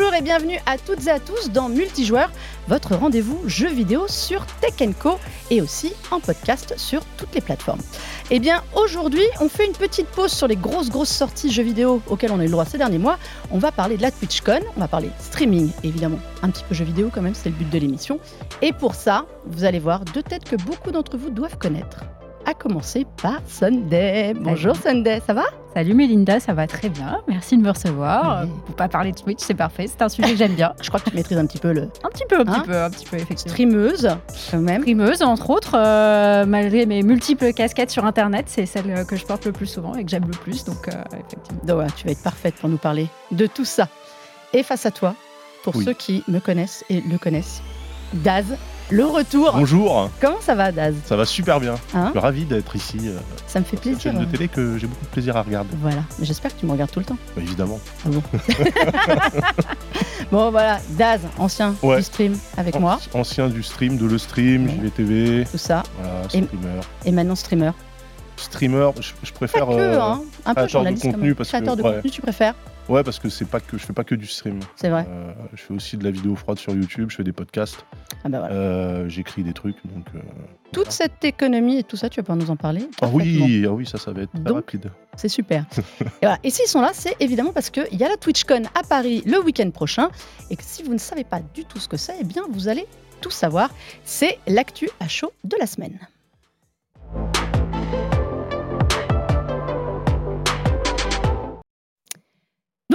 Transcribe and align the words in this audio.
Bonjour 0.00 0.14
et 0.14 0.22
bienvenue 0.22 0.58
à 0.64 0.78
toutes 0.78 1.06
et 1.08 1.10
à 1.10 1.20
tous 1.20 1.50
dans 1.50 1.68
Multijoueur, 1.68 2.30
votre 2.68 2.94
rendez-vous 2.94 3.38
jeux 3.46 3.68
vidéo 3.68 4.08
sur 4.08 4.46
Tech 4.46 4.72
Co 4.98 5.18
et 5.50 5.60
aussi 5.60 5.92
en 6.10 6.20
podcast 6.20 6.72
sur 6.78 7.04
toutes 7.18 7.34
les 7.34 7.42
plateformes. 7.42 7.82
Eh 8.30 8.38
bien, 8.38 8.62
aujourd'hui, 8.74 9.24
on 9.40 9.50
fait 9.50 9.66
une 9.66 9.74
petite 9.74 10.06
pause 10.06 10.32
sur 10.32 10.48
les 10.48 10.56
grosses, 10.56 10.88
grosses 10.88 11.10
sorties 11.10 11.52
jeux 11.52 11.64
vidéo 11.64 12.00
auxquelles 12.08 12.32
on 12.32 12.40
a 12.40 12.44
eu 12.44 12.46
le 12.46 12.52
droit 12.52 12.64
ces 12.64 12.78
derniers 12.78 12.96
mois. 12.96 13.18
On 13.50 13.58
va 13.58 13.72
parler 13.72 13.98
de 13.98 14.02
la 14.02 14.10
TwitchCon, 14.10 14.60
on 14.74 14.80
va 14.80 14.88
parler 14.88 15.10
streaming, 15.20 15.70
évidemment, 15.84 16.18
un 16.40 16.48
petit 16.48 16.64
peu 16.66 16.74
jeux 16.74 16.86
vidéo 16.86 17.10
quand 17.12 17.20
même, 17.20 17.34
c'est 17.34 17.50
le 17.50 17.56
but 17.56 17.68
de 17.68 17.78
l'émission. 17.78 18.20
Et 18.62 18.72
pour 18.72 18.94
ça, 18.94 19.26
vous 19.44 19.64
allez 19.64 19.80
voir 19.80 20.06
deux 20.06 20.22
têtes 20.22 20.44
que 20.44 20.56
beaucoup 20.56 20.92
d'entre 20.92 21.18
vous 21.18 21.28
doivent 21.28 21.58
connaître 21.58 22.04
à 22.46 22.54
commencer 22.54 23.06
par 23.22 23.40
Sunday. 23.46 24.34
Bonjour 24.34 24.74
Sunday, 24.76 25.20
ça 25.26 25.34
va? 25.34 25.44
Salut 25.74 25.94
Mélinda, 25.94 26.40
ça 26.40 26.52
va 26.52 26.66
très 26.66 26.88
bien. 26.88 27.20
Merci 27.28 27.56
de 27.56 27.62
me 27.62 27.70
recevoir. 27.70 28.42
Oui. 28.44 28.50
Pour 28.66 28.74
pas 28.74 28.88
parler 28.88 29.12
de 29.12 29.18
Twitch, 29.18 29.38
c'est 29.40 29.54
parfait. 29.54 29.86
C'est 29.86 30.02
un 30.02 30.08
sujet 30.08 30.32
que 30.32 30.36
j'aime 30.36 30.54
bien. 30.54 30.72
Je 30.82 30.88
crois 30.88 30.98
que 31.00 31.10
tu 31.10 31.14
maîtrises 31.16 31.38
un 31.38 31.46
petit 31.46 31.58
peu 31.58 31.72
le. 31.72 31.82
Un 32.02 32.08
petit 32.08 32.24
peu, 32.28 32.40
un 32.40 32.44
petit 32.44 32.58
Hein 32.58 32.62
peu, 32.66 32.76
un 32.82 32.90
petit 32.90 33.06
peu, 33.06 33.16
effectivement. 33.18 33.52
Streameuse, 33.52 34.08
quand 34.50 34.58
même. 34.58 34.80
Streameuse, 34.82 35.22
entre 35.22 35.50
autres, 35.50 35.74
euh, 35.76 36.44
malgré 36.46 36.86
mes 36.86 37.02
multiples 37.02 37.52
casquettes 37.52 37.90
sur 37.90 38.04
Internet, 38.04 38.46
c'est 38.48 38.66
celle 38.66 38.90
euh, 38.90 39.04
que 39.04 39.16
je 39.16 39.24
porte 39.24 39.44
le 39.46 39.52
plus 39.52 39.66
souvent 39.66 39.94
et 39.94 40.04
que 40.04 40.10
j'aime 40.10 40.24
le 40.26 40.30
plus. 40.32 40.64
Donc, 40.64 40.88
euh, 40.88 40.92
effectivement. 41.12 41.60
Donc 41.64 41.94
tu 41.94 42.06
vas 42.06 42.12
être 42.12 42.22
parfaite 42.22 42.54
pour 42.56 42.68
nous 42.68 42.78
parler 42.78 43.06
de 43.30 43.46
tout 43.46 43.64
ça. 43.64 43.88
Et 44.52 44.62
face 44.64 44.86
à 44.86 44.90
toi, 44.90 45.14
pour 45.62 45.76
Oui. 45.76 45.84
ceux 45.84 45.92
qui 45.92 46.24
me 46.26 46.40
connaissent 46.40 46.84
et 46.90 47.00
le 47.02 47.18
connaissent, 47.18 47.62
Daz, 48.12 48.56
le 48.90 49.04
retour. 49.06 49.52
Bonjour, 49.54 50.10
Comment 50.20 50.40
ça 50.40 50.54
va, 50.54 50.72
Daz? 50.72 50.94
Ça 51.06 51.16
va 51.16 51.24
super 51.24 51.60
bien. 51.60 51.74
Hein? 51.94 52.06
Je 52.06 52.10
suis 52.10 52.18
ravi 52.18 52.44
d'être 52.44 52.74
ici. 52.76 52.98
euh, 53.04 53.18
Ça 53.46 53.60
me 53.60 53.64
fait 53.64 53.76
plaisir. 53.76 54.00
chaîne 54.00 54.18
de 54.18 54.24
télé 54.24 54.48
que 54.48 54.78
j'ai 54.78 54.86
beaucoup 54.86 55.04
de 55.04 55.10
plaisir 55.10 55.36
à 55.36 55.42
regarder. 55.42 55.70
Voilà, 55.80 56.02
j'espère 56.20 56.54
que 56.54 56.60
tu 56.60 56.66
me 56.66 56.72
regardes 56.72 56.90
tout 56.90 56.98
le 57.00 57.04
temps. 57.04 57.16
Bah, 57.36 57.42
évidemment. 57.42 57.78
Bon, 60.30 60.50
voilà, 60.52 60.78
Daz, 60.90 61.20
ancien 61.38 61.74
Ouais. 61.82 61.96
du 61.96 62.02
stream 62.04 62.36
avec 62.56 62.76
An- 62.76 62.80
moi, 62.80 63.00
Ancien 63.14 63.48
du 63.48 63.62
stream, 63.64 63.96
de 63.96 64.06
le 64.06 64.16
stream, 64.16 64.66
Ouais. 64.66 64.74
JVTV, 64.74 65.44
tout 65.50 65.58
ça, 65.58 65.82
voilà, 65.98 66.20
Et- 66.32 66.42
streamer. 66.44 66.80
et 67.04 67.10
maintenant 67.12 67.34
streamer. 67.34 67.72
Streamer, 68.36 68.90
je, 69.00 69.32
préfère. 69.32 69.66
que, 69.66 69.72
euh, 69.72 70.00
hein, 70.00 70.20
un 70.46 70.54
peu 70.54 70.66
créateur 70.66 70.84
de 70.84 71.00
contenu 71.00 71.34
parce 71.34 71.48
que- 71.48 71.56
Créateur 71.56 71.76
de 71.76 71.82
ouais. 71.82 71.94
contenu, 71.96 72.10
tu 72.10 72.20
préfères 72.22 72.54
Ouais, 72.90 73.04
parce 73.04 73.18
que 73.20 73.28
c'est 73.28 73.44
pas 73.44 73.60
que 73.60 73.78
je 73.78 73.86
fais 73.86 73.92
pas 73.92 74.02
que 74.04 74.14
du 74.16 74.26
stream. 74.26 74.58
C'est 74.74 74.88
vrai. 74.90 75.06
Euh, 75.08 75.32
je 75.54 75.62
fais 75.62 75.72
aussi 75.74 75.96
de 75.96 76.02
la 76.04 76.10
vidéo 76.10 76.34
froide 76.34 76.58
sur 76.58 76.74
YouTube, 76.74 77.08
je 77.10 77.16
fais 77.16 77.22
des 77.24 77.32
podcasts, 77.32 77.84
Ah 78.24 78.28
bah 78.28 78.40
voilà. 78.40 78.54
euh, 78.54 79.08
j'écris 79.08 79.44
des 79.44 79.52
trucs. 79.52 79.76
Donc, 79.84 80.04
euh, 80.14 80.18
Toute 80.72 80.74
voilà. 80.86 80.90
cette 80.90 81.24
économie 81.24 81.78
et 81.78 81.84
tout 81.84 81.96
ça, 81.96 82.08
tu 82.10 82.16
vas 82.20 82.24
pouvoir 82.24 82.38
nous 82.44 82.50
en 82.50 82.56
parler 82.56 82.88
Ah 83.00 83.08
oui, 83.12 83.64
ah 83.66 83.70
oui, 83.70 83.86
ça, 83.86 83.96
ça 83.96 84.10
va 84.12 84.22
être 84.22 84.34
Donc, 84.42 84.56
rapide. 84.56 84.90
C'est 85.16 85.28
super. 85.28 85.64
et, 86.00 86.04
voilà. 86.22 86.38
et 86.42 86.50
s'ils 86.50 86.66
sont 86.66 86.80
là, 86.80 86.90
c'est 86.92 87.14
évidemment 87.20 87.52
parce 87.52 87.70
qu'il 87.70 87.86
y 87.98 88.02
a 88.02 88.08
la 88.08 88.16
TwitchCon 88.16 88.64
à 88.74 88.82
Paris 88.82 89.22
le 89.24 89.38
week-end 89.40 89.70
prochain. 89.70 90.08
Et 90.50 90.56
que 90.56 90.64
si 90.64 90.82
vous 90.82 90.92
ne 90.92 90.98
savez 90.98 91.22
pas 91.24 91.40
du 91.54 91.64
tout 91.64 91.78
ce 91.78 91.86
que 91.88 91.96
c'est, 91.96 92.16
eh 92.20 92.24
bien, 92.24 92.42
vous 92.50 92.66
allez 92.68 92.86
tout 93.20 93.30
savoir. 93.30 93.70
C'est 94.02 94.38
l'actu 94.48 94.88
à 94.98 95.06
chaud 95.06 95.32
de 95.44 95.56
la 95.60 95.66
semaine. 95.66 95.96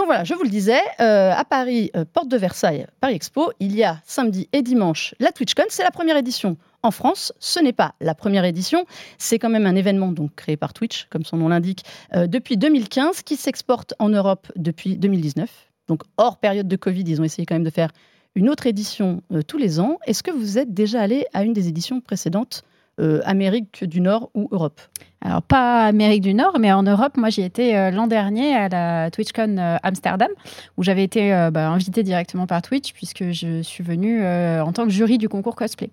Voilà, 0.05 0.23
je 0.23 0.35
vous 0.35 0.43
le 0.43 0.49
disais, 0.49 0.81
euh, 0.99 1.31
à 1.31 1.43
Paris, 1.45 1.89
euh, 1.95 2.05
porte 2.05 2.27
de 2.27 2.37
Versailles, 2.37 2.85
Paris 3.01 3.15
Expo, 3.15 3.51
il 3.59 3.75
y 3.75 3.83
a 3.83 4.01
samedi 4.05 4.47
et 4.53 4.61
dimanche 4.61 5.15
la 5.19 5.31
TwitchCon. 5.31 5.63
C'est 5.69 5.83
la 5.83 5.89
première 5.89 6.15
édition 6.15 6.57
en 6.83 6.91
France. 6.91 7.33
Ce 7.39 7.59
n'est 7.59 7.73
pas 7.73 7.95
la 8.01 8.13
première 8.13 8.45
édition, 8.45 8.85
c'est 9.17 9.39
quand 9.39 9.49
même 9.49 9.65
un 9.65 9.75
événement 9.75 10.11
donc 10.11 10.35
créé 10.35 10.57
par 10.57 10.73
Twitch, 10.73 11.07
comme 11.09 11.25
son 11.25 11.37
nom 11.37 11.47
l'indique, 11.47 11.85
euh, 12.13 12.27
depuis 12.27 12.55
2015, 12.55 13.23
qui 13.23 13.35
s'exporte 13.35 13.95
en 13.97 14.09
Europe 14.09 14.51
depuis 14.55 14.95
2019. 14.95 15.49
Donc 15.87 16.03
hors 16.17 16.37
période 16.37 16.67
de 16.67 16.75
Covid, 16.75 17.03
ils 17.07 17.19
ont 17.19 17.23
essayé 17.23 17.47
quand 17.47 17.55
même 17.55 17.63
de 17.63 17.71
faire 17.71 17.89
une 18.35 18.49
autre 18.49 18.67
édition 18.67 19.23
tous 19.47 19.57
les 19.57 19.79
ans. 19.79 19.97
Est-ce 20.05 20.21
que 20.21 20.31
vous 20.31 20.59
êtes 20.59 20.71
déjà 20.71 21.01
allé 21.01 21.25
à 21.33 21.43
une 21.43 21.53
des 21.53 21.67
éditions 21.67 21.99
précédentes, 21.99 22.63
Amérique 23.23 23.85
du 23.85 24.01
Nord 24.01 24.29
ou 24.33 24.49
Europe? 24.51 24.81
Alors, 25.25 25.41
pas 25.41 25.85
Amérique 25.85 26.21
du 26.21 26.35
Nord, 26.35 26.59
mais 26.59 26.71
en 26.71 26.83
Europe, 26.83 27.17
moi, 27.17 27.29
j'y 27.29 27.41
étais 27.41 27.75
euh, 27.75 27.89
l'an 27.89 28.05
dernier 28.05 28.55
à 28.55 28.69
la 28.69 29.09
TwitchCon 29.09 29.57
euh, 29.57 29.77
Amsterdam, 29.81 30.29
où 30.77 30.83
j'avais 30.83 31.03
été 31.03 31.33
euh, 31.33 31.49
bah, 31.49 31.67
invitée 31.69 32.03
directement 32.03 32.45
par 32.45 32.61
Twitch, 32.61 32.93
puisque 32.93 33.31
je 33.31 33.63
suis 33.63 33.83
venue 33.83 34.21
euh, 34.21 34.63
en 34.63 34.71
tant 34.71 34.83
que 34.83 34.91
jury 34.91 35.17
du 35.17 35.27
concours 35.27 35.55
cosplay. 35.55 35.89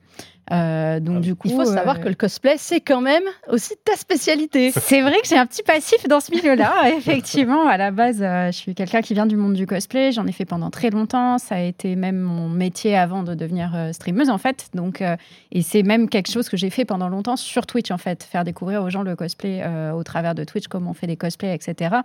Euh, 0.51 0.99
donc, 1.01 1.17
Ah, 1.19 1.21
du 1.21 1.35
coup. 1.35 1.49
Il 1.49 1.55
faut 1.55 1.65
savoir 1.65 1.97
euh, 1.97 2.01
que 2.01 2.09
le 2.09 2.15
cosplay, 2.15 2.57
c'est 2.59 2.81
quand 2.81 3.01
même 3.01 3.23
aussi 3.49 3.75
ta 3.85 3.97
spécialité. 3.97 4.71
C'est 4.77 5.01
vrai 5.01 5.15
que 5.23 5.29
j'ai 5.29 5.39
un 5.39 5.47
petit 5.47 5.63
passif 5.63 6.07
dans 6.09 6.21
ce 6.21 6.33
milieu-là. 6.33 6.91
Effectivement, 6.97 7.67
à 7.69 7.77
la 7.77 7.91
base, 7.91 8.21
euh, 8.21 8.47
je 8.47 8.57
suis 8.57 8.75
quelqu'un 8.75 9.03
qui 9.03 9.15
vient 9.15 9.27
du 9.27 9.37
monde 9.37 9.55
du 9.55 9.67
cosplay. 9.67 10.11
J'en 10.13 10.27
ai 10.27 10.33
fait 10.33 10.45
pendant 10.45 10.71
très 10.71 10.91
longtemps. 10.91 11.39
Ça 11.39 11.57
a 11.57 11.61
été 11.61 11.95
même 11.95 12.19
mon 12.19 12.49
métier 12.49 12.97
avant 12.97 13.23
de 13.23 13.35
devenir 13.35 13.73
euh, 13.75 13.93
streameuse, 13.93 14.31
en 14.31 14.39
fait. 14.39 14.69
Donc, 14.75 15.01
euh, 15.01 15.17
et 15.53 15.63
c'est 15.63 15.83
même 15.83 16.09
quelque 16.09 16.31
chose 16.31 16.49
que 16.49 16.57
j'ai 16.57 16.71
fait 16.71 16.85
pendant 16.85 17.09
longtemps 17.09 17.37
sur 17.37 17.65
Twitch, 17.65 17.91
en 17.91 17.99
fait, 17.99 18.25
faire 18.25 18.45
découvrir 18.45 18.83
aux 18.83 18.91
gens 18.91 19.03
le 19.03 19.15
cosplay 19.15 19.22
euh, 19.45 19.93
au 19.93 20.03
travers 20.03 20.35
de 20.35 20.45
Twitch, 20.45 20.69
comment 20.69 20.91
on 20.91 20.95
fait 20.95 21.07
des 21.07 21.17
cosplays, 21.17 21.55
etc. 21.55 21.97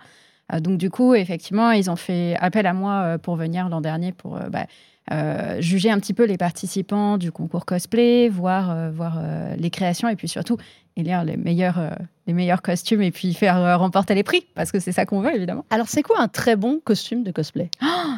Euh, 0.53 0.59
donc, 0.59 0.78
du 0.78 0.89
coup, 0.89 1.13
effectivement, 1.13 1.72
ils 1.72 1.89
ont 1.89 1.95
fait 1.95 2.35
appel 2.39 2.66
à 2.66 2.73
moi 2.73 3.01
euh, 3.01 3.17
pour 3.17 3.35
venir 3.35 3.69
l'an 3.69 3.81
dernier 3.81 4.11
pour. 4.11 4.39
bah, 4.50 4.66
euh, 5.13 5.61
juger 5.61 5.89
un 5.89 6.00
petit 6.00 6.13
peu 6.13 6.25
les 6.25 6.35
participants 6.35 7.17
du 7.17 7.31
concours 7.31 7.66
cosplay, 7.66 8.27
voir, 8.27 8.72
euh, 8.72 8.91
voir 8.91 9.17
euh, 9.17 9.56
les 9.56 9.69
créations 9.69 10.09
et 10.09 10.17
puis 10.17 10.27
surtout 10.27 10.57
élire 10.97 11.23
les 11.23 11.38
meilleurs, 11.38 11.79
les 12.25 12.33
meilleurs 12.33 12.61
costumes 12.61 13.03
et 13.03 13.11
puis 13.11 13.33
faire 13.33 13.79
remporter 13.79 14.16
les 14.16 14.23
prix 14.23 14.45
parce 14.56 14.72
que 14.72 14.79
c'est 14.79 14.91
ça 14.91 15.06
qu'on 15.06 15.22
veut 15.22 15.33
évidemment. 15.33 15.63
Alors, 15.69 15.88
c'est 15.88 16.01
quoi 16.01 16.19
un 16.19 16.27
très 16.27 16.56
bon 16.56 16.81
costume 16.83 17.23
de 17.23 17.31
cosplay? 17.31 17.69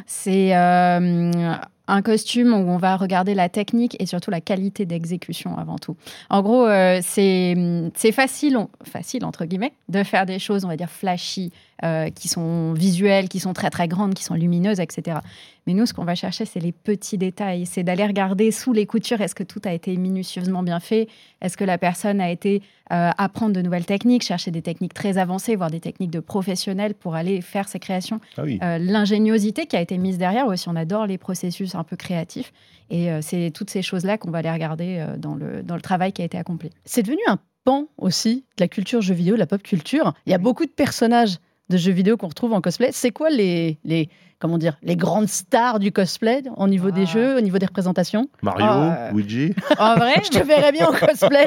C'est 0.07 0.55
euh, 0.55 1.53
un 1.89 2.01
costume 2.01 2.53
où 2.53 2.69
on 2.69 2.77
va 2.77 2.95
regarder 2.95 3.33
la 3.33 3.49
technique 3.49 3.95
et 3.99 4.05
surtout 4.05 4.31
la 4.31 4.41
qualité 4.41 4.85
d'exécution 4.85 5.57
avant 5.57 5.77
tout. 5.77 5.95
En 6.29 6.41
gros, 6.41 6.65
euh, 6.65 6.99
c'est 7.01 7.55
c'est 7.95 8.11
facile, 8.11 8.57
facile 8.83 9.25
entre 9.25 9.45
guillemets, 9.45 9.73
de 9.89 10.03
faire 10.03 10.25
des 10.25 10.39
choses, 10.39 10.65
on 10.65 10.67
va 10.67 10.77
dire 10.77 10.89
flashy, 10.89 11.51
euh, 11.83 12.09
qui 12.09 12.27
sont 12.27 12.73
visuelles, 12.73 13.29
qui 13.29 13.39
sont 13.39 13.53
très 13.53 13.69
très 13.69 13.87
grandes, 13.87 14.13
qui 14.13 14.23
sont 14.23 14.35
lumineuses, 14.35 14.79
etc. 14.79 15.19
Mais 15.67 15.73
nous, 15.73 15.85
ce 15.85 15.93
qu'on 15.93 16.05
va 16.05 16.15
chercher, 16.15 16.45
c'est 16.45 16.59
les 16.59 16.71
petits 16.71 17.17
détails. 17.17 17.65
C'est 17.65 17.83
d'aller 17.83 18.05
regarder 18.05 18.51
sous 18.51 18.73
les 18.73 18.85
coutures, 18.85 19.21
est-ce 19.21 19.35
que 19.35 19.43
tout 19.43 19.61
a 19.65 19.73
été 19.73 19.95
minutieusement 19.97 20.63
bien 20.63 20.79
fait? 20.79 21.07
Est-ce 21.41 21.57
que 21.57 21.63
la 21.63 21.77
personne 21.77 22.21
a 22.21 22.29
été 22.31 22.61
euh, 22.91 23.11
apprendre 23.17 23.53
de 23.53 23.61
nouvelles 23.61 23.85
techniques, 23.85 24.23
chercher 24.23 24.51
des 24.51 24.61
techniques 24.61 24.93
très 24.93 25.17
avancées, 25.17 25.55
voire 25.55 25.69
des 25.69 25.79
techniques 25.79 26.11
de 26.11 26.19
professionnels 26.19 26.95
pour 26.95 27.15
aller 27.15 27.41
faire 27.41 27.67
ses 27.67 27.79
créations? 27.79 28.19
Ah 28.37 28.41
oui. 28.43 28.59
euh, 28.63 28.77
l'ingéniosité 28.79 29.67
qui 29.67 29.75
a 29.75 29.81
été 29.81 29.97
mise 29.97 30.17
derrière 30.17 30.47
aussi. 30.47 30.67
On 30.69 30.75
adore 30.75 31.05
les 31.05 31.17
processus 31.17 31.75
un 31.75 31.83
peu 31.83 31.95
créatifs. 31.95 32.51
Et 32.89 33.11
euh, 33.11 33.19
c'est 33.21 33.51
toutes 33.53 33.69
ces 33.69 33.81
choses-là 33.81 34.17
qu'on 34.17 34.31
va 34.31 34.39
aller 34.39 34.51
regarder 34.51 34.97
euh, 34.99 35.17
dans, 35.17 35.35
le, 35.35 35.61
dans 35.61 35.75
le 35.75 35.81
travail 35.81 36.11
qui 36.11 36.21
a 36.21 36.25
été 36.25 36.37
accompli. 36.37 36.71
C'est 36.85 37.03
devenu 37.03 37.21
un 37.27 37.37
pan 37.63 37.85
aussi 37.97 38.45
de 38.57 38.63
la 38.63 38.67
culture 38.67 39.01
jeux 39.01 39.13
vidéo, 39.13 39.35
de 39.35 39.39
la 39.39 39.45
pop 39.47 39.61
culture. 39.61 40.13
Il 40.25 40.31
y 40.31 40.35
a 40.35 40.39
beaucoup 40.39 40.65
de 40.65 40.71
personnages 40.71 41.37
de 41.69 41.77
jeux 41.77 41.91
vidéo 41.91 42.17
qu'on 42.17 42.27
retrouve 42.27 42.53
en 42.53 42.61
cosplay. 42.61 42.89
C'est 42.91 43.11
quoi 43.11 43.29
les, 43.29 43.77
les, 43.83 44.09
comment 44.39 44.57
dire, 44.57 44.77
les 44.83 44.95
grandes 44.95 45.27
stars 45.27 45.79
du 45.79 45.91
cosplay 45.91 46.43
au 46.57 46.67
niveau 46.67 46.87
Ah. 46.89 46.95
des 46.95 47.05
jeux, 47.05 47.37
au 47.37 47.41
niveau 47.41 47.57
des 47.57 47.65
représentations 47.65 48.27
Mario, 48.41 48.65
euh, 48.65 49.11
Luigi, 49.11 49.53
En 49.79 49.95
vrai, 49.95 50.15
Je 50.23 50.29
te 50.29 50.43
verrais 50.43 50.71
bien 50.71 50.87
en 50.87 50.93
cosplay, 50.93 51.45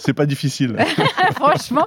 c'est 0.00 0.12
pas 0.14 0.26
difficile. 0.26 0.76
Franchement, 1.34 1.86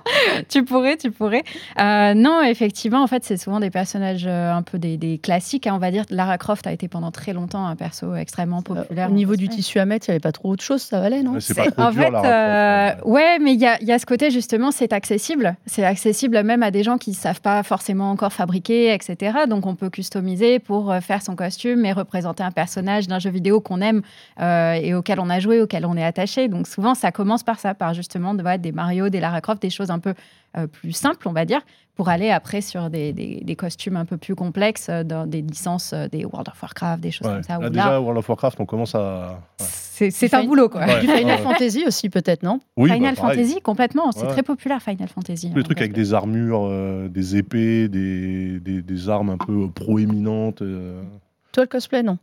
tu 0.49 0.63
pourrais, 0.63 0.97
tu 0.97 1.11
pourrais. 1.11 1.43
Euh, 1.79 2.13
non, 2.13 2.41
effectivement, 2.41 3.01
en 3.01 3.07
fait, 3.07 3.23
c'est 3.23 3.37
souvent 3.37 3.59
des 3.59 3.69
personnages 3.69 4.25
euh, 4.27 4.51
un 4.53 4.61
peu 4.61 4.77
des, 4.77 4.97
des 4.97 5.17
classiques. 5.17 5.67
hein, 5.67 5.73
on 5.75 5.79
va 5.79 5.91
dire 5.91 6.03
Lara 6.09 6.37
Croft 6.37 6.67
a 6.67 6.71
été 6.71 6.87
pendant 6.87 7.11
très 7.11 7.33
longtemps 7.33 7.65
un 7.65 7.75
perso 7.75 8.15
extrêmement 8.15 8.59
Euh, 8.59 8.75
populaire. 8.75 9.09
au 9.09 9.13
niveau 9.13 9.35
du 9.35 9.45
cosplay. 9.47 9.61
tissu 9.63 9.79
à 9.79 9.85
mettre, 9.85 10.07
il 10.09 10.11
n'y 10.11 10.15
avait 10.15 10.19
pas 10.19 10.31
trop 10.31 10.49
autre 10.51 10.63
chose, 10.63 10.81
ça 10.81 10.99
valait, 10.99 11.23
non? 11.23 11.39
C'est 11.39 11.53
pas 11.53 11.63
C'est- 11.65 11.71
trop 11.71 11.83
en 11.83 11.91
dur, 11.91 12.03
fait, 12.03 12.11
Lara 12.11 12.91
Croft, 12.95 13.05
ouais. 13.05 13.11
ouais, 13.13 13.39
mais 13.39 13.53
il 13.53 13.59
y 13.61 13.65
a, 13.65 13.77
il 13.81 13.87
y 13.87 13.91
a 13.91 13.99
ce 13.99 14.05
côté 14.05 14.31
justement, 14.31 14.71
c'est 14.71 14.91
accessible. 14.93 15.55
C'est 15.65 15.83
accessible 15.85 16.43
même 16.43 16.63
à 16.63 16.71
des 16.71 16.83
gens 16.83 16.97
qui 16.97 17.11
ne 17.11 17.15
savent 17.15 17.41
pas 17.41 17.63
forcément 17.63 18.11
encore 18.11 18.33
fabriquer, 18.33 18.93
etc. 18.93 19.39
Donc 19.47 19.65
on 19.65 19.75
peut 19.75 19.89
customiser 19.89 20.08
pour 20.63 20.91
euh, 20.91 20.99
faire 21.01 21.21
son 21.21 21.35
costume 21.35 21.85
et 21.85 21.93
représenter 21.93 22.43
un 22.43 22.51
personnage 22.51 23.07
d'un 23.07 23.19
jeu 23.19 23.29
vidéo 23.29 23.61
qu'on 23.61 23.81
aime 23.81 24.01
euh, 24.39 24.73
et 24.73 24.93
auquel 24.93 25.19
on 25.19 25.29
a 25.29 25.39
joué, 25.39 25.61
auquel 25.61 25.85
on 25.85 25.95
est 25.95 26.03
attaché. 26.03 26.47
Donc 26.47 26.67
souvent, 26.67 26.95
ça 26.95 27.11
commence 27.11 27.43
par 27.43 27.59
ça, 27.59 27.73
par 27.73 27.93
justement 27.93 28.33
de, 28.33 28.41
voilà, 28.41 28.57
des 28.57 28.71
Mario, 28.71 29.09
des 29.09 29.19
Lara 29.19 29.41
Croft, 29.41 29.61
des 29.61 29.69
choses 29.69 29.91
un 29.91 29.99
peu 29.99 30.13
euh, 30.57 30.67
plus 30.67 30.91
simples, 30.93 31.27
on 31.27 31.33
va 31.33 31.45
dire, 31.45 31.61
pour 31.95 32.09
aller 32.09 32.29
après 32.29 32.61
sur 32.61 32.89
des, 32.89 33.11
des- 33.13 33.41
des 33.43 33.55
costumes 33.55 33.97
un 33.97 34.05
peu 34.05 34.17
plus 34.17 34.33
complexes, 34.35 34.87
euh, 34.89 35.03
dans 35.03 35.27
des 35.27 35.41
licences, 35.41 35.91
euh, 35.93 36.07
des 36.07 36.23
World 36.25 36.47
of 36.49 36.61
Warcraft, 36.61 37.01
des 37.01 37.11
choses 37.11 37.27
Ouais. 37.27 37.33
comme 37.35 37.43
ça. 37.43 37.53
Là, 37.53 37.59
où 37.59 37.61
là, 37.63 37.69
déjà, 37.69 37.99
World 38.01 38.17
of 38.19 38.29
Warcraft, 38.29 38.59
on 38.61 38.65
commence 38.65 38.95
à. 38.95 39.39
ouais. 39.59 40.09
c'est 40.11 40.33
un 40.33 40.43
boulot, 40.45 40.69
quoi. 40.69 40.85
Ouais. 40.85 41.01
Du 41.01 41.07
Final. 41.07 41.39
Fantasy 41.39 41.83
aussi, 41.85 42.09
peut-être, 42.09 42.41
non? 42.43 42.61
Oui, 42.77 42.89
Final 42.91 43.15
bah, 43.15 43.21
pareil. 43.21 43.37
Fantasy, 43.39 43.61
complètement. 43.61 44.11
C'est 44.13 44.21
Ouais. 44.23 44.27
très 44.31 44.43
populaire, 44.43 44.81
Final 44.81 45.09
Fantasy. 45.09 45.51
Les 45.53 45.59
en 45.61 45.63
trucs 45.63 45.79
avec 45.81 45.91
des 45.93 46.13
armures, 46.13 46.65
euh, 46.69 47.09
des 47.09 47.35
épées, 47.35 47.89
des, 47.89 48.59
des, 48.61 48.81
des 48.81 49.09
armes 49.09 49.29
un 49.31 49.37
peu 49.37 49.69
proéminentes. 49.69 50.61
euh. 50.61 51.01
Toi, 51.51 51.63
le 51.63 51.67
cosplay, 51.67 52.01
non? 52.03 52.17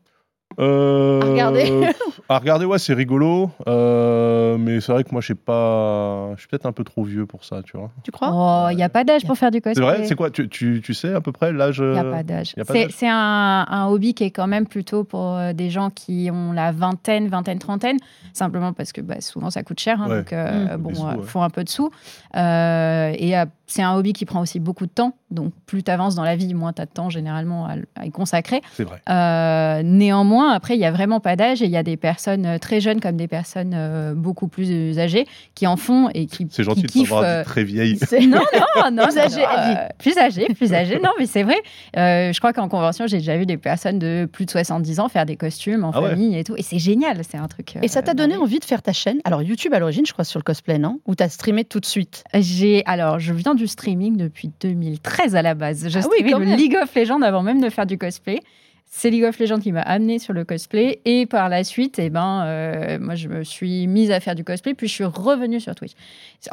Euh, 0.59 1.21
À 1.23 1.25
regarder. 1.27 1.91
à 2.29 2.39
regarder, 2.39 2.65
ouais, 2.65 2.79
c'est 2.79 2.95
rigolo. 2.95 3.51
euh, 3.69 4.57
mais 4.59 4.81
c'est 4.81 4.93
vrai 4.93 5.05
que 5.05 5.11
moi, 5.13 5.21
je 5.21 5.29
sais 5.29 5.35
pas. 5.35 6.31
je 6.35 6.41
suis 6.41 6.49
peut-être 6.49 6.67
un 6.67 6.73
peu 6.73 6.83
trop 6.85 7.05
vieux 7.05 7.27
pour 7.27 7.45
ça, 7.45 7.63
tu 7.63 7.77
vois. 7.77 7.91
Tu 8.03 8.11
crois 8.11 8.31
Oh, 8.33 8.69
il 8.71 8.77
n'y 8.77 8.83
a 8.83 8.89
pas 8.89 9.05
d'âge 9.05 9.27
pour 9.27 9.37
faire 9.37 9.51
du 9.51 9.61
cosplay. 9.61 9.75
C'est 9.75 9.97
vrai? 9.99 10.07
C'est 10.07 10.15
quoi? 10.15 10.31
Tu, 10.31 10.49
tu, 10.49 10.81
tu 10.83 10.95
sais 10.95 11.13
à 11.15 11.21
peu 11.21 11.33
près 11.33 11.53
l'âge 11.53 11.79
Il 11.79 11.91
n'y 11.93 11.99
a 11.99 12.05
euh, 12.05 12.11
pas 12.11 12.23
d'âge. 12.23 12.55
y 12.57 12.61
a 12.61 12.65
pas 12.65 12.73
C'est 12.73 12.83
d'âge? 12.85 12.93
c'est 12.97 13.09
un, 13.09 13.67
un 13.69 13.87
hobby 13.89 14.15
qui 14.15 14.25
est 14.25 14.31
quand 14.31 14.47
même 14.47 14.67
plutôt 14.67 15.05
pour 15.05 15.35
euh, 15.37 15.53
des 15.53 15.69
gens 15.71 15.91
qui 15.91 16.31
ont 16.33 16.53
la 16.53 16.73
vingtaine, 16.73 17.29
vingtaine, 17.29 17.59
trentaine, 17.59 17.97
simplement 18.33 18.73
parce 18.73 18.93
que 18.93 19.01
bah, 19.01 19.21
souvent 19.21 19.51
ça 19.51 19.63
coûte 19.63 19.81
cher, 19.81 20.01
hein, 20.01 20.09
Ouais. 20.09 20.17
donc 20.19 20.33
euh, 20.33 20.77
Mmh. 20.77 20.81
bon, 20.81 20.91
euh, 20.91 21.17
ouais. 21.17 21.25
faut 21.25 21.41
un 21.43 21.51
peu 21.51 21.65
de 21.65 21.69
sous. 21.69 21.91
Euh, 22.37 23.13
et 23.17 23.37
euh, 23.39 23.45
c'est 23.67 23.83
un 23.83 23.95
hobby 23.97 24.13
qui 24.13 24.25
prend 24.25 24.41
aussi 24.41 24.61
beaucoup 24.61 24.87
de 24.87 24.91
temps, 24.91 25.15
donc 25.31 25.53
plus 25.67 25.83
tu 25.83 25.91
avances 25.91 26.15
dans 26.15 26.23
la 26.23 26.37
vie, 26.37 26.55
moins 26.55 26.73
tu 26.73 26.81
as 26.83 26.87
de 26.87 26.91
temps 26.91 27.11
généralement 27.11 27.67
à, 27.67 28.05
y 28.07 28.11
consacrer. 28.11 28.61
C'est 28.75 28.85
vrai. 28.85 29.01
Euh, 29.09 29.83
néanmoins, 29.83 30.53
après, 30.53 30.75
il 30.77 30.79
n'y 30.79 30.85
a 30.87 30.93
vraiment 30.93 31.19
pas 31.21 31.35
d'âge 31.37 31.63
et 31.63 31.65
il 31.65 31.71
y 31.71 31.77
a 31.77 31.83
des 31.83 31.97
personnes 31.97 32.47
euh, 32.47 32.59
très 32.59 32.81
jeunes 32.81 33.01
comme 33.01 33.17
des 33.17 33.27
personnes 33.29 33.73
euh, 33.75 34.15
beaucoup 34.15 34.47
plus 34.49 34.99
âgées 34.99 35.27
qui 35.55 35.67
en 35.67 35.77
font 35.77 36.09
et 36.15 36.27
qui, 36.27 36.47
C'est 36.51 36.63
gentil 36.63 36.85
qui 36.85 37.01
de 37.03 37.05
savoir 37.07 37.23
euh, 37.25 37.43
très 37.45 37.65
vieille. 37.65 37.99
C'est- 38.07 38.21
non, 38.21 38.39
non, 38.39 38.91
non. 38.93 39.07
Plus 39.07 39.17
non, 39.17 39.23
âgé, 39.23 39.41
non, 39.41 39.47
Abby. 39.49 39.77
euh, 39.81 39.89
plus 39.99 40.19
âgé, 40.19 40.47
plus. 40.55 40.71
Non, 41.03 41.11
mais 41.19 41.27
c'est 41.27 41.43
vrai. 41.43 41.57
Euh, 41.97 42.33
je 42.33 42.39
crois 42.39 42.53
qu'en 42.53 42.69
convention, 42.69 43.07
j'ai 43.09 43.19
déjà 43.19 43.37
vu 43.37 43.47
des 43.47 43.57
personnes 43.57 43.99
de 43.99 44.29
plus 44.31 44.47
de 44.47 44.51
70 44.51 45.01
ans 45.01 45.09
faire 45.09 45.27
des 45.27 45.37
costumes 45.37 45.85
en 45.85 45.91
Ah 45.93 46.01
ouais. 46.03 46.11
famille 46.11 46.39
et 46.39 46.45
tout. 46.45 46.55
Et 46.57 46.63
c'est 46.63 46.79
génial. 46.79 47.19
C'est 47.29 47.39
un 47.39 47.49
truc. 47.49 47.75
Et 47.83 47.89
ça 47.89 48.03
t'a 48.03 48.15
donné 48.15 48.37
envie 48.37 48.61
de 48.61 48.65
faire 48.65 48.83
ta 48.83 48.93
chaîne? 48.93 49.19
Alors 49.25 49.43
YouTube 49.43 49.73
à 49.75 49.79
l'origine, 49.81 50.07
je 50.07 50.13
crois, 50.13 50.25
sur 50.25 50.39
le 50.39 50.45
cosplay, 50.45 50.79
non? 50.79 51.01
Ou 51.07 51.15
t'as 51.17 51.29
streamé 51.29 51.65
tout 51.65 51.81
de 51.81 51.87
suite? 51.87 52.23
J'ai 52.35 52.85
alors 52.87 53.19
je 53.19 53.33
viens 53.33 53.55
du 53.55 53.67
streaming 53.67 54.17
depuis 54.17 54.51
2013 54.61 55.16
à 55.35 55.43
la 55.43 55.55
base. 55.55 55.89
Je 55.89 55.99
Ah 55.99 56.07
oui, 56.11 56.23
le 56.29 56.39
même. 56.39 56.57
League 56.57 56.77
of 56.81 56.95
Legends 56.95 57.23
avant 57.23 57.43
même 57.43 57.61
de 57.61 57.71
faire 57.71 57.87
du 57.87 57.99
cosplay. 57.99 58.41
C'est 58.89 59.11
League 59.11 59.25
of 59.25 59.39
Legends 59.41 59.59
qui 59.59 59.73
m'a 59.73 59.81
amené 59.83 60.21
sur 60.21 60.33
le 60.33 60.45
cosplay 60.45 61.01
et 61.05 61.27
par 61.27 61.49
la 61.49 61.65
suite, 61.65 61.99
eh 61.99 62.09
ben, 62.09 62.45
euh, 62.47 62.99
moi 63.01 63.17
je 63.17 63.27
me 63.29 63.43
suis 63.43 63.89
mise 63.89 64.13
à 64.13 64.21
faire 64.21 64.37
du 64.37 64.45
cosplay 64.45 64.75
puis 64.75 64.87
je 64.87 64.93
suis 64.93 65.05
revenue 65.05 65.59
sur 65.59 65.75
Twitch. 65.75 65.93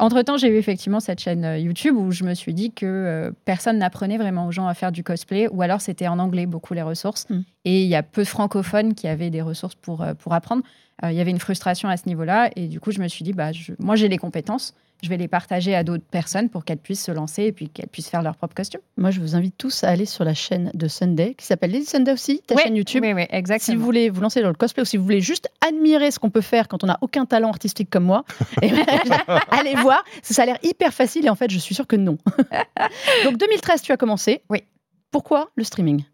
Entre 0.00 0.20
temps, 0.22 0.36
j'ai 0.36 0.48
eu 0.48 0.56
effectivement 0.56 0.98
cette 0.98 1.20
chaîne 1.20 1.44
euh, 1.44 1.58
YouTube 1.58 1.96
où 1.96 2.10
je 2.10 2.24
me 2.24 2.34
suis 2.34 2.52
dit 2.52 2.72
que 2.72 2.86
euh, 2.86 3.30
personne 3.44 3.78
n'apprenait 3.78 4.18
vraiment 4.18 4.48
aux 4.48 4.52
gens 4.52 4.66
à 4.66 4.74
faire 4.74 4.90
du 4.90 5.04
cosplay 5.04 5.46
ou 5.52 5.62
alors 5.62 5.80
c'était 5.80 6.08
en 6.08 6.18
anglais 6.18 6.46
beaucoup 6.46 6.74
les 6.74 6.82
ressources 6.82 7.26
Mm. 7.30 7.40
et 7.66 7.82
il 7.82 7.88
y 7.88 7.94
a 7.94 8.02
peu 8.02 8.22
de 8.22 8.28
francophones 8.28 8.94
qui 8.94 9.06
avaient 9.06 9.30
des 9.30 9.40
ressources 9.40 9.76
pour 9.76 10.02
euh, 10.02 10.14
pour 10.14 10.32
apprendre. 10.34 10.64
Euh, 11.02 11.10
Il 11.10 11.16
y 11.16 11.20
avait 11.20 11.30
une 11.32 11.40
frustration 11.40 11.88
à 11.88 11.96
ce 11.96 12.06
niveau-là 12.06 12.50
et 12.56 12.68
du 12.68 12.78
coup 12.80 12.92
je 12.92 13.00
me 13.00 13.08
suis 13.08 13.24
dit 13.24 13.32
bah 13.32 13.50
je- 13.52 13.72
moi 13.80 13.96
j'ai 13.96 14.08
les 14.08 14.18
compétences 14.18 14.74
je 15.02 15.08
vais 15.08 15.16
les 15.18 15.28
partager 15.28 15.74
à 15.74 15.82
d'autres 15.82 16.04
personnes 16.04 16.48
pour 16.48 16.64
qu'elles 16.64 16.78
puissent 16.78 17.04
se 17.04 17.10
lancer 17.12 17.42
et 17.42 17.52
puis 17.52 17.68
qu'elles 17.68 17.88
puissent 17.88 18.08
faire 18.08 18.22
leur 18.22 18.36
propre 18.36 18.54
costume. 18.54 18.80
Moi, 18.96 19.10
je 19.10 19.20
vous 19.20 19.36
invite 19.36 19.54
tous 19.58 19.84
à 19.84 19.88
aller 19.90 20.06
sur 20.06 20.24
la 20.24 20.32
chaîn 20.32 20.70
de 20.72 20.88
Sunday, 20.88 21.34
qui 21.34 21.44
s'appelle 21.44 21.72
Lady 21.72 21.84
Sunday 21.84 22.10
aussi, 22.12 22.40
ta 22.46 22.56
chaîne 22.56 22.74
YouTube. 22.76 23.02
Oui, 23.04 23.12
oui, 23.12 23.26
exactement. 23.28 23.74
Si 23.74 23.76
vous 23.76 23.84
voulez 23.84 24.08
vous 24.08 24.22
lancer 24.22 24.40
dans 24.40 24.48
le 24.48 24.54
cosplay 24.54 24.80
ou 24.82 24.86
si 24.86 24.96
vous 24.96 25.02
voulez 25.04 25.20
juste 25.20 25.50
admirer 25.60 26.10
ce 26.10 26.18
qu'on 26.18 26.30
peut 26.30 26.40
faire 26.40 26.68
quand 26.68 26.84
on 26.84 26.86
n'a 26.86 26.96
aucun 27.02 27.26
talent 27.26 27.50
artistique 27.50 27.90
comme 27.90 28.04
moi, 28.04 28.24
eh 28.62 28.70
ben, 28.70 28.86
allez 29.50 29.74
voir. 29.74 30.02
Ça 30.22 30.44
a 30.44 30.46
l'air 30.46 30.58
hyper 30.62 30.94
facile 30.94 31.26
et 31.26 31.28
en 31.28 31.34
fait, 31.34 31.50
je 31.50 31.58
suis 31.58 31.74
sûre 31.74 31.86
que 31.88 31.96
non. 31.96 32.16
Donc 33.24 33.36
2013, 33.36 33.82
tu 33.82 33.92
as 33.92 33.98
commencé. 33.98 34.42
Oui. 34.48 34.62
Pourquoi 35.10 35.50
le 35.56 35.64
streaming? 35.64 36.04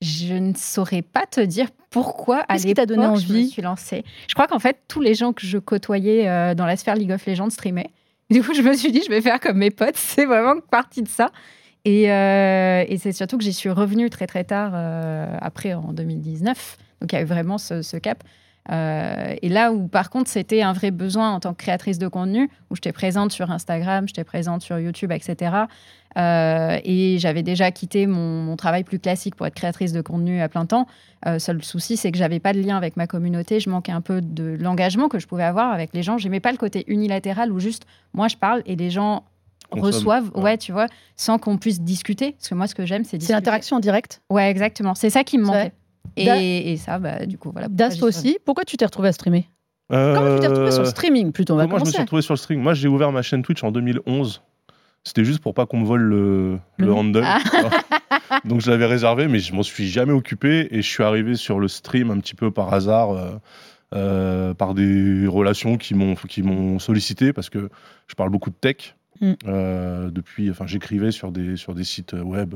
Je 0.00 0.34
ne 0.34 0.54
saurais 0.54 1.02
pas 1.02 1.26
te 1.26 1.40
dire 1.40 1.68
pourquoi 1.90 2.38
à 2.48 2.56
l'époque 2.56 2.86
donné 2.86 3.02
je 3.02 3.08
me 3.08 3.12
envie 3.12 3.48
suis 3.48 3.62
lancée. 3.62 4.04
Je 4.28 4.34
crois 4.34 4.46
qu'en 4.46 4.58
fait, 4.58 4.78
tous 4.86 5.00
les 5.00 5.14
gens 5.14 5.32
que 5.32 5.44
je 5.44 5.58
côtoyais 5.58 6.28
euh, 6.28 6.54
dans 6.54 6.66
la 6.66 6.76
sphère 6.76 6.94
League 6.94 7.12
of 7.12 7.26
Legends 7.26 7.50
streamaient. 7.50 7.90
Du 8.30 8.42
coup, 8.42 8.52
je 8.52 8.60
me 8.60 8.74
suis 8.74 8.92
dit, 8.92 9.00
je 9.02 9.08
vais 9.08 9.22
faire 9.22 9.40
comme 9.40 9.56
mes 9.56 9.70
potes. 9.70 9.96
C'est 9.96 10.26
vraiment 10.26 10.60
partie 10.70 11.02
de 11.02 11.08
ça. 11.08 11.30
Et, 11.86 12.12
euh, 12.12 12.84
et 12.86 12.98
c'est 12.98 13.12
surtout 13.12 13.38
que 13.38 13.44
j'y 13.44 13.54
suis 13.54 13.70
revenue 13.70 14.10
très 14.10 14.26
très 14.26 14.44
tard, 14.44 14.72
euh, 14.74 15.26
après 15.40 15.72
en 15.72 15.94
2019. 15.94 16.76
Donc 17.00 17.12
il 17.12 17.14
y 17.14 17.18
a 17.18 17.22
eu 17.22 17.24
vraiment 17.24 17.56
ce, 17.56 17.80
ce 17.80 17.96
cap. 17.96 18.22
Euh, 18.70 19.34
et 19.40 19.48
là 19.48 19.72
où 19.72 19.88
par 19.88 20.10
contre 20.10 20.28
c'était 20.28 20.60
un 20.62 20.72
vrai 20.74 20.90
besoin 20.90 21.32
en 21.32 21.40
tant 21.40 21.52
que 21.54 21.58
créatrice 21.62 21.98
de 21.98 22.06
contenu, 22.08 22.50
où 22.70 22.74
j'étais 22.76 22.92
présente 22.92 23.32
sur 23.32 23.50
Instagram, 23.50 24.06
j'étais 24.06 24.24
présente 24.24 24.62
sur 24.62 24.78
YouTube, 24.78 25.10
etc. 25.12 25.52
Euh, 26.16 26.78
et 26.84 27.16
j'avais 27.18 27.42
déjà 27.42 27.70
quitté 27.70 28.06
mon, 28.06 28.42
mon 28.42 28.56
travail 28.56 28.82
plus 28.84 28.98
classique 28.98 29.36
pour 29.36 29.46
être 29.46 29.54
créatrice 29.54 29.92
de 29.92 30.00
contenu 30.00 30.40
à 30.40 30.48
plein 30.48 30.66
temps. 30.66 30.86
Euh, 31.26 31.38
seul 31.38 31.62
souci, 31.62 31.96
c'est 31.96 32.10
que 32.10 32.18
j'avais 32.18 32.40
pas 32.40 32.52
de 32.52 32.60
lien 32.60 32.76
avec 32.76 32.96
ma 32.96 33.06
communauté. 33.06 33.60
Je 33.60 33.70
manquais 33.70 33.92
un 33.92 34.00
peu 34.00 34.20
de 34.20 34.56
l'engagement 34.60 35.08
que 35.08 35.18
je 35.18 35.26
pouvais 35.26 35.44
avoir 35.44 35.72
avec 35.72 35.90
les 35.94 36.02
gens. 36.02 36.18
J'aimais 36.18 36.40
pas 36.40 36.50
le 36.52 36.58
côté 36.58 36.84
unilatéral 36.88 37.52
où 37.52 37.60
juste 37.60 37.84
moi 38.14 38.28
je 38.28 38.36
parle 38.36 38.62
et 38.66 38.74
les 38.76 38.90
gens 38.90 39.24
Consomme. 39.70 39.84
reçoivent, 39.86 40.30
Ouais. 40.34 40.42
ouais. 40.42 40.58
tu 40.58 40.72
vois, 40.72 40.86
sans 41.16 41.38
qu'on 41.38 41.58
puisse 41.58 41.80
discuter. 41.80 42.32
Parce 42.32 42.48
que 42.48 42.54
moi, 42.54 42.66
ce 42.66 42.74
que 42.74 42.86
j'aime, 42.86 43.04
c'est 43.04 43.10
C'est 43.12 43.18
discuter. 43.18 43.34
l'interaction 43.34 43.76
en 43.76 43.80
direct. 43.80 44.22
Ouais, 44.30 44.50
exactement. 44.50 44.94
C'est 44.94 45.10
ça 45.10 45.24
qui 45.24 45.36
me 45.38 45.44
C'est 45.44 45.50
manquait. 45.50 45.72
Et, 46.16 46.72
et 46.72 46.76
ça, 46.76 46.98
bah, 46.98 47.26
du 47.26 47.38
coup, 47.38 47.50
voilà. 47.52 47.68
Das, 47.68 47.90
toi 47.90 48.08
pourquoi 48.08 48.10
j'ai- 48.10 48.18
aussi. 48.18 48.38
Pourquoi 48.44 48.64
tu 48.64 48.76
t'es 48.76 48.84
retrouvé 48.84 49.08
à 49.08 49.12
streamer? 49.12 49.48
Comment 49.90 50.34
tu 50.34 50.40
t'es 50.40 50.48
retrouvé 50.48 50.70
sur 50.70 50.82
le 50.82 50.88
Euh, 50.88 50.90
streaming 50.90 51.32
plutôt? 51.32 51.56
Comment 51.56 51.78
je 51.78 51.84
me 51.84 51.90
suis 51.90 52.00
retrouvé 52.00 52.22
sur 52.22 52.34
le 52.34 52.38
stream 52.38 52.60
Moi, 52.60 52.74
j'ai 52.74 52.88
ouvert 52.88 53.12
ma 53.12 53.22
chaîne 53.22 53.42
Twitch 53.42 53.62
en 53.64 53.70
2011. 53.70 54.42
C'était 55.04 55.24
juste 55.24 55.40
pour 55.40 55.54
pas 55.54 55.64
qu'on 55.64 55.78
me 55.80 55.86
vole 55.86 56.02
le, 56.02 56.92
handle. 56.92 57.22
Ah. 57.24 57.38
Donc 58.44 58.60
je 58.60 58.70
l'avais 58.70 58.84
réservé, 58.84 59.26
mais 59.28 59.38
je 59.38 59.54
m'en 59.54 59.62
suis 59.62 59.88
jamais 59.88 60.12
occupé. 60.12 60.68
Et 60.70 60.82
je 60.82 60.88
suis 60.88 61.02
arrivé 61.04 61.34
sur 61.36 61.60
le 61.60 61.68
stream 61.68 62.10
un 62.10 62.18
petit 62.18 62.34
peu 62.34 62.50
par 62.50 62.74
hasard, 62.74 63.12
euh, 63.12 63.30
euh, 63.94 64.52
par 64.54 64.74
des 64.74 65.26
relations 65.26 65.78
qui 65.78 65.94
m'ont 65.94 66.14
qui 66.14 66.42
m'ont 66.42 66.78
sollicité 66.78 67.32
parce 67.32 67.48
que 67.48 67.70
je 68.08 68.14
parle 68.14 68.28
beaucoup 68.30 68.50
de 68.50 68.56
tech. 68.56 68.96
Mm. 69.22 69.32
Euh, 69.46 70.10
depuis, 70.10 70.50
enfin, 70.50 70.66
j'écrivais 70.66 71.10
sur 71.12 71.32
des 71.32 71.56
sur 71.56 71.74
des 71.74 71.84
sites 71.84 72.12
web 72.12 72.54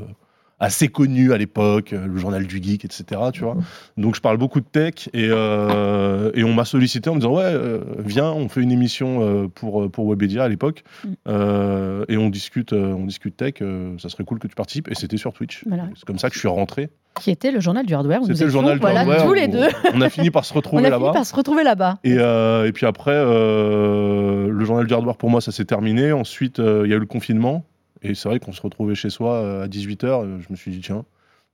assez 0.62 0.88
connus 0.88 1.32
à 1.34 1.38
l'époque, 1.38 1.92
euh, 1.92 2.06
le 2.06 2.16
journal 2.16 2.46
du 2.46 2.62
geek, 2.62 2.84
etc. 2.86 3.20
Tu 3.32 3.40
vois. 3.42 3.56
Donc 3.98 4.14
je 4.14 4.20
parle 4.20 4.38
beaucoup 4.38 4.60
de 4.60 4.64
tech 4.66 5.08
et, 5.12 5.28
euh, 5.30 6.30
et 6.34 6.44
on 6.44 6.54
m'a 6.54 6.64
sollicité 6.64 7.10
en 7.10 7.14
me 7.14 7.20
disant 7.20 7.34
ouais 7.34 7.42
euh, 7.44 7.80
viens 7.98 8.30
on 8.30 8.48
fait 8.48 8.62
une 8.62 8.72
émission 8.72 9.50
pour 9.54 9.90
pour 9.90 10.08
Webedia 10.08 10.44
à 10.44 10.48
l'époque 10.48 10.84
Mm. 11.04 11.08
Euh, 11.28 12.04
et 12.08 12.16
on 12.16 12.30
discute 12.30 12.72
on 12.72 13.04
discute 13.06 13.36
tech 13.36 13.54
ça 13.98 14.08
serait 14.08 14.24
cool 14.24 14.38
que 14.38 14.46
tu 14.46 14.54
participes 14.54 14.88
et 14.90 14.94
c'était 14.94 15.16
sur 15.16 15.32
Twitch 15.32 15.64
Voilà. 15.66 15.88
c'est 15.96 16.04
comme 16.04 16.18
ça 16.18 16.28
que 16.28 16.34
je 16.34 16.38
suis 16.38 16.48
rentré 16.48 16.90
Qui 17.20 17.30
était 17.32 17.50
le 17.50 17.58
journal 17.60 17.84
du 17.84 17.92
hardware. 17.94 18.20
c'était 18.24 18.44
le 18.44 18.50
journal 18.50 18.74
du 18.74 18.80
voilà, 18.80 19.00
hardware, 19.00 19.24
tous 19.26 19.34
les 19.34 19.48
deux. 19.48 19.66
on 19.94 20.00
a 20.00 20.08
fini 20.10 20.30
par 20.30 20.44
se 20.44 20.52
On 20.54 20.56
retrouver 20.56 20.82
a 20.86 20.86
fini 20.86 21.00
là-bas 21.00 21.12
par 21.12 21.26
se 21.26 21.34
retrouver 21.34 21.64
là-bas. 21.64 21.98
et, 22.04 22.14
euh, 22.18 22.66
et 22.66 22.72
puis 22.72 22.86
après 22.86 23.12
euh, 23.14 24.48
le 24.48 24.64
journal 24.64 24.86
du 24.86 24.94
hardware 24.94 25.16
pour 25.16 25.30
moi 25.30 25.40
ça 25.40 25.50
s'est 25.52 25.64
terminé 25.64 26.12
ensuite 26.12 26.58
euh, 26.60 26.82
il 26.84 26.90
y 26.90 26.94
a 26.94 26.96
eu 26.96 27.00
le 27.00 27.06
confinement 27.06 27.64
et 28.02 28.14
c'est 28.14 28.28
vrai 28.28 28.40
qu'on 28.40 28.52
se 28.52 28.62
retrouvait 28.62 28.94
chez 28.94 29.10
soi 29.10 29.34
euh, 29.34 29.64
à 29.64 29.69
18h 29.69 30.40
je 30.40 30.46
me 30.50 30.56
suis 30.56 30.70
dit 30.70 30.81
tiens 30.81 31.04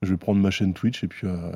je 0.03 0.11
vais 0.11 0.17
prendre 0.17 0.41
ma 0.41 0.51
chaîne 0.51 0.75
Twitch 0.75 1.03
et 1.05 1.09
puis 1.09 1.27
euh, 1.27 1.51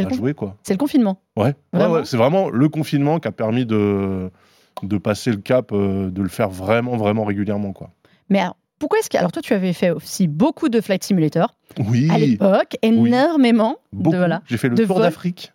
on 0.00 0.04
va 0.04 0.14
jouer 0.14 0.34
quoi 0.34 0.56
C'est 0.62 0.74
le 0.74 0.78
confinement. 0.78 1.20
Ouais, 1.36 1.44
ouais, 1.44 1.54
Vraiment 1.72 1.94
ouais, 1.94 2.04
c'est 2.04 2.16
vraiment 2.16 2.50
le 2.50 2.68
confinement 2.68 3.18
qui 3.18 3.28
a 3.28 3.32
permis 3.32 3.66
de, 3.66 4.30
de 4.82 4.98
passer 4.98 5.30
le 5.30 5.38
cap, 5.38 5.72
euh, 5.72 6.10
de 6.10 6.22
le 6.22 6.28
faire 6.28 6.48
vraiment, 6.48 6.96
vraiment 6.96 7.24
régulièrement. 7.24 7.72
Quoi. 7.72 7.90
Mais 8.28 8.40
alors, 8.40 8.56
pourquoi 8.78 8.98
est-ce 8.98 9.10
que. 9.10 9.18
Alors, 9.18 9.32
toi, 9.32 9.42
tu 9.42 9.52
avais 9.52 9.72
fait 9.72 9.90
aussi 9.90 10.28
beaucoup 10.28 10.68
de 10.68 10.80
Flight 10.80 11.04
Simulator 11.04 11.54
Oui, 11.78 12.08
à 12.10 12.18
l'époque, 12.18 12.76
énormément. 12.82 13.76
De, 13.92 14.16
voilà. 14.16 14.42
J'ai 14.46 14.56
fait 14.56 14.68
le 14.68 14.76
tour 14.76 15.00
d'Afrique. 15.00 15.52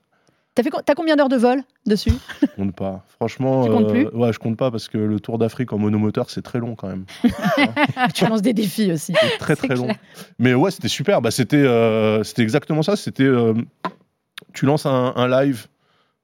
T'as 0.58 0.64
fait 0.64 0.70
co- 0.72 0.82
t'as 0.84 0.96
combien 0.96 1.16
d'heures 1.16 1.30
de 1.30 1.36
vol 1.38 1.62
dessus? 1.86 2.10
Je 2.42 2.48
compte 2.56 2.76
pas. 2.76 3.04
Franchement, 3.18 3.64
Tu 3.66 3.70
comptes 3.70 3.86
euh, 3.86 4.10
plus 4.10 4.18
ouais, 4.18 4.34
je 4.34 4.40
compte 4.40 4.58
pas 4.58 4.72
parce 4.72 4.88
que 4.88 4.98
le 4.98 5.20
tour 5.20 5.38
d'Afrique 5.38 5.72
en 5.72 5.78
monomoteur, 5.78 6.32
c'est 6.32 6.42
très 6.42 6.58
long 6.58 6.74
quand 6.74 6.88
même. 6.88 7.06
Tu 8.16 8.26
lances 8.26 8.42
des 8.42 8.54
défis 8.54 8.92
aussi. 8.92 9.14
C'est 9.22 9.38
très 9.38 9.56
C'est 9.56 9.68
très 9.68 9.76
long. 9.76 9.88
Mais 10.40 10.56
ouais, 10.56 10.72
c'était 10.72 10.88
super. 10.88 11.22
Bah, 11.22 11.30
c'était 11.30 11.58
euh, 11.58 12.24
c'était 12.24 12.42
exactement 12.42 12.82
ça. 12.82 12.96
C'était 12.96 13.22
euh, 13.24 13.54
tu 14.56 14.66
lances 14.66 14.88
un, 14.88 15.14
un 15.16 15.28
live, 15.28 15.68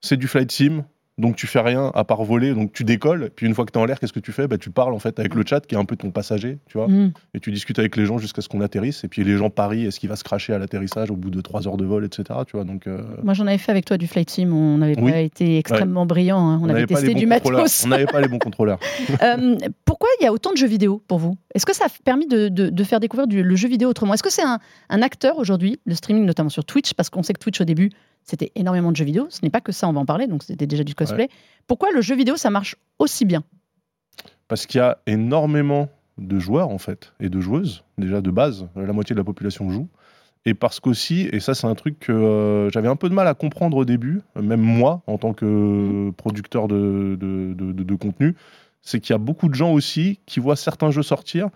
c'est 0.01 0.17
du 0.17 0.27
flight 0.27 0.51
sim. 0.51 0.83
Donc 1.19 1.35
tu 1.35 1.45
fais 1.45 1.59
rien 1.59 1.91
à 1.93 2.03
part 2.03 2.23
voler, 2.23 2.55
donc 2.55 2.73
tu 2.73 2.83
décolles, 2.83 3.29
puis 3.35 3.45
une 3.45 3.53
fois 3.53 3.65
que 3.65 3.71
tu 3.71 3.77
es 3.77 3.81
en 3.81 3.85
l'air, 3.85 3.99
qu'est-ce 3.99 4.13
que 4.13 4.19
tu 4.19 4.31
fais? 4.31 4.47
Bah, 4.47 4.57
Tu 4.57 4.71
parles 4.71 4.93
en 4.95 4.99
fait 4.99 5.19
avec 5.19 5.35
le 5.35 5.43
chat 5.45 5.59
qui 5.63 5.75
est 5.75 5.77
un 5.77 5.85
peu 5.85 5.95
ton 5.95 6.09
passager, 6.09 6.57
tu 6.67 6.77
vois? 6.79 6.87
Mm. 6.87 7.11
et 7.35 7.39
tu 7.39 7.51
discutes 7.51 7.77
avec 7.77 7.95
les 7.95 8.07
gens 8.07 8.17
jusqu'à 8.17 8.41
ce 8.41 8.49
qu'on 8.49 8.61
atterrisse 8.61 9.03
et 9.03 9.07
puis 9.07 9.23
les 9.23 9.37
gens 9.37 9.51
parient 9.51 9.85
est-ce 9.85 9.99
qu'il 9.99 10.09
va 10.09 10.15
se 10.15 10.23
cracher 10.23 10.53
à 10.53 10.57
l'atterrissage 10.57 11.11
au 11.11 11.15
bout 11.15 11.29
de 11.29 11.39
trois 11.41 11.67
heures 11.67 11.77
de 11.77 11.85
vol 11.85 12.03
etc 12.03 12.39
tu 12.47 12.55
vois? 12.57 12.65
Donc 12.65 12.87
euh, 12.87 13.03
Moi, 13.23 13.35
j'en 13.35 13.45
avais 13.45 13.59
fait 13.59 13.71
avec 13.71 13.85
toi 13.85 13.97
du 13.99 14.07
Flight 14.07 14.29
Sim. 14.31 14.51
On 14.51 14.79
n'avait 14.79 14.99
Oui. 14.99 15.11
pas 15.11 15.19
été 15.19 15.59
extrêmement 15.59 16.07
brillants. 16.07 16.49
hein. 16.49 16.59
On, 16.63 16.69
avait 16.69 16.87
testé 16.87 17.13
du 17.13 17.27
matos. 17.27 17.83
on 17.85 17.89
n'avait 17.89 18.07
pas 18.07 18.19
les 18.19 18.27
bons 18.27 18.39
contrôleurs 18.39 18.79
Euh, 19.21 19.55
pourquoi 19.85 20.09
il 20.19 20.23
y 20.23 20.27
a 20.27 20.33
autant 20.33 20.51
de 20.51 20.57
jeux 20.57 20.67
vidéo 20.67 21.01
pour 21.07 21.19
vous? 21.19 21.37
Est-ce 21.53 21.65
que 21.67 21.75
ça 21.75 21.85
a 21.85 21.89
permis 22.03 22.25
de, 22.27 22.47
de- 22.49 22.69
de 22.69 22.83
faire 22.83 22.99
découvrir 22.99 23.27
du- 23.27 23.43
le 23.43 23.55
jeu 23.55 23.67
vidéo 23.69 23.89
autrement? 23.89 24.15
Est-ce 24.15 24.23
que 24.23 24.31
c'est 24.31 24.41
un, 24.43 24.57
un 24.89 25.01
acteur 25.03 25.37
aujourd'hui, 25.37 25.79
le 25.85 25.93
streaming 25.93 26.25
notamment 26.25 26.49
sur 26.49 26.65
Twitch, 26.65 26.93
parce 26.95 27.09
qu'on 27.11 27.21
sait 27.23 27.33
que 27.33 27.39
Twitch 27.39 27.61
au 27.61 27.65
début 27.65 27.91
c'était 28.23 28.51
énormément 28.55 28.91
de 28.91 28.95
jeux 28.95 29.05
vidéo, 29.05 29.27
ce 29.29 29.39
n'est 29.43 29.49
pas 29.49 29.61
que 29.61 29.71
ça, 29.71 29.87
on 29.87 29.93
va 29.93 29.99
en 29.99 30.05
parler, 30.05 30.27
donc 30.27 30.43
c'était 30.43 30.67
déjà 30.67 30.83
du 30.83 30.95
cosplay. 30.95 31.29
Pourquoi 31.67 31.91
le 31.91 32.01
jeu 32.01 32.15
vidéo 32.15 32.35
ça 32.37 32.49
marche 32.49 32.75
aussi 32.99 33.25
bien? 33.25 33.43
Parce 34.47 34.65
qu'il 34.65 34.79
y 34.79 34.81
a 34.81 34.97
énormément 35.07 35.89
de 36.17 36.37
joueurs 36.39 36.69
en 36.69 36.77
fait 36.77 37.13
et 37.19 37.29
de 37.29 37.39
joueuses 37.39 37.83
déjà 37.97 38.21
de 38.21 38.29
base 38.29 38.67
la 38.75 38.93
moitié 38.93 39.15
de 39.15 39.19
la 39.19 39.23
population 39.23 39.69
joue. 39.71 39.87
Et 40.45 40.53
parce 40.53 40.79
qu'aussi 40.79 41.27
et 41.31 41.39
ça 41.39 41.55
c'est 41.55 41.65
un 41.67 41.73
truc 41.73 41.97
que 41.99 42.11
euh, 42.11 42.69
j'avais 42.69 42.89
un 42.89 42.95
peu 42.97 43.09
de 43.09 43.15
mal 43.15 43.27
à 43.27 43.33
comprendre 43.33 43.77
au 43.77 43.85
début 43.85 44.21
même 44.35 44.61
moi 44.61 45.01
en 45.07 45.17
tant 45.17 45.33
que 45.33 46.11
producteur 46.17 46.67
de- 46.67 47.17
de- 47.19 47.53
de 47.83 47.95
contenu 47.95 48.35
c'est 48.81 48.99
qu'il 48.99 49.13
y 49.13 49.15
a 49.15 49.19
beaucoup 49.19 49.47
de 49.49 49.55
gens 49.55 49.71
aussi 49.71 50.19
qui 50.25 50.39
voient 50.39 50.57
certains 50.57 50.91
jeux 50.91 51.01
sortir 51.01 51.47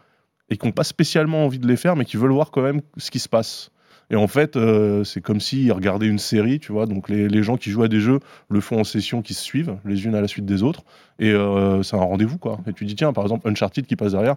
et 0.50 0.58
qui 0.58 0.66
n'ont 0.66 0.72
pas 0.72 0.86
spécialement 0.86 1.46
envie 1.46 1.60
de 1.60 1.68
les 1.68 1.76
faire 1.76 1.96
mais 1.98 2.06
qui 2.06 2.18
veulent 2.18 2.32
voir 2.32 2.50
quand 2.50 2.62
même 2.62 2.82
ce 2.96 3.12
qui 3.12 3.20
se 3.20 3.30
passe 3.30 3.70
Et 4.10 4.16
en 4.16 4.28
fait, 4.28 4.56
euh, 4.56 5.04
c'est 5.04 5.20
comme 5.20 5.42
s'ils 5.42 5.72
regardaient 5.74 6.08
une 6.08 6.20
série, 6.20 6.60
tu 6.60 6.72
vois. 6.72 6.86
Donc 6.86 7.10
les, 7.10 7.28
les 7.28 7.44
gens 7.44 7.58
qui 7.58 7.72
jouent 7.72 7.84
à 7.84 7.90
des 7.90 8.00
jeux 8.00 8.20
le 8.50 8.62
font 8.62 8.80
en 8.80 8.84
session 8.86 9.22
qui 9.22 9.34
se 9.34 9.44
suivent, 9.44 9.76
les 9.84 10.06
unes 10.06 10.16
à 10.16 10.22
la 10.22 10.28
suite 10.30 10.46
des 10.46 10.64
autres. 10.64 10.84
Et 11.20 11.32
euh, 11.32 11.84
c'est 11.84 11.98
un 11.98 12.00
rendez-vous, 12.04 12.38
quoi. 12.38 12.60
Et 12.68 12.74
tu 12.74 12.86
dis, 12.86 12.96
tiens, 12.96 13.12
par 13.12 13.26
exemple, 13.26 13.50
Uncharted 13.50 13.86
qui 13.86 13.96
passe 13.98 14.14
derrière. 14.14 14.36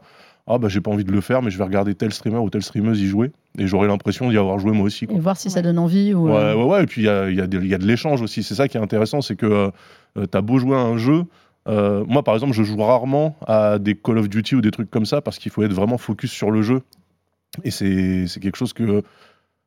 Ah 0.49 0.59
bah 0.59 0.69
j'ai 0.69 0.81
pas 0.81 0.91
envie 0.91 1.05
de 1.05 1.13
le 1.13 1.21
faire, 1.21 1.43
mais 1.43 1.51
je 1.51 1.59
vais 1.59 1.63
regarder 1.65 1.95
tel 1.95 2.13
streamer 2.13 2.39
ou 2.39 2.51
telle 2.51 2.63
streameuse 2.63 3.01
y 3.01 3.07
jouer. 3.07 3.31
Et 3.59 3.69
j'aurai 3.69 3.87
l'impression 3.87 4.29
d'y 4.31 4.39
avoir 4.39 4.59
joué 4.59 4.73
moi 4.73 4.87
aussi. 4.87 5.07
Quoi. 5.07 5.17
Et 5.17 5.21
voir 5.21 5.37
si 5.37 5.51
ça 5.51 5.63
donne 5.63 5.79
envie. 5.79 6.15
Ou, 6.15 6.29
Ouais, 6.31 6.35
euh, 6.35 6.57
ouais, 6.57 6.65
ouais. 6.65 6.83
Et 6.83 6.87
puis 6.87 7.03
il 7.03 7.05
y 7.05 7.09
a, 7.09 7.29
il 7.31 7.37
y 7.37 7.41
a 7.41 7.45
y 7.45 7.75
a 7.75 7.79
de 7.79 7.87
l'échange 7.87 8.23
aussi. 8.23 8.43
C'est 8.43 8.55
ça 8.57 8.67
qui 8.67 8.77
est 8.77 8.81
intéressant, 8.81 9.21
c'est 9.21 9.37
que 9.37 9.71
euh, 10.17 10.27
t'as 10.27 10.41
beau 10.41 10.59
jouer 10.59 10.75
à 10.77 10.81
un 10.81 10.97
jeu. 10.97 11.25
euh, 11.69 12.05
moi, 12.09 12.25
par 12.25 12.35
exemple, 12.35 12.55
je 12.55 12.65
joue 12.65 12.79
rarement 12.83 13.37
à 13.47 13.79
des 13.79 13.95
Call 13.95 14.19
of 14.19 14.29
Duty 14.29 14.57
ou 14.57 14.61
des 14.63 14.73
trucs 14.73 14.91
comme 14.91 15.07
ça 15.07 15.21
parce 15.21 15.39
qu'il 15.39 15.53
faut 15.53 15.63
être 15.63 15.75
vraiment 15.75 15.99
focus 15.99 16.33
sur 16.33 16.51
le 16.51 16.63
jeu. 16.63 16.81
Et 17.63 17.71
c'est 17.71 18.27
c'est 18.27 18.41
quelque 18.41 18.57
chose 18.57 18.73
que 18.73 19.03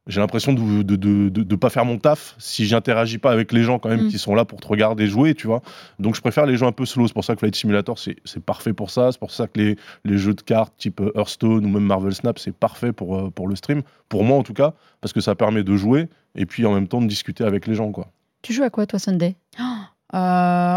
j'ai 0.08 0.20
l'impression 0.20 0.52
de 0.54 0.82
de, 0.84 0.96
de, 0.96 1.30
de- 1.30 1.44
de 1.44 1.56
pas 1.56 1.70
faire 1.70 1.86
mon 1.86 1.98
taf 1.98 2.36
si 2.38 2.66
j'interagis 2.66 3.18
pas 3.20 3.32
avec 3.32 3.52
les 3.54 3.64
gens 3.64 3.80
quand 3.80 3.90
même 3.90 4.06
Mm. 4.06 4.10
qui 4.10 4.18
sont 4.20 4.36
là 4.36 4.44
pour 4.46 4.60
te 4.60 4.68
regarder 4.68 5.08
jouer, 5.08 5.34
tu 5.34 5.48
vois. 5.48 5.62
Donc 6.00 6.16
je 6.16 6.22
préfère 6.22 6.46
les 6.46 6.58
jeux 6.58 6.66
un 6.66 6.72
peu 6.74 6.86
slow. 6.86 7.08
C'est 7.08 7.14
pour 7.14 7.24
ça 7.24 7.34
que 7.36 7.40
Flight 7.40 7.56
Simulator, 7.56 7.98
c'est 7.98 8.18
c'est 8.26 8.44
parfait 8.44 8.74
pour 8.74 8.90
ça. 8.90 9.12
C'est 9.12 9.20
pour 9.20 9.32
ça 9.32 9.48
que 9.48 9.60
les, 9.60 9.78
les 10.04 10.18
jeux 10.18 10.34
de 10.34 10.42
cartes 10.42 10.74
type 10.78 11.00
euh, 11.00 11.12
Hearthstone 11.16 11.66
ou 11.66 11.70
même 11.70 11.84
Marvel 11.86 12.14
Snap, 12.14 12.38
c'est 12.40 12.54
parfait 12.56 12.92
pour, 12.92 13.18
euh, 13.18 13.30
pour 13.30 13.48
le 13.48 13.56
stream. 13.56 13.82
Pour 14.10 14.24
moi 14.24 14.38
en 14.38 14.44
tout 14.44 14.54
cas, 14.54 14.74
parce 15.02 15.14
que 15.14 15.22
ça 15.22 15.36
permet 15.36 15.64
de 15.64 15.76
jouer 15.76 16.10
et 16.36 16.46
puis 16.46 16.66
en 16.66 16.74
même 16.74 16.88
temps 16.88 17.02
de 17.02 17.08
discuter 17.08 17.44
avec 17.44 17.66
les 17.68 17.76
gens, 17.76 17.92
quoi. 17.92 18.08
Tu 18.42 18.52
joues 18.54 18.64
à 18.64 18.70
quoi, 18.70 18.86
toi, 18.86 19.00
Sunday? 19.00 19.36
Euh, 20.14 20.18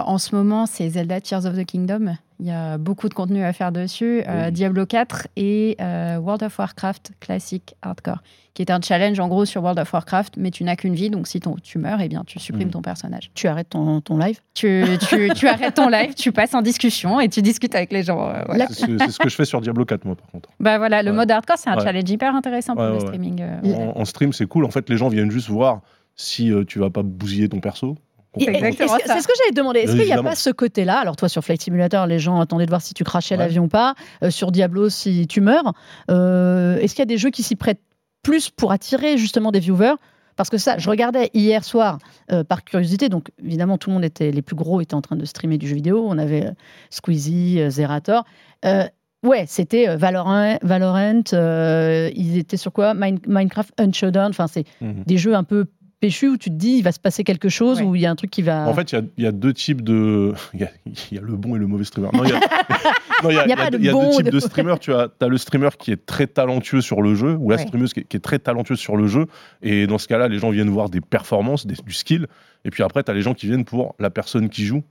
en 0.01 0.17
ce 0.17 0.35
moment, 0.35 0.65
c'est 0.65 0.89
Zelda 0.89 1.21
Tears 1.21 1.45
of 1.45 1.57
the 1.59 1.65
Kingdom. 1.67 2.15
Il 2.39 2.47
y 2.47 2.51
a 2.51 2.77
beaucoup 2.77 3.09
de 3.09 3.15
contenu 3.15 3.43
à 3.43 3.53
faire 3.55 3.73
dessus. 3.73 4.23
Euh, 4.29 4.47
Oui. 4.47 4.53
Diablo 4.53 4.85
4 4.85 5.29
et 5.37 5.77
euh, 5.81 6.19
World 6.19 6.43
of 6.43 6.59
Warcraft 6.59 7.13
classique 7.19 7.75
hardcore, 7.81 8.23
qui 8.53 8.61
est 8.61 8.71
un 8.71 8.79
challenge 8.83 9.19
en 9.21 9.29
gros 9.29 9.47
sur 9.47 9.63
World 9.63 9.79
of 9.79 9.91
Warcraft, 9.91 10.35
mais 10.37 10.51
tu 10.51 10.63
n'as 10.63 10.77
qu'une 10.77 10.95
vie, 10.95 11.09
donc 11.09 11.27
si 11.29 11.41
ton- 11.41 11.57
tu 11.63 11.79
meurs, 11.79 12.01
eh 12.03 12.09
bien 12.09 12.25
tu 12.27 12.39
supprimes 12.39 12.67
Mhm. 12.67 12.73
ton 12.73 12.83
personnage. 12.83 13.31
Tu 13.35 13.47
arrêtes 13.49 13.71
ton, 13.71 14.03
ton 14.03 14.19
live? 14.19 14.41
Tu, 14.53 14.85
tu- 15.09 15.31
tu 15.35 15.49
arrêtes 15.49 15.75
ton 15.77 15.89
live, 15.89 16.13
tu 16.15 16.31
passes 16.31 16.53
en 16.55 16.61
discussion 16.61 17.21
et 17.21 17.29
tu 17.31 17.41
discutes 17.41 17.75
avec 17.75 17.91
les 17.91 18.03
gens. 18.03 18.29
euh, 18.29 18.43
voilà. 18.47 18.67
C'est 18.69 18.87
ce, 18.87 18.99
c'est 18.99 19.11
ce 19.13 19.19
que 19.19 19.29
je 19.31 19.35
fais 19.35 19.47
sur 19.47 19.63
Diablo 19.63 19.87
4, 19.87 20.05
moi, 20.05 20.15
par 20.17 20.29
contre. 20.31 20.51
Bah 20.61 20.77
voilà, 20.77 21.03
le 21.03 21.13
Ouais. 21.13 21.17
mode 21.17 21.31
hardcore, 21.31 21.57
c'est 21.57 21.71
un 21.71 21.77
Ouais. 21.79 21.83
challenge 21.85 22.11
hyper 22.11 22.35
intéressant 22.35 22.75
pour 22.75 22.85
Ouais, 22.85 22.93
le 22.93 23.01
streaming. 23.01 23.41
euh. 23.41 23.93
En, 23.95 24.01
en 24.01 24.05
stream, 24.05 24.35
c'est 24.35 24.47
cool. 24.47 24.67
En 24.67 24.71
fait, 24.71 24.91
les 24.91 24.99
gens 24.99 25.09
viennent 25.09 25.31
juste 25.31 25.49
voir 25.49 25.81
si 26.17 26.53
euh, 26.53 26.65
tu 26.65 26.79
vas 26.81 26.91
pas 26.91 27.03
bousiller 27.03 27.49
ton 27.49 27.61
perso. 27.61 27.97
Exactement. 28.39 28.97
C'est 29.05 29.21
ce 29.21 29.27
que 29.27 29.33
j'allais 29.39 29.51
te 29.51 29.55
demander. 29.57 29.81
Est-ce 29.81 29.93
qu'il 29.97 30.05
n'y 30.05 30.13
a 30.13 30.23
pas 30.23 30.35
ce 30.35 30.51
côté-là 30.51 30.99
Alors, 30.99 31.17
toi, 31.17 31.29
sur 31.29 31.43
Flight 31.43 31.63
Simulator, 31.63 32.07
les 32.07 32.19
gens 32.19 32.41
attendaient 32.41 32.67
de 32.67 32.71
voir 32.71 32.83
si 32.83 32.95
tu 32.95 33.05
crachais 33.05 33.35
Ouais. 33.37 33.39
l'avion 33.45 33.65
ou 33.65 33.69
pas. 33.69 33.95
Euh, 34.23 34.31
sur 34.31 34.51
Diablo, 34.53 34.89
si 34.89 35.27
tu 35.27 35.41
meurs. 35.41 35.73
Euh, 36.11 36.79
Est-ce 36.79 36.95
qu'il 36.95 37.01
y 37.01 37.03
a 37.03 37.07
des 37.07 37.19
jeux 37.19 37.31
qui 37.31 37.43
s'y 37.43 37.57
prêtent 37.57 37.81
plus 38.23 38.51
pour 38.51 38.73
attirer 38.73 39.19
justement 39.19 39.51
des 39.53 39.61
viewers? 39.61 39.95
Parce 40.37 40.51
que 40.51 40.59
ça, 40.59 40.77
je 40.77 40.91
regardais 40.91 41.31
hier 41.33 41.65
soir 41.65 41.99
euh, 42.31 42.45
par 42.45 42.63
curiosité, 42.63 43.09
donc 43.09 43.31
évidemment 43.43 43.79
tout 43.79 43.89
le 43.89 43.95
monde 43.95 44.05
était, 44.05 44.31
les 44.31 44.43
plus 44.43 44.55
gros 44.57 44.83
étaient 44.83 44.93
en 44.95 45.01
train 45.01 45.17
de 45.17 45.25
streamer 45.25 45.57
du 45.57 45.67
jeu 45.67 45.75
vidéo. 45.77 46.05
On 46.07 46.19
avait 46.19 46.45
euh, 46.45 46.51
Squeezie, 46.91 47.61
euh, 47.63 47.71
Zerator. 47.71 48.25
Euh, 48.67 48.85
ouais, 49.23 49.45
c'était 49.49 49.89
euh, 49.89 49.97
Valorant, 49.97 50.59
Valorant 50.63 51.23
euh, 51.33 52.11
ils 52.15 52.37
étaient 52.37 52.59
sur 52.59 52.73
quoi? 52.73 52.93
Mine- 52.93 53.19
Minecraft 53.27 53.73
Unshowdown. 53.81 54.29
Enfin, 54.29 54.47
c'est 54.47 54.65
Mhm. 54.83 55.05
des 55.07 55.17
jeux 55.17 55.35
un 55.35 55.45
peu 55.45 55.67
péchus 56.07 56.29
où 56.29 56.37
tu 56.37 56.51
te 56.51 56.55
dis 56.55 56.77
il 56.79 56.83
va 56.83 56.93
se 56.93 57.01
passer 57.01 57.25
quelque 57.25 57.49
chose, 57.49 57.79
Ouais. 57.81 57.85
où 57.87 57.95
il 57.95 58.01
y 58.03 58.07
a 58.07 58.11
un 58.11 58.17
truc 58.17 58.31
qui 58.31 58.43
va. 58.43 58.67
En 58.69 58.75
fait, 58.75 58.93
il 58.93 58.95
y 58.95 58.99
a- 58.99 59.05
il 59.19 59.25
y, 59.25 59.27
a 59.27 59.33
deux 59.33 59.53
types 59.53 59.83
de. 59.83 60.33
Il 60.55 60.61
y 60.61 60.65
a, 60.65 60.71
il 60.87 61.17
y 61.17 61.19
a 61.19 61.21
le 61.23 61.35
bon 61.37 61.57
et 61.57 61.59
le 61.59 61.67
mauvais 61.67 61.85
streamer. 61.85 62.09
Non, 62.13 62.25
il 62.25 62.31
y 62.31 62.33
a, 62.33 62.41
il 63.25 63.27
y 63.27 63.29
a- 63.29 63.33
y 63.33 63.39
a 63.39 63.47
y 63.49 63.53
a 63.53 63.57
pas 63.57 63.71
deux- 63.71 63.79
de 63.79 63.83
il 63.83 63.87
y 63.87 63.89
a 63.89 63.93
bon 63.93 64.03
deux 64.03 64.09
ou 64.09 64.17
types 64.19 64.27
de 64.27 64.31
de 64.31 64.41
streamers. 64.41 64.79
Tu 64.79 64.93
as, 64.95 65.09
as 65.21 65.29
le 65.29 65.39
streamer 65.39 65.71
qui 65.79 65.91
est 65.93 66.05
très 66.07 66.27
talentueux 66.27 66.81
sur 66.81 67.03
le 67.03 67.15
jeu, 67.15 67.37
ou 67.39 67.51
la 67.51 67.57
Ouais. 67.57 67.63
streameuse 67.63 67.93
qui 67.93 68.01
est, 68.01 68.05
qui 68.05 68.17
est 68.17 68.21
très 68.21 68.39
talentueuse 68.39 68.79
sur 68.79 68.97
le 68.97 69.07
jeu. 69.07 69.27
Et 69.63 69.87
dans 69.87 69.99
ce 69.99 70.07
cas-là, 70.09 70.29
les 70.29 70.39
gens 70.39 70.51
viennent 70.51 70.71
voir 70.71 70.89
des 70.91 71.01
performances, 71.01 71.67
des- 71.67 71.75
du 71.85 71.93
skill. 71.93 72.27
Et 72.65 72.71
puis 72.71 72.83
après, 72.83 73.03
tu 73.03 73.11
as 73.11 73.15
les 73.15 73.23
gens 73.23 73.35
qui 73.35 73.47
viennent 73.47 73.65
pour 73.65 73.95
la 73.99 74.11
personne 74.11 74.49
qui 74.49 74.65
joue. 74.65 74.83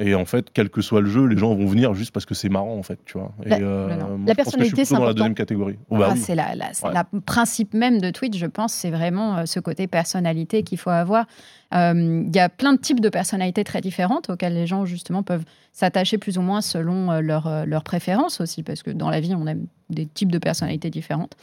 Et 0.00 0.16
en 0.16 0.24
fait, 0.24 0.48
quel 0.52 0.70
que 0.70 0.80
soit 0.82 1.00
le 1.00 1.08
jeu, 1.08 1.24
les 1.26 1.36
gens 1.36 1.54
vont 1.54 1.66
venir 1.66 1.94
juste 1.94 2.10
parce 2.10 2.26
que 2.26 2.34
c'est 2.34 2.48
marrant, 2.48 2.76
en 2.76 2.82
fait, 2.82 2.98
tu 3.04 3.16
vois. 3.16 3.32
Et, 3.46 3.50
La- 3.50 3.56
euh, 3.58 3.86
moi, 3.86 4.18
la 4.26 4.32
je 4.32 4.36
personnalité, 4.36 4.84
c'est 4.84 4.94
dans 4.96 5.04
la 5.04 5.14
deuxième 5.14 5.34
catégorie. 5.34 5.78
Oh, 5.88 5.98
bah 5.98 6.08
Ah, 6.10 6.12
oui. 6.14 6.20
C'est 6.20 6.34
Ouais. 6.34 6.92
la 6.92 7.04
principe 7.24 7.74
même 7.74 8.00
de 8.00 8.10
Twitch, 8.10 8.36
je 8.36 8.46
pense, 8.46 8.72
c'est 8.72 8.90
vraiment 8.90 9.36
euh, 9.38 9.46
ce 9.46 9.60
côté 9.60 9.86
personnalité 9.86 10.64
qu'il 10.64 10.78
faut 10.78 10.90
avoir. 10.90 11.26
Euh, 11.74 12.22
Il 12.26 12.34
y 12.34 12.40
a 12.40 12.48
plein 12.48 12.72
de 12.72 12.78
types 12.78 13.00
de 13.00 13.08
personnalités 13.08 13.64
très 13.64 13.80
différentes 13.80 14.30
auxquelles 14.30 14.54
les 14.54 14.66
gens 14.66 14.84
justement 14.84 15.22
peuvent 15.22 15.44
s'attacher 15.72 16.18
plus 16.18 16.38
ou 16.38 16.42
moins 16.42 16.60
selon 16.60 17.10
euh, 17.10 17.20
leurs 17.20 17.46
euh, 17.48 17.64
leurs 17.64 17.82
préférences 17.82 18.40
aussi, 18.40 18.62
parce 18.62 18.82
que 18.82 18.90
dans 18.92 19.10
la 19.10 19.20
vie, 19.20 19.34
on 19.34 19.46
aime 19.46 19.66
des 19.90 20.06
types 20.06 20.32
de 20.32 20.38
personnalités 20.38 20.88
différentes. 20.88 21.34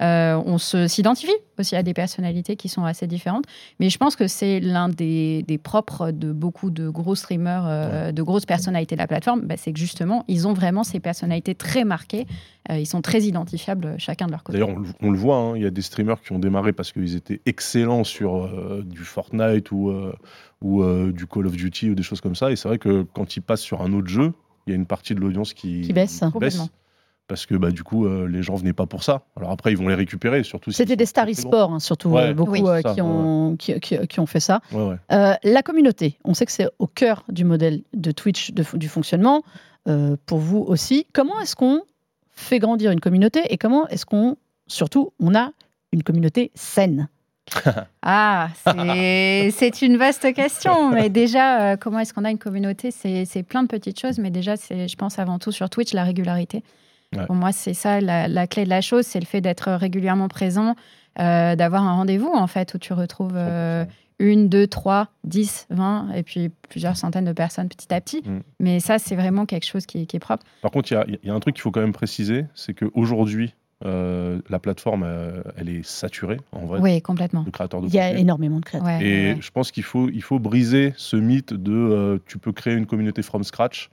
Euh, 0.00 0.40
on 0.46 0.58
s'identifie 0.58 1.32
aussi 1.58 1.74
à 1.74 1.82
des 1.82 1.94
personnalités 1.94 2.54
qui 2.54 2.68
sont 2.68 2.84
assez 2.84 3.08
différentes, 3.08 3.44
mais 3.80 3.90
je 3.90 3.98
pense 3.98 4.14
que 4.14 4.28
c'est 4.28 4.60
l'un 4.60 4.88
des, 4.88 5.42
des 5.48 5.58
propres 5.58 6.12
de 6.12 6.30
beaucoup 6.32 6.70
de 6.70 6.88
gros 6.88 7.16
streamers, 7.16 7.64
euh, 7.66 8.12
de 8.12 8.22
grosses 8.22 8.46
personnalités 8.46 8.94
de 8.94 9.00
la 9.00 9.08
plateforme, 9.08 9.40
bah, 9.40 9.56
c'est 9.56 9.72
que 9.72 9.80
justement, 9.80 10.24
ils 10.28 10.46
ont 10.46 10.52
vraiment 10.52 10.84
ces 10.84 11.00
personnalités 11.00 11.54
très 11.54 11.84
marquées, 11.84 12.26
Euh, 12.70 12.78
ils 12.78 12.86
sont 12.94 13.00
très 13.10 13.22
identifiables 13.22 13.86
euh, 13.86 13.94
chacun 13.98 14.26
de 14.26 14.32
leur 14.32 14.42
côté. 14.42 14.58
D'ailleurs, 14.58 14.76
on, 14.76 14.80
le- 14.80 14.88
on 15.06 15.10
le 15.10 15.16
voit, 15.16 15.36
hein, 15.38 15.52
il 15.56 15.62
y 15.62 15.66
a 15.66 15.70
des 15.70 15.80
streamers 15.90 16.20
qui 16.20 16.32
ont 16.32 16.38
démarré 16.48 16.74
parce 16.74 16.92
qu'ils 16.92 17.14
étaient 17.16 17.40
excellents 17.46 18.04
sur 18.04 18.30
euh, 18.34 18.82
du 18.84 19.04
Fortnite 19.14 19.72
ou, 19.72 19.77
euh, 19.90 20.12
ou 20.60 20.82
euh, 20.82 21.12
du 21.12 21.26
Call 21.26 21.46
of 21.46 21.54
Duty 21.56 21.90
ou 21.90 21.94
des 21.94 22.02
choses 22.02 22.20
comme 22.20 22.34
ça. 22.34 22.50
Et 22.50 22.56
c'est 22.56 22.68
vrai 22.68 22.78
que 22.78 23.06
quand 23.14 23.36
ils 23.36 23.40
passent 23.42 23.60
sur 23.62 23.80
un 23.82 23.92
autre 23.92 24.08
jeu, 24.08 24.32
il 24.66 24.70
y 24.70 24.72
a 24.72 24.76
une 24.76 24.86
partie 24.86 25.14
de 25.14 25.20
l'audience 25.20 25.54
qui, 25.54 25.82
Qui 25.82 25.92
baisse. 25.92 26.22
Parce 27.28 27.44
que 27.44 27.54
bah, 27.54 27.70
du 27.70 27.82
coup, 27.82 28.06
euh, 28.06 28.26
les 28.26 28.42
gens 28.42 28.54
venaient 28.54 28.72
pas 28.72 28.86
pour 28.86 29.04
ça. 29.04 29.22
Alors 29.36 29.50
après, 29.50 29.70
ils 29.70 29.76
vont 29.76 29.88
les 29.88 29.94
récupérer, 29.94 30.42
surtout. 30.42 30.70
C'était 30.70 30.96
des 30.96 31.04
stars 31.04 31.28
e-sport, 31.28 31.72
hein, 31.72 31.78
surtout 31.78 32.08
Ouais, 32.08 32.28
euh, 32.30 32.34
beaucoup 32.34 32.52
oui. 32.52 32.62
euh, 32.66 32.80
Ça, 32.80 32.94
qui, 32.94 33.02
ont, 33.02 33.54
qui, 33.56 33.78
qui- 33.80 34.06
qui 34.06 34.20
ont 34.20 34.26
fait 34.26 34.40
ça. 34.40 34.60
Ouais, 34.72 34.96
la 35.10 35.62
communauté, 35.62 36.18
on 36.24 36.32
sait 36.34 36.46
que 36.46 36.52
c'est 36.52 36.68
au 36.78 36.86
cœur 36.86 37.24
du 37.28 37.44
modèle 37.44 37.82
de 37.94 38.10
Twitch, 38.12 38.52
de, 38.52 38.64
du 38.76 38.88
fonctionnement. 38.88 39.42
Pour 40.26 40.38
vous 40.38 40.58
aussi, 40.58 41.06
comment 41.12 41.38
est-ce 41.40 41.54
qu'on 41.56 41.82
fait 42.30 42.58
grandir 42.58 42.90
une 42.92 43.00
communauté 43.00 43.40
et 43.50 43.58
comment 43.58 43.86
est-ce 43.88 44.06
qu'on, 44.06 44.36
surtout, 44.66 45.12
on 45.20 45.34
a 45.34 45.52
une 45.92 46.02
communauté 46.02 46.50
saine? 46.54 47.08
Ah, 48.02 48.48
c'est 48.54 49.82
une 49.82 49.96
vaste 49.96 50.32
question. 50.32 50.90
Mais 50.90 51.10
déjà, 51.10 51.60
euh, 51.60 51.76
comment 51.76 51.98
est-ce 51.98 52.14
qu'on 52.14 52.24
a 52.24 52.30
une 52.30 52.38
communauté? 52.38 52.90
C'est 52.90 53.42
plein 53.42 53.62
de 53.62 53.68
petites 53.68 54.00
choses, 54.00 54.18
mais 54.18 54.30
déjà, 54.30 54.56
c'est, 54.56 54.88
je 54.88 54.96
pense 54.96 55.18
avant 55.18 55.38
tout 55.38 55.52
sur 55.52 55.68
Twitch, 55.68 55.92
la 55.92 56.04
régularité. 56.04 56.62
Ouais. 57.16 57.26
Pour 57.26 57.34
moi, 57.34 57.52
c'est 57.52 57.74
ça 57.74 58.00
la, 58.00 58.28
la 58.28 58.46
clé 58.46 58.64
de 58.64 58.70
la 58.70 58.80
chose, 58.80 59.06
c'est 59.06 59.20
le 59.20 59.26
fait 59.26 59.40
d'être 59.40 59.70
régulièrement 59.72 60.28
présent, 60.28 60.74
euh, 61.18 61.56
d'avoir 61.56 61.82
un 61.82 61.94
rendez-vous 61.94 62.30
en 62.32 62.46
fait 62.46 62.74
où 62.74 62.78
tu 62.78 62.92
retrouves 62.92 63.34
euh, 63.34 63.84
une, 64.18 64.48
deux, 64.48 64.66
trois, 64.66 65.08
dix, 65.24 65.66
vingt, 65.70 66.10
et 66.14 66.22
puis 66.22 66.50
plusieurs 66.68 66.96
centaines 66.96 67.24
de 67.24 67.32
personnes 67.32 67.68
petit 67.68 67.92
à 67.92 68.00
petit. 68.00 68.22
Mm. 68.24 68.40
Mais 68.60 68.80
ça, 68.80 68.98
c'est 68.98 69.16
vraiment 69.16 69.46
quelque 69.46 69.66
chose 69.66 69.86
qui, 69.86 70.06
qui 70.06 70.16
est 70.16 70.20
propre. 70.20 70.44
Par 70.60 70.70
contre, 70.70 70.92
il 70.92 71.18
y 71.22 71.28
y, 71.28 71.30
a 71.30 71.34
un 71.34 71.40
truc 71.40 71.54
qu'il 71.54 71.62
faut 71.62 71.70
quand 71.70 71.80
même 71.80 71.92
préciser, 71.92 72.44
c'est 72.54 72.74
qu'aujourd'hui, 72.74 73.54
euh, 73.84 74.40
la 74.48 74.58
plateforme, 74.58 75.04
euh, 75.06 75.42
elle 75.56 75.68
est 75.68 75.84
saturée, 75.86 76.38
en 76.52 76.66
vrai, 76.66 76.80
Oui, 76.80 77.00
complètement. 77.00 77.42
de 77.44 77.50
créateurs 77.50 77.80
de 77.80 77.86
Il 77.86 77.94
y 77.94 77.98
a 78.00 78.12
énormément 78.18 78.58
de 78.58 78.64
créateurs. 78.64 78.86
Ouais, 78.88 79.04
Et 79.04 79.28
ouais, 79.30 79.34
ouais. 79.34 79.40
je 79.40 79.50
pense 79.50 79.70
qu'il 79.70 79.84
faut, 79.84 80.08
il 80.10 80.22
faut 80.22 80.38
briser 80.40 80.94
ce 80.96 81.16
mythe 81.16 81.54
de 81.54 81.72
euh, 81.72 82.18
tu 82.26 82.38
peux 82.38 82.52
créer 82.52 82.74
une 82.74 82.86
communauté 82.86 83.22
from 83.22 83.44
scratch 83.44 83.90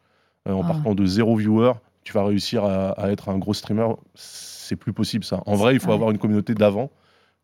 euh, 0.47 0.53
en 0.53 0.63
Ah. 0.63 0.67
partant 0.73 0.95
de 0.95 1.05
zéro 1.05 1.35
viewer, 1.35 1.73
tu 2.03 2.13
vas 2.13 2.23
réussir 2.25 2.63
à, 2.65 2.89
à 2.91 3.09
être 3.11 3.29
un 3.29 3.37
gros 3.37 3.53
streamer. 3.53 3.89
C'est 4.15 4.75
plus 4.75 4.93
possible 4.93 5.23
ça. 5.23 5.41
En 5.45 5.55
vrai, 5.55 5.73
il 5.75 5.79
faut 5.79 5.89
Ouais. 5.89 5.93
avoir 5.93 6.09
une 6.11 6.17
communauté 6.17 6.53
d'avant. 6.55 6.89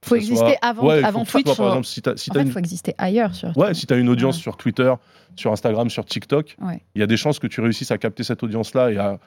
Il 0.03 0.09
faut 0.09 0.15
exister 0.15 0.37
soit- 0.37 0.57
avant, 0.63 0.81
faut 0.81 0.89
avant 0.89 1.25
soit, 1.25 1.41
Twitch. 1.43 1.55
par 1.57 1.67
exemple, 1.67 1.85
si 1.85 2.01
tu 2.01 2.09
as, 2.09 2.17
si 2.17 2.31
En 2.31 2.33
fait, 2.33 2.39
il 2.41 2.45
une... 2.47 2.51
faut 2.51 2.57
exister 2.59 2.95
ailleurs 2.97 3.35
surtout. 3.35 3.59
Ouais, 3.59 3.75
si 3.75 3.85
tu 3.85 3.93
as 3.93 3.97
une 3.97 4.09
audience 4.09 4.37
Ouais. 4.37 4.41
sur 4.41 4.57
Twitter, 4.57 4.91
sur 5.35 5.51
Instagram, 5.51 5.91
sur 5.91 6.05
TikTok, 6.05 6.55
il 6.59 6.65
Ouais. 6.65 6.81
y 6.95 7.03
a 7.03 7.07
des 7.07 7.17
chances 7.17 7.37
que 7.37 7.45
tu 7.45 7.61
réussisses 7.61 7.91
à 7.91 7.99
capter 7.99 8.23
cette 8.23 8.41
audience-là 8.41 8.89
et 8.91 8.97
à 8.97 9.19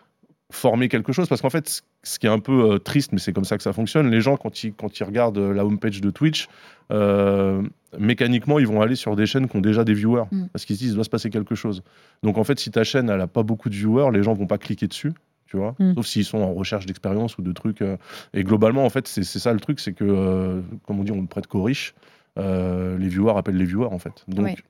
former 0.55 0.89
quelque 0.89 1.13
chose. 1.13 1.29
Parce 1.29 1.41
qu'en 1.43 1.51
fait, 1.51 1.83
ce 2.03 2.19
qui 2.19 2.27
est 2.27 2.31
un 2.31 2.39
peu 2.39 2.73
euh, 2.73 2.79
triste, 2.79 3.13
mais 3.13 3.19
c'est 3.19 3.33
comme 3.33 3.45
ça 3.45 3.57
que 3.57 3.63
ça 3.63 3.73
fonctionne, 3.73 4.11
les 4.11 4.21
gens, 4.21 4.37
quand 4.37 4.65
ils, 4.65 4.73
quand 4.73 4.99
ils 4.99 5.05
regardent 5.05 5.39
euh, 5.39 5.53
la 5.53 5.65
homepage 5.65 6.01
de 6.01 6.11
Twitch, 6.11 6.49
euh, 6.91 7.63
mécaniquement, 7.99 8.59
ils 8.59 8.67
vont 8.67 8.81
aller 8.81 8.97
sur 8.97 9.17
des 9.17 9.27
chaînes 9.27 9.49
qui 9.49 9.57
ont 9.57 9.61
déjà 9.61 9.85
des 9.85 9.95
viewers. 9.95 10.25
Mm. 10.31 10.47
Parce 10.53 10.65
qu'ils 10.65 10.77
se 10.77 10.81
disent, 10.81 10.93
il 10.93 10.95
doit 10.95 11.05
se 11.05 11.11
passer 11.11 11.31
quelque 11.31 11.55
chose. 11.55 11.83
Donc 12.23 12.39
en 12.39 12.45
fait, 12.45 12.59
si 12.59 12.71
ta 12.71 12.85
chaîne, 12.85 13.11
elle 13.11 13.19
n'a 13.19 13.27
pas 13.27 13.43
beaucoup 13.43 13.69
de 13.69 13.75
viewers, 13.75 14.11
les 14.13 14.23
gens 14.23 14.33
vont 14.35 14.47
pas 14.47 14.59
cliquer 14.59 14.87
dessus. 14.87 15.13
Tu 15.47 15.57
vois 15.57 15.75
Mm. 15.79 15.95
Sauf 15.95 16.07
s'ils 16.07 16.25
sont 16.25 16.39
en 16.39 16.53
recherche 16.55 16.87
d'expérience 16.87 17.37
ou 17.39 17.43
de 17.43 17.53
trucs. 17.53 17.83
euh, 17.83 17.97
Et 18.33 18.45
globalement, 18.45 18.85
en 18.85 18.91
fait, 18.91 19.07
c'est 19.09 19.25
c'est 19.25 19.39
ça 19.39 19.53
le 19.53 19.61
truc, 19.61 19.81
c'est 19.81 19.93
que, 19.93 20.63
comme 20.87 21.01
on 21.01 21.05
dit, 21.05 21.13
on 21.13 21.23
ne 21.23 21.27
prête 21.27 21.47
qu'aux 21.47 21.63
riches. 21.63 21.95
Les 22.37 23.09
viewers 23.09 23.37
appellent 23.37 23.57
les 23.57 23.65
viewers, 23.65 23.93
en 23.93 23.99
fait. 23.99 24.25
Donc, 24.29 24.65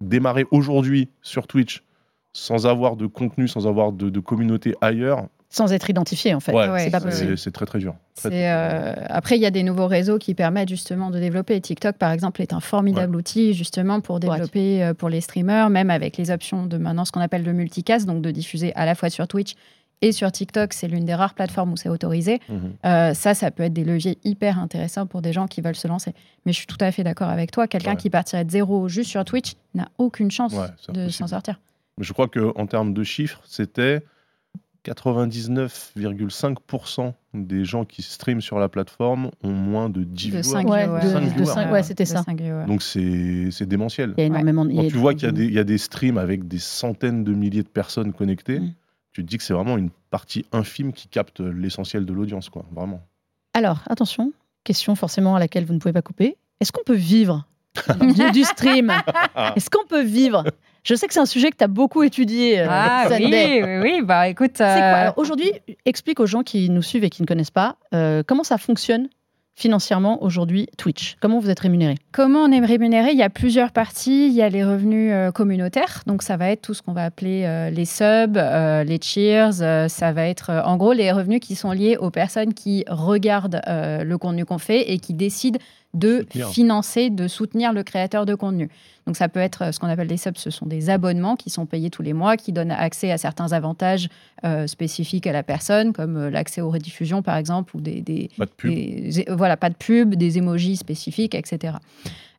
démarrer 0.00 0.46
aujourd'hui 0.50 1.08
sur 1.22 1.46
Twitch 1.46 1.82
sans 2.36 2.66
avoir 2.66 2.96
de 2.96 3.06
contenu, 3.06 3.48
sans 3.48 3.66
avoir 3.66 3.92
de, 3.92 4.10
de 4.10 4.20
communauté 4.20 4.74
ailleurs, 4.82 5.26
Sans 5.48 5.72
être 5.72 5.88
identifié, 5.88 6.34
en 6.34 6.40
fait. 6.40 6.52
ouais, 6.52 6.68
Ouais, 6.68 6.80
c'est 6.84 6.90
pas 6.90 6.98
c'est- 7.00 7.06
possible. 7.06 7.38
c'est 7.38 7.44
c'est 7.44 7.50
très 7.52 7.64
très 7.66 7.78
dur. 7.78 7.94
Très, 8.16 8.28
C'est, 8.30 8.50
euh, 8.50 8.94
après, 9.08 9.36
il 9.36 9.40
y 9.42 9.46
a 9.46 9.50
des 9.50 9.62
nouveaux 9.62 9.86
réseaux 9.86 10.18
qui 10.18 10.34
permettent 10.34 10.68
justement 10.68 11.10
de 11.10 11.18
développer. 11.18 11.58
TikTok, 11.60 11.96
par 11.96 12.10
exemple, 12.12 12.42
est 12.42 12.52
un 12.52 12.60
formidable 12.60 13.16
outil 13.16 13.54
justement 13.54 14.00
pour 14.00 14.20
développer 14.20 14.82
euh, 14.84 14.92
pour 14.92 15.08
les 15.08 15.20
streamers, 15.22 15.70
même 15.70 15.88
avec 15.90 16.16
les 16.18 16.30
options 16.30 16.66
de 16.66 16.76
maintenant 16.76 17.04
ce 17.06 17.12
qu'on 17.12 17.20
appelle 17.20 17.44
le 17.44 17.52
multicast, 17.54 18.06
donc 18.06 18.20
de 18.22 18.30
diffuser 18.32 18.74
à 18.74 18.84
la 18.84 18.94
fois 18.94 19.08
sur 19.08 19.26
Twitch 19.28 19.54
et 20.02 20.12
sur 20.12 20.30
TikTok, 20.30 20.74
c'est 20.74 20.88
l'une 20.88 21.06
des 21.06 21.14
rares 21.14 21.32
plateformes 21.32 21.72
où 21.72 21.76
c'est 21.78 21.88
autorisé. 21.88 22.40
Mhm. 22.50 22.72
Euh, 22.84 23.14
ça, 23.14 23.32
ça 23.32 23.50
peut 23.50 23.62
être 23.62 23.72
des 23.72 23.84
leviers 23.84 24.18
hyper 24.24 24.58
intéressants 24.58 25.06
pour 25.06 25.22
des 25.22 25.32
gens 25.32 25.46
qui 25.46 25.62
veulent 25.62 25.74
se 25.76 25.88
lancer. 25.88 26.12
Mais 26.44 26.52
je 26.52 26.58
suis 26.58 26.66
tout 26.66 26.76
à 26.80 26.92
fait 26.92 27.02
d'accord 27.02 27.30
avec 27.30 27.50
toi. 27.50 27.66
Quelqu'un 27.66 27.92
Ouais. 27.92 27.96
qui 27.96 28.10
partirait 28.10 28.44
de 28.44 28.50
zéro 28.50 28.88
juste 28.88 29.08
sur 29.08 29.24
Twitch 29.24 29.52
n'a 29.74 29.88
aucune 29.96 30.30
chance 30.30 30.54
de 30.90 31.08
s'en 31.08 31.28
sortir. 31.28 31.58
Je 32.00 32.12
crois 32.12 32.28
qu'en 32.28 32.66
termes 32.66 32.92
de 32.94 33.02
chiffres, 33.04 33.40
c'était 33.46 34.02
99,5% 34.84 37.12
des 37.34 37.64
gens 37.64 37.84
qui 37.84 38.02
streament 38.02 38.40
sur 38.40 38.58
la 38.58 38.68
plateforme 38.68 39.30
ont 39.42 39.50
moins 39.52 39.88
de 39.88 40.04
10 40.04 40.30
De 40.30 40.40
viewers. 40.40 40.64
Ouais, 40.64 40.86
de- 40.86 41.00
Cinq 41.08 41.20
de 41.24 41.28
viewers. 41.30 41.46
cinq- 41.46 41.72
ouais, 41.72 41.82
c'était 41.82 42.04
ça. 42.04 42.24
Donc 42.66 42.82
c'est 42.82 43.50
c'est 43.50 43.66
démentiel. 43.66 44.14
Il 44.16 44.20
y 44.20 44.24
a 44.24 44.26
énormément 44.26 44.66
y 44.68 44.76
Quand 44.76 44.82
a 44.86 44.88
tu 44.88 44.96
vois 44.96 45.14
qu'il 45.14 45.24
y, 45.24 45.28
a 45.28 45.32
de- 45.32 45.36
des- 45.38 45.46
il 45.46 45.52
y 45.54 45.58
a 45.58 45.64
des 45.64 45.78
streams 45.78 46.18
avec 46.18 46.46
des 46.48 46.58
centaines 46.58 47.24
de 47.24 47.32
milliers 47.32 47.62
de 47.62 47.68
personnes 47.68 48.12
connectées, 48.12 48.60
Mm. 48.60 48.74
tu 49.12 49.22
te 49.24 49.28
dis 49.28 49.38
que 49.38 49.44
c'est 49.44 49.54
vraiment 49.54 49.76
une 49.78 49.90
partie 50.10 50.44
infime 50.52 50.92
qui 50.92 51.08
capte 51.08 51.40
l'essentiel 51.40 52.04
de 52.06 52.12
l'audience, 52.12 52.48
quoi. 52.48 52.64
Vraiment. 52.72 53.00
Alors, 53.54 53.82
attention, 53.88 54.32
question 54.64 54.94
forcément 54.94 55.36
à 55.36 55.40
laquelle 55.40 55.64
vous 55.64 55.72
ne 55.74 55.78
pouvez 55.78 55.92
pas 55.94 56.02
couper. 56.02 56.36
Est-ce 56.60 56.72
qu'on 56.72 56.84
peut 56.84 56.94
vivre 56.94 57.46
du, 58.00 58.30
du 58.32 58.44
stream? 58.44 58.90
Est-ce 59.56 59.70
qu'on 59.70 59.86
peut 59.86 60.02
vivre 60.04 60.44
Je 60.86 60.94
sais 60.94 61.08
que 61.08 61.14
c'est 61.14 61.20
un 61.20 61.26
sujet 61.26 61.50
que 61.50 61.56
tu 61.56 61.64
as 61.64 61.68
beaucoup 61.68 62.04
étudié, 62.04 62.60
euh, 62.60 62.66
Ah 62.70 63.08
oui, 63.10 63.26
oui, 63.28 63.78
oui, 63.82 64.02
bah 64.04 64.28
écoute. 64.28 64.60
Euh, 64.60 65.10
Aujourd'hui, 65.16 65.50
explique 65.84 66.20
aux 66.20 66.26
gens 66.26 66.44
qui 66.44 66.70
nous 66.70 66.82
suivent 66.82 67.02
et 67.02 67.10
qui 67.10 67.22
ne 67.22 67.26
connaissent 67.26 67.50
pas 67.50 67.74
euh, 67.92 68.22
comment 68.24 68.44
ça 68.44 68.56
fonctionne 68.56 69.08
financièrement 69.56 70.22
aujourd'hui 70.22 70.68
Twitch? 70.76 71.16
Comment 71.20 71.40
vous 71.40 71.50
êtes 71.50 71.58
rémunéré 71.58 71.96
Comment 72.12 72.40
on 72.40 72.52
est 72.52 72.64
rémunéré? 72.64 73.10
Il 73.12 73.18
y 73.18 73.22
a 73.22 73.30
plusieurs 73.30 73.72
parties. 73.72 74.28
Il 74.28 74.34
y 74.34 74.42
a 74.42 74.48
les 74.48 74.62
revenus 74.62 75.10
euh, 75.12 75.32
communautaires. 75.32 76.02
Donc, 76.06 76.22
ça 76.22 76.36
va 76.36 76.50
être 76.50 76.62
tout 76.62 76.74
ce 76.74 76.82
qu'on 76.82 76.92
va 76.92 77.04
appeler 77.04 77.44
euh, 77.44 77.70
les 77.70 77.86
subs, 77.86 78.36
euh, 78.36 78.84
les 78.84 79.00
cheers. 79.02 79.54
ça 79.88 80.12
va 80.12 80.28
être, 80.28 80.50
en 80.64 80.76
gros, 80.76 80.92
les 80.92 81.10
revenus 81.10 81.40
qui 81.40 81.56
sont 81.56 81.72
liés 81.72 81.96
aux 81.96 82.10
personnes 82.10 82.54
qui 82.54 82.84
regardent 82.86 83.62
le 83.66 84.16
contenu 84.16 84.44
qu'on 84.44 84.58
fait 84.58 84.92
et 84.92 84.98
qui 84.98 85.14
décident 85.14 85.58
de 85.96 86.18
Soutenir. 86.20 86.48
financer, 86.50 87.10
de 87.10 87.26
soutenir 87.28 87.72
le 87.72 87.82
créateur 87.82 88.26
de 88.26 88.34
contenu. 88.34 88.68
Donc, 89.06 89.16
ça 89.16 89.28
peut 89.28 89.40
être 89.40 89.62
euh, 89.62 89.72
ce 89.72 89.78
qu'on 89.80 89.86
appelle 89.88 90.08
des 90.08 90.16
subs. 90.16 90.36
Ce 90.36 90.50
sont 90.50 90.66
des 90.66 90.90
abonnements 90.90 91.36
qui 91.36 91.48
sont 91.50 91.64
payés 91.66 91.90
tous 91.90 92.02
les 92.02 92.12
mois, 92.12 92.36
qui 92.36 92.52
donnent 92.52 92.70
accès 92.72 93.10
à 93.12 93.18
certains 93.18 93.52
avantages 93.52 94.08
euh, 94.44 94.66
spécifiques 94.66 95.26
à 95.26 95.32
la 95.32 95.42
personne, 95.42 95.92
comme 95.92 96.16
euh, 96.16 96.30
l'accès 96.30 96.60
aux 96.60 96.70
rediffusions, 96.70 97.22
par 97.22 97.36
exemple, 97.36 97.76
ou 97.76 97.80
des- 97.80 98.00
des, 98.02 98.30
Pas 98.36 98.46
de 98.46 98.50
pub. 98.50 98.70
des- 98.70 99.24
voilà, 99.30 99.56
pas 99.56 99.70
de 99.70 99.76
pub, 99.76 100.14
des 100.16 100.38
emojis 100.38 100.76
spécifiques, 100.76 101.34
etc. 101.34 101.74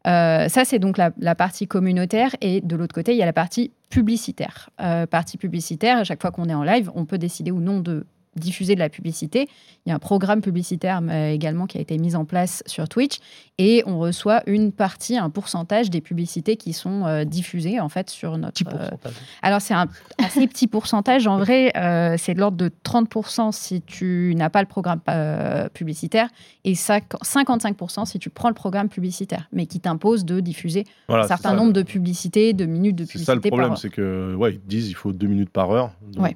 Euh, 0.05 0.47
ça, 0.47 0.63
c'est 0.63 0.79
donc 0.79 0.97
la, 0.97 1.11
la 1.19 1.35
partie 1.35 1.67
communautaire. 1.67 2.35
Et 2.41 2.61
de 2.61 2.75
l'autre 2.75 2.93
côté, 2.95 3.11
il 3.13 3.17
y 3.17 3.23
a 3.23 3.25
la 3.25 3.33
partie 3.33 3.71
publicitaire. 3.89 4.69
Euh, 4.81 5.05
partie 5.05 5.37
publicitaire, 5.37 5.97
à 5.97 6.03
chaque 6.03 6.21
fois 6.21 6.31
qu'on 6.31 6.47
est 6.49 6.53
en 6.53 6.63
live, 6.63 6.91
on 6.95 7.05
peut 7.05 7.17
décider 7.17 7.51
ou 7.51 7.59
non 7.59 7.79
de 7.79 8.05
diffuser 8.39 8.75
de 8.75 8.79
la 8.79 8.89
publicité. 8.89 9.47
Il 9.85 9.89
y 9.89 9.91
a 9.91 9.95
un 9.95 9.99
programme 9.99 10.41
publicitaire 10.41 11.01
euh, 11.09 11.31
également 11.31 11.65
qui 11.67 11.77
a 11.77 11.81
été 11.81 11.97
mis 11.97 12.15
en 12.15 12.25
place 12.25 12.63
sur 12.65 12.87
Twitch 12.89 13.17
et 13.57 13.83
on 13.85 13.99
reçoit 13.99 14.41
une 14.47 14.71
partie, 14.71 15.17
un 15.17 15.29
pourcentage 15.29 15.89
des 15.89 16.01
publicités 16.01 16.57
qui 16.57 16.73
sont 16.73 17.05
euh, 17.05 17.23
diffusées 17.23 17.79
en 17.79 17.89
fait 17.89 18.09
sur 18.09 18.37
notre. 18.37 18.53
Petit 18.53 18.65
euh, 18.67 18.71
pourcentage. 18.77 19.13
alors, 19.41 19.61
c'est 19.61 19.73
un 19.73 19.87
assez 20.23 20.47
petit 20.47 20.67
pourcentage. 20.67 21.27
En 21.27 21.37
vrai, 21.37 21.71
c'est 22.17 22.33
de 22.33 22.39
l'ordre 22.39 22.57
de 22.57 22.69
30% 22.83 23.51
si 23.51 23.81
tu 23.81 24.33
n'as 24.35 24.49
pas 24.49 24.61
le 24.61 24.67
programme 24.67 24.99
publicitaire 25.73 26.29
et 26.63 26.75
cinq- 26.75 27.03
55% 27.23 28.05
si 28.05 28.19
tu 28.19 28.29
prends 28.29 28.49
le 28.49 28.53
programme 28.55 28.89
publicitaire, 28.89 29.47
mais 29.51 29.65
qui 29.65 29.79
t'impose 29.79 30.25
de 30.25 30.39
diffuser 30.39 30.85
Voilà, 31.07 31.23
un 31.25 31.27
certain 31.27 31.53
nombre 31.55 31.73
de 31.73 31.81
publicités, 31.83 32.53
de 32.53 32.65
minutes 32.65 32.95
de 32.95 33.05
C'est 33.05 33.19
ça 33.19 33.35
le 33.35 33.41
publicité 33.41 33.49
problème, 33.49 33.75
c'est 33.75 33.89
que 33.89 34.35
ouais, 34.35 34.53
ils 34.55 34.67
disent 34.67 34.89
il 34.89 34.93
faut 34.95 35.11
deux 35.13 35.27
minutes 35.27 35.49
par 35.49 35.71
heure, 35.71 35.91
donc 36.13 36.23
Ouais. 36.23 36.33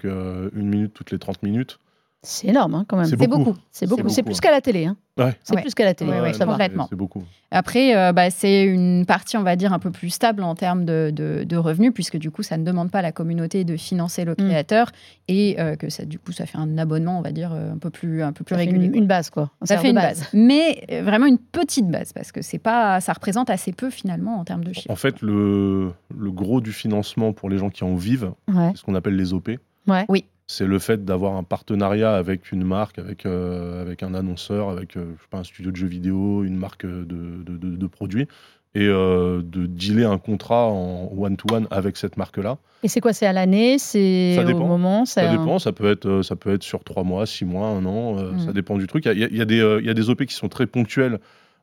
une 0.55 0.70
minute 0.70 0.93
toutes 0.93 1.12
les 1.12 1.20
30 1.20 1.43
minutes. 1.43 1.79
C'est 2.23 2.49
énorme 2.49 2.75
hein, 2.75 2.85
quand 2.87 2.97
même. 2.97 3.07
C'est 3.07 3.17
beaucoup. 3.27 3.55
C'est 3.71 3.87
beaucoup. 3.89 4.07
C'est 4.09 4.21
plus 4.21 4.39
qu'à 4.39 4.51
la 4.51 4.61
télé. 4.61 4.85
hein. 4.85 4.95
Ouais. 5.17 5.33
C'est 5.43 5.55
Ouais. 5.55 5.61
plus 5.61 5.73
qu'à 5.73 5.85
la 5.85 5.95
télé. 5.95 6.11
Ouais, 6.11 6.31
complètement. 6.37 6.85
C'est 6.87 6.95
beaucoup. 6.95 7.23
Après, 7.49 7.95
euh, 7.97 8.13
bah, 8.13 8.29
c'est 8.29 8.63
une 8.63 9.05
partie, 9.07 9.37
on 9.37 9.43
va 9.43 9.55
dire, 9.55 9.73
un 9.73 9.79
peu 9.79 9.89
plus 9.89 10.11
stable 10.11 10.43
en 10.43 10.53
termes 10.53 10.85
de, 10.85 11.11
de- 11.11 11.43
de 11.43 11.57
revenus, 11.57 11.91
puisque 11.93 12.17
du 12.17 12.29
coup, 12.29 12.43
ça 12.43 12.57
ne 12.57 12.63
demande 12.63 12.91
pas 12.91 12.99
à 12.99 13.01
la 13.01 13.11
communauté 13.11 13.63
de 13.63 13.75
financer 13.75 14.23
le 14.23 14.33
Mm. 14.33 14.35
créateur 14.35 14.91
et 15.27 15.59
euh, 15.59 15.75
que 15.75 15.89
ça, 15.89 16.05
du 16.05 16.19
coup, 16.19 16.31
ça 16.31 16.45
fait 16.45 16.59
un 16.59 16.77
abonnement, 16.77 17.17
on 17.17 17.21
va 17.23 17.31
dire, 17.31 17.53
euh, 17.53 17.73
un 17.73 17.77
peu 17.79 17.89
plus, 17.89 18.21
un 18.21 18.33
peu 18.33 18.43
plus 18.43 18.53
Ça 18.55 18.60
fait 18.62 18.65
régulier. 18.67 18.91
une, 18.93 19.07
base 19.07 19.31
quoi. 19.31 19.49
Ça 19.63 19.79
fait 19.79 19.89
une 19.89 19.95
base. 19.95 20.27
Mais 20.34 20.84
euh, 20.91 21.01
vraiment 21.01 21.25
une 21.25 21.39
petite 21.39 21.89
base, 21.89 22.13
parce 22.13 22.31
que 22.31 22.43
c'est 22.43 22.60
pas, 22.60 23.01
ça 23.01 23.13
représente 23.13 23.49
assez 23.49 23.73
peu 23.73 23.89
finalement 23.89 24.39
en 24.39 24.45
termes 24.45 24.63
de 24.63 24.73
chiffres. 24.73 24.91
En 24.91 24.95
fait, 24.95 25.21
le, 25.23 25.91
le 26.15 26.31
gros 26.31 26.62
du 26.62 26.71
financement 26.71 27.34
pour 27.34 27.49
les 27.49 27.57
gens 27.57 27.71
qui 27.71 27.84
en 27.84 27.95
vivent, 27.95 28.31
Ouais. 28.47 28.69
c'est 28.73 28.77
ce 28.77 28.84
qu'on 28.84 28.95
appelle 28.95 29.15
les 29.15 29.34
OP. 29.34 29.49
Ouais. 29.88 30.05
Oui. 30.07 30.25
C'est 30.51 30.65
le 30.65 30.79
fait 30.79 31.05
d'avoir 31.05 31.35
un 31.37 31.43
partenariat 31.43 32.13
avec 32.15 32.51
une 32.51 32.63
marque, 32.65 32.99
avec, 32.99 33.25
euh, 33.25 33.81
avec 33.81 34.03
un 34.03 34.13
annonceur, 34.13 34.69
avec 34.69 34.97
euh, 34.97 35.05
je 35.17 35.21
sais 35.21 35.27
pas, 35.29 35.37
un 35.39 35.43
studio 35.43 35.71
de 35.71 35.75
jeux 35.77 35.87
vidéo, 35.87 36.43
une 36.43 36.57
marque 36.57 36.85
de, 36.85 37.03
de- 37.05 37.57
de- 37.57 37.75
de 37.77 37.87
produits, 37.87 38.27
et 38.75 38.85
euh, 38.87 39.41
de 39.43 39.65
dealer 39.65 40.05
un 40.09 40.17
contrat 40.17 40.65
en 40.67 41.09
one-to-one 41.17 41.67
avec 41.71 41.95
cette 41.97 42.17
marque-là. 42.17 42.57
Et 42.83 42.87
c'est 42.87 42.99
quoi 43.01 43.13
C'est 43.13 43.25
à 43.25 43.33
l'année 43.33 43.77
C'est 43.77 44.33
Ça 44.35 44.41
au 44.43 44.45
dépend. 44.45 44.65
moment 44.67 45.05
Ça 45.05 45.29
un- 45.29 45.31
dépend, 45.37 45.57
ça 45.59 45.71
peut, 45.71 45.89
être, 45.91 46.05
euh, 46.07 46.23
ça 46.23 46.35
peut 46.35 46.53
être 46.53 46.63
sur 46.63 46.83
trois 46.83 47.03
mois, 47.03 47.25
six 47.25 47.45
mois, 47.45 47.67
un 47.67 47.85
an, 47.85 48.17
euh, 48.17 48.31
Mm. 48.33 48.39
ça 48.39 48.53
dépend 48.53 48.77
du 48.77 48.87
truc. 48.87 49.05
Il 49.05 49.19
y 49.19 49.23
a, 49.23 49.27
y 49.29 49.41
a 49.41 49.45
des, 49.45 49.57
y 49.83 49.89
a 49.89 49.93
des 49.93 50.09
OP 50.09 50.25
qui 50.25 50.33
sont 50.33 50.49
très 50.49 50.67
ponctuels. 50.67 51.19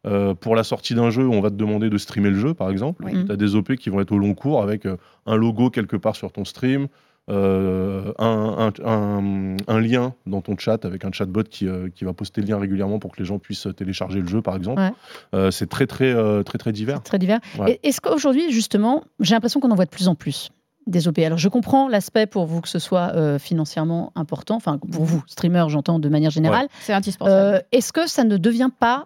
Euh, 0.06 0.32
pour 0.34 0.54
la 0.54 0.62
sortie 0.64 0.94
d'un 0.94 1.10
jeu, 1.10 1.26
on 1.28 1.40
va 1.40 1.50
te 1.50 1.56
demander 1.56 1.90
de 1.90 1.98
streamer 1.98 2.30
le 2.30 2.38
jeu, 2.38 2.54
par 2.54 2.70
exemple. 2.70 3.02
Oui. 3.04 3.24
Tu 3.26 3.32
as 3.32 3.36
des 3.36 3.54
OP 3.56 3.74
qui 3.76 3.90
vont 3.90 4.00
être 4.00 4.12
au 4.12 4.18
long 4.18 4.32
cours 4.34 4.62
avec 4.62 4.86
un 5.26 5.36
logo 5.36 5.70
quelque 5.70 5.96
part 5.96 6.14
sur 6.14 6.30
ton 6.30 6.44
stream, 6.44 6.86
euh, 7.30 8.12
un, 8.18 8.47
un- 8.84 8.84
un- 8.84 9.56
un 9.66 9.80
lien 9.80 10.14
dans 10.26 10.40
ton 10.40 10.56
chat 10.56 10.84
avec 10.84 11.04
un 11.04 11.12
chatbot 11.12 11.42
qui, 11.44 11.66
euh, 11.68 11.88
qui 11.94 12.04
va 12.04 12.12
poster 12.12 12.40
le 12.40 12.46
lien 12.48 12.58
régulièrement 12.58 12.98
pour 12.98 13.12
que 13.12 13.18
les 13.18 13.24
gens 13.24 13.38
puissent 13.38 13.68
télécharger 13.76 14.20
le 14.20 14.26
jeu, 14.26 14.42
par 14.42 14.56
exemple. 14.56 14.80
Ouais. 14.80 14.90
Euh, 15.34 15.50
c'est 15.50 15.66
très, 15.68 15.86
très, 15.86 16.12
euh, 16.12 16.42
très, 16.42 16.58
très 16.58 16.72
divers. 16.72 17.02
Très 17.02 17.18
divers. 17.18 17.40
Ouais. 17.58 17.78
Est-ce 17.82 18.00
qu'aujourd'hui, 18.00 18.50
justement, 18.52 19.04
j'ai 19.20 19.34
l'impression 19.34 19.60
qu'on 19.60 19.70
en 19.70 19.74
voit 19.76 19.84
de 19.86 19.90
plus 19.90 20.08
en 20.08 20.14
plus 20.14 20.50
des 20.86 21.06
OP. 21.06 21.18
Alors, 21.18 21.36
je 21.36 21.50
comprends 21.50 21.86
l'aspect 21.86 22.26
pour 22.26 22.46
vous 22.46 22.62
que 22.62 22.68
ce 22.68 22.78
soit 22.78 23.12
euh, 23.14 23.38
financièrement 23.38 24.10
important, 24.14 24.56
enfin, 24.56 24.78
pour 24.78 25.04
vous, 25.04 25.22
streamer, 25.26 25.66
j'entends 25.68 25.98
de 25.98 26.08
manière 26.08 26.30
générale. 26.30 26.66
C'est 26.80 26.94
indispensable. 26.94 27.56
Euh, 27.56 27.60
Est-ce 27.72 27.92
que 27.92 28.06
ça 28.08 28.24
ne 28.24 28.38
devient 28.38 28.70
pas 28.80 29.04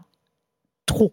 trop? 0.86 1.12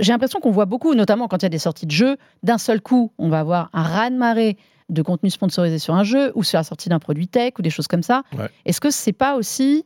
J'ai 0.00 0.10
l'impression 0.10 0.40
qu'on 0.40 0.50
voit 0.50 0.64
beaucoup, 0.64 0.94
notamment 0.96 1.28
quand 1.28 1.36
il 1.38 1.44
y 1.44 1.46
a 1.46 1.50
des 1.50 1.58
sorties 1.60 1.86
de 1.86 1.92
jeux, 1.92 2.16
d'un 2.42 2.58
seul 2.58 2.80
coup, 2.80 3.12
on 3.18 3.28
va 3.28 3.38
avoir 3.38 3.70
un 3.72 3.82
raz-de-marée 3.84 4.56
de 4.88 5.02
contenu 5.02 5.30
sponsorisé 5.30 5.78
sur 5.78 5.94
un 5.94 6.04
jeu 6.04 6.32
ou 6.34 6.44
sur 6.44 6.58
la 6.58 6.64
sortie 6.64 6.88
d'un 6.88 6.98
produit 6.98 7.28
tech 7.28 7.52
ou 7.58 7.62
des 7.62 7.70
choses 7.70 7.88
comme 7.88 8.02
ça. 8.02 8.22
Ouais. 8.38 8.48
Est-ce 8.64 8.80
que 8.80 8.90
c'est 8.90 9.12
pas 9.12 9.36
aussi 9.36 9.84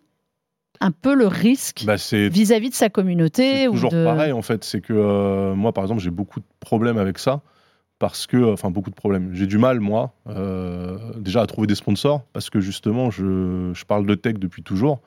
un 0.80 0.90
peu 0.90 1.14
le 1.14 1.26
risque 1.26 1.84
Bah, 1.84 1.96
vis-à-vis 1.96 2.70
de 2.70 2.74
sa 2.74 2.88
communauté 2.88 3.52
C'est 3.52 3.68
ou 3.68 3.72
toujours 3.72 3.90
de... 3.90 4.04
pareil 4.04 4.32
en 4.32 4.42
fait. 4.42 4.64
C'est 4.64 4.80
que 4.80 4.92
euh, 4.92 5.54
moi, 5.54 5.72
par 5.72 5.84
exemple, 5.84 6.00
j'ai 6.00 6.10
beaucoup 6.10 6.40
de 6.40 6.46
problèmes 6.60 6.98
avec 6.98 7.18
ça 7.18 7.42
parce 7.98 8.26
que, 8.26 8.52
enfin, 8.52 8.70
beaucoup 8.70 8.90
de 8.90 8.94
problèmes. 8.94 9.34
J'ai 9.34 9.46
du 9.46 9.58
mal, 9.58 9.78
moi, 9.78 10.14
euh, 10.28 10.98
déjà 11.18 11.42
à 11.42 11.46
trouver 11.46 11.66
des 11.66 11.74
sponsors 11.74 12.22
parce 12.32 12.48
que 12.48 12.60
justement, 12.60 13.10
je, 13.10 13.72
je 13.74 13.84
parle 13.84 14.06
de 14.06 14.14
tech 14.14 14.34
depuis 14.34 14.62
toujours 14.62 15.00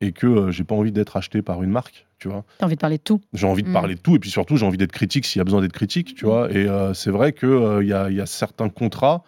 et 0.00 0.12
que 0.12 0.26
euh, 0.26 0.50
j'ai 0.50 0.64
pas 0.64 0.74
envie 0.74 0.92
d'être 0.92 1.16
acheté 1.16 1.40
par 1.42 1.62
une 1.62 1.70
marque, 1.70 2.05
tu 2.18 2.28
vois. 2.28 2.44
T'as 2.58 2.66
envie 2.66 2.76
de 2.76 2.80
parler 2.80 2.98
de 2.98 3.02
tout. 3.02 3.20
J'ai 3.32 3.46
envie 3.46 3.62
de 3.62 3.68
Mm. 3.68 3.72
parler 3.72 3.94
de 3.94 4.00
tout 4.00 4.16
et 4.16 4.18
puis 4.18 4.30
surtout, 4.30 4.56
j'ai 4.56 4.66
envie 4.66 4.78
d'être 4.78 4.92
critique 4.92 5.24
s'il 5.26 5.38
y 5.38 5.42
a 5.42 5.44
besoin 5.44 5.60
d'être 5.60 5.72
critique, 5.72 6.14
tu 6.14 6.24
vois. 6.24 6.50
Et 6.50 6.66
euh, 6.68 6.94
c'est 6.94 7.10
vrai 7.10 7.32
qu'il 7.32 7.48
il 7.82 7.88
y, 7.88 7.92
a, 7.92 8.10
y 8.10 8.20
a 8.20 8.26
certains 8.26 8.68
contrats 8.68 9.22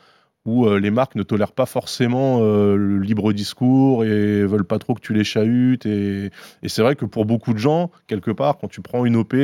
où 0.44 0.66
euh, 0.66 0.78
les 0.80 0.90
marques 0.90 1.14
ne 1.14 1.22
tolèrent 1.22 1.52
pas 1.52 1.66
forcément 1.66 2.38
euh, 2.40 2.74
le 2.76 3.00
libre 3.00 3.32
discours 3.34 4.04
et 4.04 4.44
veulent 4.46 4.64
pas 4.64 4.78
trop 4.78 4.94
que 4.94 5.00
tu 5.00 5.12
les 5.12 5.24
chahutes. 5.24 5.84
Et, 5.84 6.30
et 6.62 6.68
c'est 6.68 6.80
vrai 6.82 6.96
que 6.96 7.04
pour 7.04 7.26
beaucoup 7.26 7.52
de 7.52 7.58
gens, 7.58 7.90
quelque 8.06 8.30
part, 8.30 8.56
quand 8.58 8.68
tu 8.68 8.80
prends 8.80 9.04
une 9.04 9.16
OP, 9.16 9.34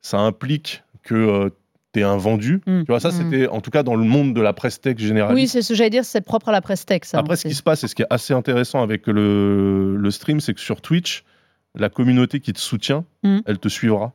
ça 0.00 0.18
implique 0.18 0.82
que 1.04 1.52
tu 1.92 2.00
es 2.00 2.02
un 2.02 2.16
vendu. 2.16 2.60
Mm. 2.66 2.80
Tu 2.80 2.86
vois, 2.88 2.98
ça, 2.98 3.10
Mm. 3.10 3.12
c'était 3.12 3.46
en 3.46 3.60
tout 3.60 3.70
cas 3.70 3.84
dans 3.84 3.94
le 3.94 4.04
monde 4.04 4.34
de 4.34 4.40
la 4.40 4.52
presse 4.52 4.80
tech 4.80 4.98
généraliste. 4.98 5.40
Oui, 5.40 5.46
c'est 5.46 5.62
ce 5.62 5.68
que 5.68 5.74
j'allais 5.76 5.90
dire, 5.90 6.04
c'est 6.04 6.22
propre 6.22 6.48
à 6.48 6.52
la 6.52 6.60
presse 6.62 6.84
tech. 6.86 7.02
Ça, 7.04 7.18
Après, 7.18 7.36
ce 7.36 7.46
qui 7.46 7.54
se 7.54 7.62
passe 7.62 7.84
et 7.84 7.88
ce 7.88 7.94
qui 7.94 8.02
est 8.02 8.06
assez 8.10 8.32
intéressant 8.34 8.82
avec 8.82 9.06
le, 9.06 9.96
le 9.96 10.10
stream, 10.10 10.40
c'est 10.40 10.54
que 10.54 10.60
sur 10.60 10.80
Twitch, 10.80 11.22
la 11.78 11.88
communauté 11.88 12.40
qui 12.40 12.52
te 12.52 12.58
soutient, 12.60 13.04
Mm. 13.22 13.38
elle 13.46 13.58
te 13.58 13.68
suivra. 13.68 14.12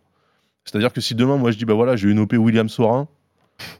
C'est-à-dire 0.66 0.92
que 0.94 1.02
si 1.02 1.16
demain, 1.16 1.38
moi, 1.38 1.52
je 1.52 1.58
dis, 1.58 1.66
bah 1.66 1.74
voilà, 1.74 1.96
j'ai 1.96 2.10
une 2.10 2.20
OP 2.20 2.34
William 2.34 2.68
Sorin, 2.70 3.08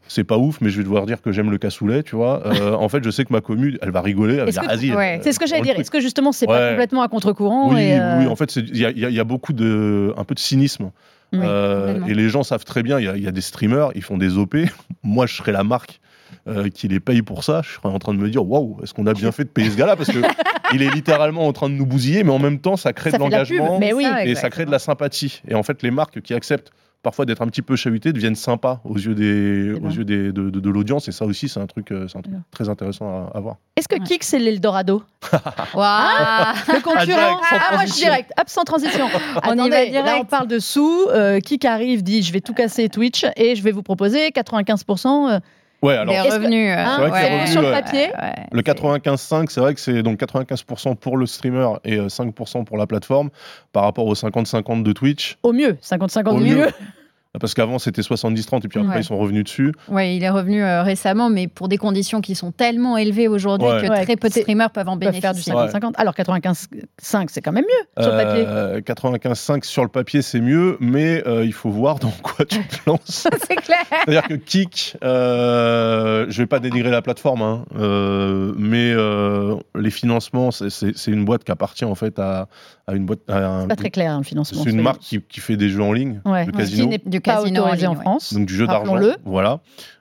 c'est 0.08 0.24
pas 0.24 0.38
ouf, 0.38 0.60
mais 0.62 0.70
je 0.70 0.78
vais 0.78 0.84
devoir 0.84 1.06
dire 1.06 1.22
que 1.22 1.32
j'aime 1.32 1.52
le 1.52 1.58
cassoulet, 1.58 2.02
tu 2.02 2.16
vois. 2.16 2.42
euh, 2.48 2.74
en 2.80 2.90
fait, 2.90 3.04
je 3.04 3.10
sais 3.12 3.26
que 3.26 3.34
ma 3.34 3.42
commune, 3.42 3.78
elle 3.82 3.92
va 3.92 4.02
rigoler, 4.02 4.36
elle 4.38 4.50
va 4.52 4.78
dire. 4.78 4.96
Ouais. 4.98 5.18
euh, 5.18 5.22
C'est 5.22 5.32
ce 5.34 5.40
que 5.40 5.46
j'allais 5.46 5.62
dire. 5.62 5.78
Est-ce 5.80 5.92
que 5.92 6.00
justement, 6.00 6.32
c'est 6.32 6.48
pas 6.48 6.70
complètement 6.70 7.02
à 7.04 7.08
contre-courant 7.10 7.74
Oui, 7.74 7.92
euh, 7.92 8.20
oui, 8.20 8.28
en 8.28 8.36
fait, 8.36 8.56
il 8.56 8.76
y 8.78 8.86
a, 8.86 8.92
y 8.92 9.14
y 9.20 9.24
beaucoup 9.24 9.54
de, 9.54 10.14
un 10.18 10.24
peu 10.24 10.34
de 10.34 10.40
cynisme. 10.40 10.92
Oui, 11.34 11.40
Euh, 11.44 12.06
et 12.06 12.14
les 12.14 12.30
gens 12.30 12.42
savent 12.44 12.64
très 12.64 12.84
bien, 12.84 13.00
il 13.02 13.18
y, 13.20 13.24
y 13.24 13.28
a 13.28 13.32
des 13.32 13.42
streamers, 13.42 13.90
ils 13.96 14.02
font 14.02 14.18
des 14.18 14.38
OP. 14.38 14.56
Moi, 15.04 15.26
je 15.28 15.36
serais 15.36 15.52
la 15.52 15.66
marque 15.66 16.00
euh, 16.48 16.70
qui 16.70 16.88
les 16.88 17.00
paye 17.00 17.22
pour 17.22 17.44
ça. 17.44 17.62
Je 17.64 17.74
serais 17.76 17.90
en 17.90 18.00
train 18.00 18.14
de 18.14 18.20
me 18.20 18.30
dire, 18.30 18.48
waouh, 18.48 18.78
est-ce 18.84 18.94
qu'on 18.94 19.06
a 19.08 19.14
bien 19.14 19.32
fait 19.32 19.44
de 19.44 19.50
payer 19.50 19.70
ce 19.70 19.78
gars-là? 19.78 19.96
Parce 19.96 20.12
que 20.12 20.20
il 20.74 20.82
est 20.82 20.90
littéralement 20.94 21.48
en 21.48 21.54
train 21.54 21.70
de 21.70 21.76
nous 21.76 21.86
bousiller, 21.86 22.24
mais 22.24 22.32
en 22.32 22.40
même 22.40 22.60
temps, 22.60 22.78
ça 22.78 22.94
crée 22.94 23.12
Ça 23.12 23.18
de 23.18 23.24
l'engagement 23.24 23.80
mais 23.80 23.94
oui. 23.94 24.06
Et 24.26 24.36
ça 24.36 24.50
crée 24.50 24.66
de 24.66 24.72
la 24.72 24.80
sympathie. 24.80 25.42
Et 25.48 25.56
en 25.56 25.64
fait, 25.64 25.84
les 25.84 25.92
marques 25.92 26.22
qui 26.22 26.34
acceptent 26.34 26.72
parfois 27.04 27.26
d'être 27.26 27.42
un 27.42 27.48
petit 27.48 27.62
peu 27.62 27.76
chahutés 27.76 28.12
deviennent 28.12 28.36
sympas 28.36 28.82
aux 28.84 28.96
yeux 28.98 29.14
des, 29.16 29.72
aux 29.74 29.90
yeux 29.90 30.04
des, 30.04 30.32
de, 30.34 30.50
de- 30.50 30.60
de 30.60 30.70
l'audience. 30.70 31.08
Et 31.08 31.12
ça 31.12 31.26
aussi, 31.26 31.48
c'est 31.48 31.60
un 31.60 31.68
truc, 31.68 31.92
euh, 31.92 32.08
c'est 32.08 32.18
un 32.18 32.22
truc 32.22 32.36
très 32.52 32.68
intéressant 32.70 33.30
à, 33.34 33.38
à 33.38 33.40
voir. 33.40 33.58
Est-ce 33.78 33.88
que 33.88 33.96
Ouais. 33.96 34.04
Kik, 34.04 34.24
c'est 34.24 34.40
l'Eldorado? 34.40 35.04
Waouh 35.74 36.56
Le 36.68 36.82
concurrent 36.82 37.06
direct, 37.06 37.38
sans 37.50 37.56
Ah, 37.58 37.76
moi, 37.76 37.86
je 37.86 37.94
direct. 37.94 38.32
Hop, 38.40 38.50
sans 38.50 38.64
transition. 38.64 39.06
On 39.44 39.50
y 39.50 39.52
Attendez, 39.54 39.70
va 39.70 39.78
Là, 39.86 39.90
direct. 39.90 40.18
on 40.22 40.26
parle 40.26 40.48
de 40.48 40.60
sous. 40.60 41.06
Euh, 41.10 41.40
Kik 41.40 41.66
arrive, 41.66 42.04
dit 42.04 42.24
je 42.24 42.34
vais 42.34 42.42
tout 42.42 42.54
casser 42.54 42.90
Twitch 42.90 43.26
et 43.36 43.56
je 43.56 43.64
vais 43.64 43.72
vous 43.72 43.84
proposer 43.84 44.30
95%. 44.30 45.30
euh, 45.32 45.40
Ouais, 45.84 45.96
alors 45.96 46.14
revenus. 46.32 46.72
euh, 46.72 46.76
hein, 46.80 46.98
c'est 47.00 47.30
revenus, 47.34 47.52
sur 47.52 47.62
le 47.62 47.68
ouais. 47.68 47.82
papier. 47.82 48.00
ouais, 48.08 48.34
le 48.52 48.58
c'est- 48.66 48.74
95,5, 48.74 49.50
c'est 49.52 49.60
vrai 49.60 49.74
que 49.76 49.80
c'est 49.80 50.02
donc 50.04 50.20
95% 50.20 50.96
pour 50.96 51.18
le 51.18 51.26
streamer 51.26 51.68
et 51.86 51.98
euh, 51.98 52.08
5% 52.10 52.64
pour 52.66 52.78
la 52.78 52.88
plateforme 52.88 53.30
par 53.74 53.84
rapport 53.84 54.06
aux 54.08 54.16
50-50 54.16 54.82
de 54.84 54.92
Twitch. 54.94 55.38
Au 55.44 55.54
mieux, 55.54 55.78
50-50 55.82 56.28
Au 56.28 56.32
au 56.32 56.38
mieux. 56.40 56.56
mieux. 56.56 56.68
Parce 57.40 57.54
qu'avant, 57.54 57.80
c'était 57.80 58.02
70-30 58.02 58.66
et 58.66 58.68
puis 58.68 58.80
après, 58.80 58.94
Ouais. 58.96 59.02
ils 59.02 59.04
sont 59.04 59.18
revenus 59.18 59.44
dessus. 59.44 59.72
Ouais, 59.90 60.16
il 60.16 60.24
est 60.24 60.30
revenu 60.30 60.64
euh, 60.64 60.84
récemment, 60.84 61.30
mais 61.30 61.48
pour 61.48 61.68
des 61.68 61.78
conditions 61.78 62.22
qui 62.22 62.36
sont 62.36 62.52
tellement 62.52 62.98
élevées 62.98 63.28
aujourd'hui 63.28 63.68
Ouais. 63.68 63.82
que 63.82 63.90
Ouais, 63.90 64.04
très 64.04 64.16
peu 64.16 64.28
de 64.30 64.34
streamers 64.34 64.70
peuvent 64.72 64.88
en 64.90 64.98
peuvent 64.98 65.14
faire 65.14 65.34
du 65.34 65.42
bénéficier. 65.42 65.54
50-50. 65.54 65.94
Alors 65.98 66.14
95-5, 66.14 67.28
c'est 67.30 67.42
quand 67.42 67.52
même 67.52 67.64
mieux 67.66 68.04
sur 68.04 68.12
le 68.12 68.18
papier. 68.18 68.44
Euh, 68.48 68.82
95,5 68.82 69.64
sur 69.66 69.84
le 69.84 69.90
papier, 69.90 70.22
c'est 70.22 70.42
mieux, 70.42 70.78
mais 70.80 71.24
euh, 71.28 71.46
il 71.46 71.54
faut 71.54 71.70
voir 71.70 72.00
dans 72.00 72.12
quoi 72.24 72.46
tu 72.46 72.60
te 72.60 72.78
lances. 72.88 73.28
c'est 73.48 73.56
clair. 73.56 73.78
C'est-à-dire 74.06 74.24
que 74.28 74.34
Kik, 74.36 74.98
euh, 75.04 76.26
je 76.30 76.38
vais 76.42 76.48
pas 76.48 76.60
dénigrer 76.60 76.90
la 76.92 77.02
plateforme, 77.02 77.42
hein, 77.42 77.66
euh, 77.78 78.54
mais 78.58 78.92
euh, 78.92 79.56
les 79.76 79.90
financements, 79.92 80.52
c'est- 80.52 80.70
c'est 80.70 80.98
c'est 80.98 81.12
une 81.12 81.26
boîte 81.26 81.44
qui 81.44 81.52
appartient 81.52 81.86
en 81.86 81.96
fait 81.96 82.18
à, 82.20 82.48
à 82.88 82.94
une 82.94 83.06
boîte. 83.06 83.20
à 83.30 83.38
un- 83.46 83.62
C'est 83.62 83.68
pas 83.68 83.76
très 83.76 83.90
clair 83.90 84.18
le 84.18 84.24
financement. 84.24 84.64
c'est 84.64 84.70
une 84.72 84.82
marque 84.82 85.00
qui, 85.00 85.22
qui 85.22 85.40
fait 85.40 85.58
des 85.58 85.70
jeux 85.70 85.82
en 85.84 85.94
ligne, 85.94 86.22
Ouais. 86.26 86.46
de 86.46 86.52
casino, 86.52 86.90
Du 87.06 87.22
pas 87.28 87.42
casino 87.42 87.62
en 87.62 87.66
autorisé 87.68 87.88
en, 87.88 87.94
ouais. 87.96 88.02
France. 88.02 88.34
donc 88.34 88.46
du 88.48 88.54
jeu 88.56 88.66
d'argent. 88.68 88.96
Voilà. 89.26 89.60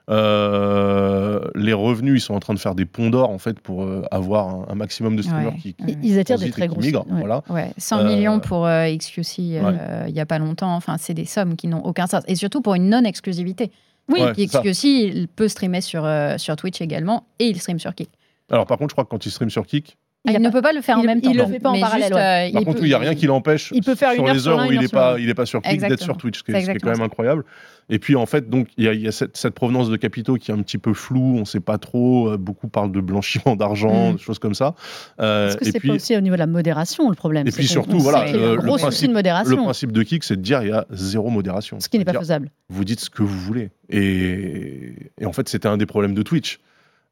Euh, 0.09 1.41
les 1.55 1.73
revenus, 1.73 2.21
ils 2.21 2.25
sont 2.25 2.33
en 2.33 2.39
train 2.39 2.53
de 2.53 2.59
faire 2.59 2.75
des 2.75 2.85
ponts 2.85 3.09
d'or 3.09 3.29
en 3.29 3.37
fait 3.37 3.59
pour 3.59 3.83
euh, 3.83 4.03
avoir 4.11 4.47
un, 4.47 4.65
un 4.69 4.75
maximum 4.75 5.15
de 5.15 5.21
streamers 5.21 5.53
Ouais. 5.53 5.59
qui. 5.59 5.75
Ils 6.03 6.17
attirent 6.19 6.37
des 6.39 6.49
très 6.51 6.67
grosses. 6.67 6.85
migrent. 6.85 7.05
ouais. 7.09 7.19
Voilà. 7.19 7.43
Ouais, 7.49 7.71
100 7.77 7.99
Euh, 7.99 8.03
millions 8.15 8.39
pour 8.39 8.65
euh, 8.65 8.87
XQC 8.89 9.39
euh, 9.39 10.05
il 10.07 10.15
y 10.15 10.19
a 10.19 10.25
pas 10.25 10.39
longtemps. 10.39 10.73
Enfin, 10.75 10.95
c'est 10.97 11.13
des 11.13 11.25
sommes 11.25 11.55
qui 11.55 11.67
n'ont 11.67 11.81
aucun 11.83 12.07
sens. 12.07 12.23
Et 12.27 12.35
surtout 12.35 12.61
pour 12.61 12.75
une 12.75 12.89
non-exclusivité. 12.89 13.71
Oui. 14.09 14.21
XQC, 14.37 14.83
il 14.85 15.27
peut 15.27 15.49
streamer 15.49 15.81
sur, 15.81 16.05
euh, 16.05 16.37
sur 16.37 16.55
Twitch 16.55 16.79
également 16.81 17.25
et 17.39 17.45
il 17.47 17.59
stream 17.59 17.77
sur 17.79 17.93
Kick. 17.93 18.09
Alors 18.49 18.65
par 18.65 18.77
contre, 18.77 18.91
je 18.91 18.93
crois 18.95 19.03
que 19.03 19.09
quand 19.09 19.25
il 19.25 19.31
stream 19.31 19.49
sur 19.49 19.65
Kik, 19.65 19.97
Ah, 19.97 20.06
Il 20.25 20.33
ne 20.33 20.43
pas- 20.49 20.51
peut 20.51 20.61
pas 20.61 20.73
le 20.73 20.81
faire 20.81 20.97
en 20.97 21.01
il- 21.03 21.05
même 21.05 21.21
temps. 21.21 21.29
il 21.31 21.37
le 21.37 21.43
non. 21.43 21.49
fait 21.49 21.59
pas 21.59 21.69
en 21.69 21.79
parallèle, 21.79 22.01
juste, 22.07 22.13
ouais. 22.15 22.49
euh, 22.49 22.51
Par 22.51 22.61
il 22.61 22.65
contre, 22.65 22.81
il 22.81 22.87
n'y 22.87 22.93
a 22.93 22.97
rien 22.99 23.15
qui 23.15 23.27
l'empêche 23.27 23.71
il 23.73 23.81
peut 23.81 23.95
faire 23.95 24.11
sur 24.11 24.23
une 24.23 24.27
heure 24.27 24.33
les 24.35 24.47
heures 24.49 24.67
où 24.67 24.71
il 24.73 24.79
n'est 24.81 24.87
pas, 24.89 25.17
il 25.19 25.29
est 25.29 25.33
pas 25.33 25.45
sur 25.45 25.61
Kick 25.61 25.79
d'être 25.79 26.01
sur 26.03 26.17
Twitch, 26.17 26.39
ce 26.39 26.43
qui 26.43 26.51
est, 26.51 26.55
C'est 26.55 26.65
ce 26.65 26.71
qui 26.71 26.77
est 26.77 26.79
quand 26.81 26.91
même 26.91 27.01
incroyable. 27.01 27.45
Et 27.89 27.99
puis 27.99 28.17
en 28.17 28.25
fait, 28.25 28.49
donc 28.49 28.67
il 28.77 28.83
y 28.83 28.87
a, 28.89 28.93
il 28.93 28.99
y 28.99 29.07
a 29.07 29.13
cette, 29.13 29.37
cette 29.37 29.53
provenance 29.53 29.89
de 29.89 29.95
capitaux 29.95 30.35
qui 30.35 30.51
est 30.51 30.53
un 30.53 30.61
petit 30.61 30.77
peu 30.77 30.93
floue, 30.93 31.35
on 31.37 31.41
ne 31.41 31.45
sait 31.45 31.61
pas 31.61 31.77
trop. 31.77 32.27
euh, 32.31 32.37
beaucoup 32.37 32.67
parlent 32.67 32.91
de 32.91 32.99
blanchiment 32.99 33.55
d'argent, 33.55 34.09
Mm. 34.11 34.15
des 34.15 34.21
choses 34.21 34.39
comme 34.39 34.53
ça. 34.55 34.75
Euh, 35.21 35.47
Est-ce 35.47 35.57
que 35.57 35.63
et 35.63 35.71
c'est 35.71 35.79
puis 35.79 35.87
pas 35.89 35.95
aussi 35.95 36.17
au 36.17 36.19
niveau 36.19 36.35
de 36.35 36.39
la 36.39 36.47
modération 36.47 37.07
le 37.09 37.15
problème 37.15 37.47
et 37.47 37.51
puis 37.51 37.65
surtout, 37.65 37.99
voilà, 37.99 38.25
qu'il 38.25 38.35
euh, 38.35 38.55
le 38.55 38.61
gros 38.61 38.71
souci 38.77 38.83
principe- 38.83 39.07
de 39.07 39.13
modération, 39.13 39.55
le 39.55 39.63
principe 39.63 39.91
de 39.93 40.03
Kick, 40.03 40.25
c'est 40.25 40.35
de 40.35 40.41
dire 40.41 40.61
il 40.63 40.67
y 40.69 40.73
a 40.73 40.85
zéro 40.91 41.29
modération. 41.29 41.79
ce 41.79 41.87
qui 41.87 41.97
n'est 41.99 42.03
pas 42.05 42.11
faisable. 42.13 42.51
Vous 42.67 42.83
dites 42.83 42.99
ce 42.99 43.09
que 43.09 43.23
vous 43.23 43.39
voulez. 43.39 43.69
Et, 43.89 44.93
et 45.21 45.25
en 45.25 45.31
fait, 45.31 45.47
c'était 45.47 45.67
un 45.69 45.77
des 45.77 45.85
problèmes 45.85 46.13
de 46.13 46.23
Twitch. 46.23 46.59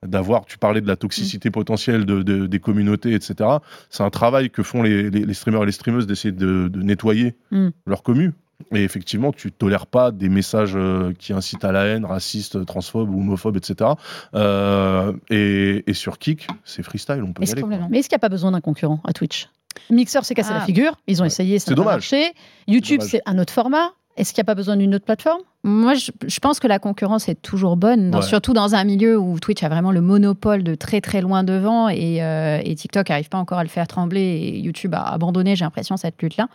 D'avoir, 0.08 0.46
tu 0.46 0.58
parlais 0.58 0.82
de 0.82 0.88
la 0.88 0.96
toxicité 0.96 1.52
potentielle 1.52 2.06
de, 2.06 2.22
de- 2.24 2.48
des 2.48 2.60
communautés, 2.60 3.14
etc. 3.14 3.50
C'est 3.90 4.04
un 4.04 4.10
travail 4.10 4.50
que 4.50 4.64
font 4.64 4.82
les, 4.84 5.10
les- 5.10 5.26
les 5.26 5.34
streamers 5.34 5.64
et 5.64 5.66
les 5.68 5.72
streameuses 5.72 6.08
d'essayer 6.08 6.32
de, 6.32 6.68
de 6.68 6.82
nettoyer 6.82 7.36
Mm. 7.52 7.70
leur 7.88 8.04
commu. 8.04 8.34
Et 8.74 8.84
effectivement, 8.84 9.34
tu 9.34 9.52
tolères 9.52 9.86
pas 9.86 10.12
des 10.12 10.30
messages 10.30 10.74
euh, 10.76 11.12
qui 11.20 11.34
incitent 11.34 11.66
à 11.66 11.74
la 11.74 11.86
haine, 11.88 12.06
racistes, 12.06 12.66
transphobes 12.66 13.10
ou 13.14 13.20
homophobes, 13.20 13.58
etc. 13.58 13.92
Euh, 14.34 15.14
et, 15.30 15.84
et 15.88 15.94
sur 15.94 16.18
Kick, 16.20 16.48
c'est 16.64 16.84
freestyle, 16.84 17.22
on 17.24 17.34
peut 17.34 17.44
y 17.44 17.52
aller. 17.52 17.64
Mais 17.90 18.00
est-ce 18.00 18.10
qu'il 18.10 18.16
n'y 18.16 18.20
a 18.20 18.20
pas 18.20 18.30
besoin 18.30 18.52
d'un 18.52 18.62
concurrent 18.62 19.02
à 19.04 19.14
Twitch? 19.14 19.50
Mixer 19.90 20.24
s'est 20.24 20.36
cassé 20.36 20.52
Ah. 20.54 20.60
la 20.60 20.66
figure, 20.66 20.96
ils 21.08 21.20
ont 21.20 21.24
Ouais. 21.24 21.28
essayé, 21.28 21.60
ça 21.60 21.66
C'est 21.66 21.72
n'a 21.72 21.76
pas 21.76 21.82
dommage. 21.84 21.96
marché. 22.14 22.32
YouTube, 22.68 23.02
c'est 23.02 23.22
un 23.26 23.38
autre 23.40 23.52
format. 23.54 23.92
Est-ce 24.18 24.34
qu'il 24.34 24.42
n'y 24.42 24.46
a 24.46 24.50
pas 24.52 24.56
besoin 24.56 24.78
d'une 24.78 24.96
autre 24.96 25.06
plateforme? 25.06 25.42
Moi, 25.64 25.94
je, 25.96 26.12
je 26.26 26.40
pense 26.40 26.60
que 26.60 26.68
la 26.68 26.80
concurrence 26.80 27.28
est 27.28 27.42
toujours 27.42 27.76
bonne, 27.76 28.12
dans- 28.12 28.20
Ouais. 28.20 28.24
surtout 28.26 28.54
dans 28.54 28.76
un 28.76 28.84
milieu 28.84 29.18
où 29.18 29.40
Twitch 29.40 29.62
a 29.64 29.70
vraiment 29.70 29.92
le 29.92 30.00
monopole 30.02 30.64
de 30.64 30.76
très 30.76 31.02
très 31.02 31.22
loin 31.22 31.44
devant 31.44 31.90
et, 31.90 32.24
euh, 32.24 32.60
et 32.64 32.76
TikTok 32.76 33.10
n'arrive 33.10 33.30
pas 33.30 33.38
encore 33.40 33.58
à 33.60 33.64
le 33.64 33.70
faire 33.70 33.88
trembler 33.88 34.22
et 34.22 34.60
YouTube 34.60 34.94
a 34.96 35.02
abandonné, 35.12 35.56
j'ai 35.56 35.66
l'impression, 35.66 35.98
cette 35.98 36.22
lutte-là. 36.22 36.48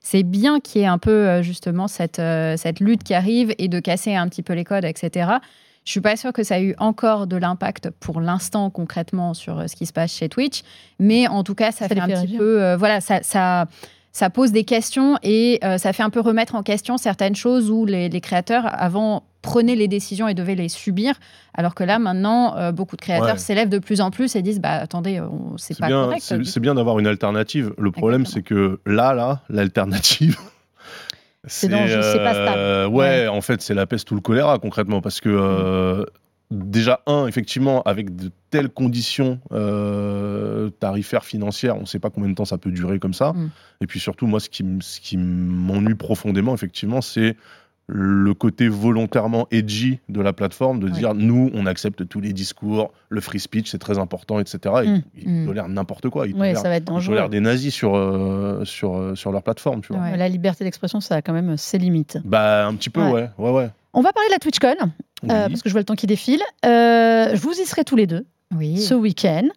C'est 0.00 0.24
bien 0.24 0.60
qu'il 0.60 0.82
y 0.82 0.84
ait 0.84 0.88
un 0.88 0.98
peu 0.98 1.10
euh, 1.10 1.42
justement 1.42 1.88
cette, 1.88 2.18
euh, 2.18 2.56
cette 2.56 2.80
lutte 2.80 3.02
qui 3.02 3.14
arrive 3.14 3.54
et 3.58 3.68
de 3.68 3.80
casser 3.80 4.14
un 4.14 4.28
petit 4.28 4.42
peu 4.42 4.52
les 4.52 4.64
codes, 4.64 4.84
etc. 4.84 5.30
Je 5.84 5.90
suis 5.92 6.00
pas 6.00 6.16
sûre 6.16 6.32
que 6.32 6.42
ça 6.42 6.56
a 6.56 6.60
eu 6.60 6.74
encore 6.78 7.26
de 7.28 7.36
l'impact 7.36 7.90
pour 8.00 8.20
l'instant 8.20 8.70
concrètement 8.70 9.34
sur 9.34 9.68
ce 9.70 9.74
qui 9.76 9.86
se 9.86 9.92
passe 9.92 10.12
chez 10.12 10.28
Twitch, 10.28 10.62
mais 10.98 11.28
en 11.28 11.44
tout 11.44 11.54
cas, 11.54 11.70
ça, 11.72 11.88
Ça 11.88 11.94
fait 11.94 12.00
un 12.00 12.08
petit 12.08 12.36
peu, 12.36 12.60
euh, 12.62 12.76
voilà, 12.76 13.00
ça, 13.00 13.20
ça, 13.22 13.66
ça 14.16 14.30
pose 14.30 14.50
des 14.50 14.64
questions 14.64 15.18
et 15.22 15.58
euh, 15.62 15.76
ça 15.76 15.92
fait 15.92 16.02
un 16.02 16.08
peu 16.10 16.20
remettre 16.20 16.54
en 16.54 16.62
question 16.62 16.96
certaines 16.96 17.36
choses 17.36 17.70
où 17.70 17.84
les, 17.84 18.08
les 18.08 18.20
créateurs 18.22 18.64
avant 18.66 19.24
prenaient 19.42 19.74
les 19.76 19.88
décisions 19.88 20.26
et 20.26 20.32
devaient 20.32 20.54
les 20.54 20.70
subir, 20.70 21.14
alors 21.52 21.74
que 21.74 21.84
là 21.84 21.98
maintenant 21.98 22.56
euh, 22.56 22.72
beaucoup 22.72 22.96
de 22.96 23.02
créateurs 23.02 23.34
Ouais. 23.34 23.38
s'élèvent 23.38 23.68
de 23.68 23.78
plus 23.78 24.00
en 24.00 24.10
plus 24.10 24.34
et 24.34 24.40
disent 24.40 24.60
bah 24.60 24.72
attendez, 24.72 25.20
on- 25.20 25.58
c'est 25.58 25.78
pas 25.78 25.88
bien, 25.88 26.04
correct. 26.04 26.22
c'est- 26.44 26.60
bien 26.60 26.74
d'avoir 26.74 26.98
une 26.98 27.06
alternative. 27.06 27.74
Le 27.78 27.90
problème, 27.90 28.24
c'est 28.24 28.42
que 28.42 28.80
là, 28.86 29.12
là, 29.12 29.42
l'alternative. 29.50 30.38
C'est 31.48 31.68
dangereux, 31.68 32.00
c'est 32.02 32.18
pas 32.24 32.32
stable. 32.32 32.56
euh, 32.58 32.88
ouais, 32.88 33.28
en 33.28 33.40
fait, 33.40 33.60
c'est 33.62 33.74
la 33.74 33.86
peste 33.86 34.10
ou 34.10 34.14
le 34.16 34.20
choléra, 34.20 34.58
concrètement. 34.58 35.00
Parce 35.00 35.20
que, 35.20 35.28
euh, 35.28 36.04
déjà, 36.50 37.00
un, 37.06 37.26
effectivement, 37.26 37.82
avec 37.82 38.14
de 38.16 38.30
telles 38.50 38.68
conditions 38.68 39.40
euh, 39.52 40.70
tarifaires, 40.70 41.24
financières, 41.24 41.76
on 41.76 41.80
ne 41.82 41.86
sait 41.86 41.98
pas 41.98 42.10
combien 42.10 42.28
de 42.30 42.34
temps 42.34 42.44
ça 42.44 42.58
peut 42.58 42.70
durer 42.70 42.98
comme 42.98 43.14
ça. 43.14 43.32
Mm. 43.32 43.50
Et 43.82 43.86
puis 43.86 44.00
surtout, 44.00 44.26
moi, 44.26 44.40
ce 44.40 44.48
qui, 44.48 44.62
m- 44.62 44.80
ce 44.82 45.00
qui 45.00 45.16
m'ennuie 45.16 45.94
profondément, 45.94 46.54
effectivement, 46.54 47.00
c'est 47.00 47.36
le 47.88 48.34
côté 48.34 48.66
volontairement 48.66 49.46
edgy 49.52 50.00
de 50.08 50.20
la 50.20 50.32
plateforme, 50.32 50.80
de 50.80 50.86
Ouais. 50.86 50.90
dire 50.92 51.14
nous, 51.14 51.50
on 51.54 51.66
accepte 51.66 52.08
tous 52.08 52.20
les 52.20 52.32
discours, 52.32 52.92
le 53.10 53.20
free 53.20 53.38
speech, 53.38 53.70
c'est 53.70 53.78
très 53.78 53.98
important, 53.98 54.40
etc. 54.40 54.58
Et 54.84 54.88
Mm. 54.88 55.02
Ils 55.16 55.28
Mm. 55.42 55.46
tolèrent 55.46 55.68
n'importe 55.68 56.08
quoi. 56.08 56.26
Ils 56.26 56.32
Oui, 56.32 56.38
tolèrent, 56.38 56.58
ça 56.58 56.68
va 56.68 56.76
être 56.76 56.82
ils 56.82 56.86
dangereux. 56.86 57.14
tolèrent 57.14 57.28
des 57.28 57.38
nazis 57.40 57.72
sur, 57.72 57.94
euh, 57.96 58.64
sur, 58.64 58.96
euh, 58.96 59.14
sur 59.14 59.30
leur 59.30 59.42
plateforme, 59.44 59.82
tu 59.82 59.92
vois. 59.92 60.02
Ouais. 60.02 60.16
La 60.16 60.28
liberté 60.28 60.64
d'expression, 60.64 61.00
ça 61.00 61.14
a 61.16 61.22
quand 61.22 61.32
même 61.32 61.56
ses 61.56 61.78
limites. 61.78 62.18
Bah, 62.24 62.66
un 62.66 62.74
petit 62.74 62.90
peu, 62.90 63.02
Ouais. 63.04 63.12
ouais. 63.12 63.30
ouais, 63.38 63.50
ouais. 63.52 63.70
On 63.94 64.00
va 64.02 64.12
parler 64.12 64.28
de 64.28 64.32
la 64.32 64.38
TwitchCon, 64.40 64.90
euh, 65.24 65.48
parce 65.48 65.62
que 65.62 65.68
je 65.68 65.72
vois 65.74 65.80
le 65.80 65.84
temps 65.86 65.94
qui 65.94 66.06
défile. 66.06 66.40
Euh, 66.64 67.30
je 67.34 67.40
vous 67.40 67.52
y 67.52 67.64
serai 67.66 67.84
tous 67.84 67.96
les 67.96 68.06
deux 68.06 68.26
Oui. 68.54 68.78
ce 68.78 68.94
week-end. 68.94 69.48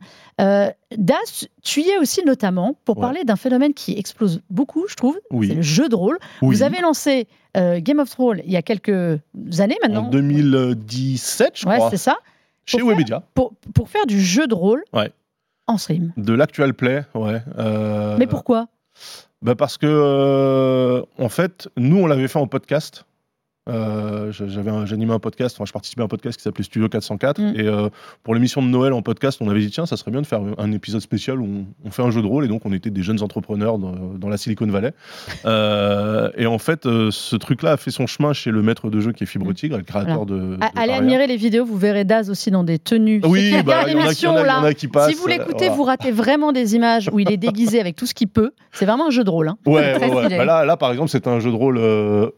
Euh, 0.41 0.69
Das, 0.97 1.45
tu 1.61 1.81
y 1.81 1.89
es 1.89 1.97
aussi 1.97 2.23
notamment 2.25 2.75
pour 2.85 2.97
Ouais. 2.97 3.01
parler 3.01 3.23
d'un 3.25 3.35
phénomène 3.35 3.73
qui 3.73 3.93
explose 3.97 4.41
beaucoup, 4.49 4.85
je 4.87 4.95
trouve. 4.95 5.19
Oui. 5.31 5.47
C'est 5.49 5.55
le 5.55 5.61
jeu 5.61 5.89
de 5.89 5.95
rôle. 5.95 6.17
Oui. 6.41 6.55
Vous 6.55 6.63
avez 6.63 6.79
lancé 6.81 7.27
euh, 7.57 7.79
Game 7.81 7.99
of 7.99 8.09
Thrones 8.09 8.41
il 8.45 8.51
y 8.51 8.55
a 8.57 8.61
quelques 8.61 9.19
années 9.59 9.75
En 9.83 9.87
maintenant. 9.87 10.09
2017, 10.09 11.51
je 11.55 11.67
ouais, 11.67 11.75
crois, 11.75 11.89
c'est 11.89 11.97
ça. 11.97 12.17
chez 12.65 12.81
Webedia, 12.81 13.23
Pour, 13.33 13.53
pour 13.73 13.89
faire 13.89 14.05
du 14.05 14.19
jeu 14.21 14.47
de 14.47 14.53
rôle 14.55 14.83
Ouais. 14.93 15.11
en 15.67 15.77
stream. 15.77 16.13
de 16.17 16.33
l'actual 16.33 16.73
play, 16.73 17.03
ouais. 17.15 17.41
Mais 18.17 18.27
pourquoi? 18.27 18.67
bah 19.41 19.55
Parce 19.55 19.77
que, 19.77 21.03
en 21.17 21.29
fait, 21.29 21.67
nous, 21.77 21.97
on 21.97 22.07
l'avait 22.07 22.27
fait 22.27 22.39
en 22.39 22.47
podcast. 22.47 23.05
Euh, 23.69 24.31
j'animais 24.31 25.13
un 25.13 25.19
podcast, 25.19 25.55
enfin 25.57 25.65
je 25.65 25.71
participais 25.73 26.01
à 26.01 26.05
un 26.05 26.07
podcast 26.07 26.37
qui 26.37 26.43
s'appelait 26.43 26.63
Studio 26.63 26.89
404 26.89 27.39
Mm. 27.39 27.53
et 27.55 27.67
euh, 27.67 27.89
pour 28.23 28.33
l'émission 28.33 28.61
de 28.61 28.67
Noël 28.67 28.93
en 28.93 29.01
podcast 29.01 29.37
on 29.41 29.49
avait 29.49 29.59
dit 29.59 29.69
tiens 29.69 29.85
ça 29.85 29.95
serait 29.97 30.11
bien 30.11 30.21
de 30.21 30.25
faire 30.27 30.41
un 30.57 30.71
épisode 30.71 31.01
spécial 31.01 31.39
où 31.39 31.45
on, 31.45 31.65
on 31.87 31.91
fait 31.91 32.01
un 32.01 32.09
jeu 32.11 32.21
de 32.21 32.27
rôle 32.27 32.45
et 32.45 32.47
donc 32.47 32.65
on 32.65 32.73
était 32.73 32.89
des 32.89 33.03
jeunes 33.03 33.21
entrepreneurs 33.21 33.77
dans, 33.77 33.93
dans 34.17 34.27
la 34.29 34.37
Silicon 34.37 34.65
Valley 34.67 34.91
Euh, 35.45 36.29
et 36.37 36.45
en 36.47 36.57
fait 36.57 36.85
euh, 36.85 37.09
ce 37.11 37.35
truc 37.35 37.61
là 37.63 37.71
a 37.73 37.77
fait 37.77 37.91
son 37.91 38.07
chemin 38.07 38.33
chez 38.33 38.51
le 38.51 38.61
maître 38.61 38.89
de 38.89 38.99
jeu 38.99 39.11
qui 39.13 39.23
est 39.23 39.27
Fibre 39.27 39.49
Mm. 39.49 39.53
Tigre 39.53 39.77
le 39.77 39.83
créateur 39.83 40.25
de, 40.25 40.57
Allez 40.75 40.93
admirer 40.93 41.27
les 41.27 41.37
vidéos, 41.37 41.65
vous 41.65 41.77
verrez 41.77 42.03
Daz 42.05 42.29
aussi 42.29 42.51
dans 42.51 42.63
des 42.63 42.79
tenues. 42.79 43.21
oui 43.25 43.53
bah, 43.65 43.83
il 43.87 43.93
y 43.93 43.95
en 43.95 44.01
a 44.07 44.13
qui- 44.13 44.21
y 44.23 44.25
y 44.25 44.27
en 44.27 44.35
a 44.35 44.73
passent 44.91 45.09
Si 45.09 45.15
vous 45.15 45.27
l'écoutez, 45.27 45.57
voilà. 45.67 45.73
vous 45.75 45.83
ratez 45.83 46.11
vraiment 46.11 46.51
des 46.51 46.75
images 46.75 47.09
où 47.13 47.19
il 47.19 47.31
est 47.31 47.37
déguisé 47.37 47.79
avec 47.79 47.95
tout 47.95 48.05
ce 48.05 48.13
qu'il 48.13 48.27
peut. 48.27 48.51
C'est 48.71 48.85
vraiment 48.85 49.07
un 49.07 49.11
jeu 49.11 49.23
de 49.23 49.29
rôle. 49.29 49.47
hein. 49.49 49.57
Ouais, 49.65 49.97
ouais, 49.99 50.13
ouais. 50.13 50.37
Bah 50.37 50.45
là, 50.45 50.65
là, 50.65 50.77
par 50.77 50.91
exemple, 50.91 51.09
c'est 51.09 51.27
un 51.27 51.39
jeu 51.39 51.51
de 51.51 51.55
rôle 51.55 51.79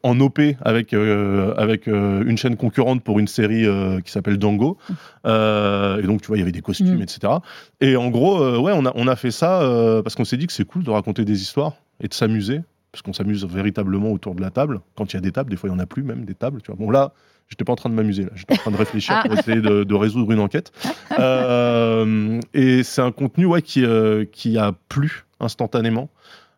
en 0.04 0.20
OP 0.20 0.40
avec, 0.64 0.94
euh, 1.22 1.54
avec 1.58 1.88
euh, 1.88 2.24
une 2.26 2.38
chaîne 2.38 2.56
concurrente 2.58 3.04
pour 3.04 3.20
une 3.20 3.28
série 3.28 3.66
euh, 3.66 4.00
qui 4.02 4.12
s'appelle 4.12 4.38
Django. 4.42 4.78
Et 5.26 6.04
donc, 6.08 6.22
tu 6.22 6.28
vois, 6.28 6.38
il 6.38 6.40
y 6.40 6.44
avait 6.44 6.52
des 6.52 6.62
costumes, 6.62 6.98
Mm. 6.98 7.02
etc. 7.04 7.34
Et 7.80 7.96
en 7.96 8.10
gros, 8.10 8.60
ouais, 8.60 8.74
on 8.76 8.86
a, 8.86 8.92
on 8.96 9.08
a 9.08 9.16
fait 9.16 9.32
ça 9.32 9.62
parce 10.04 10.16
qu'on 10.16 10.26
s'est 10.26 10.38
dit 10.38 10.48
que 10.48 10.54
c'est 10.54 10.66
cool 10.66 10.84
de 10.84 10.90
raconter 10.90 11.24
des 11.26 11.42
histoires 11.42 11.74
et 12.02 12.08
de 12.08 12.14
s'amuser. 12.14 12.62
Parce 12.92 13.04
qu'on 13.04 13.14
s'amuse 13.14 13.46
véritablement 13.46 14.12
autour 14.12 14.36
de 14.36 14.42
la 14.42 14.50
table. 14.50 14.82
Quand 14.98 15.14
il 15.14 15.16
y 15.16 15.18
a 15.18 15.22
des 15.22 15.32
tables, 15.32 15.50
des 15.50 15.56
fois, 15.56 15.70
il 15.70 15.72
n'y 15.72 15.78
en 15.80 15.82
a 15.82 15.86
plus 15.86 16.04
même 16.04 16.26
des 16.26 16.34
tables. 16.36 16.62
Tu 16.62 16.72
vois. 16.72 16.76
Bon, 16.78 16.92
là, 16.92 17.14
j'étais 17.48 17.64
pas 17.64 17.72
en 17.72 17.78
train 17.78 17.90
de 17.90 17.96
m'amuser. 17.96 18.24
là. 18.26 18.32
J'étais 18.36 18.54
en 18.54 18.58
train 18.58 18.72
de 18.72 18.76
réfléchir 18.76 19.16
Ah. 19.18 19.22
pour 19.26 19.40
essayer 19.40 19.62
de, 19.62 19.86
de 19.86 19.94
résoudre 19.96 20.30
une 20.34 20.40
enquête. 20.42 20.74
Euh, 21.20 22.40
et 22.54 22.84
c'est 22.84 23.02
un 23.02 23.12
contenu 23.12 23.46
ouais, 23.46 23.62
qui, 23.62 23.86
euh, 23.86 24.26
qui 24.32 24.58
a 24.58 24.74
plu 24.90 25.26
instantanément 25.40 26.10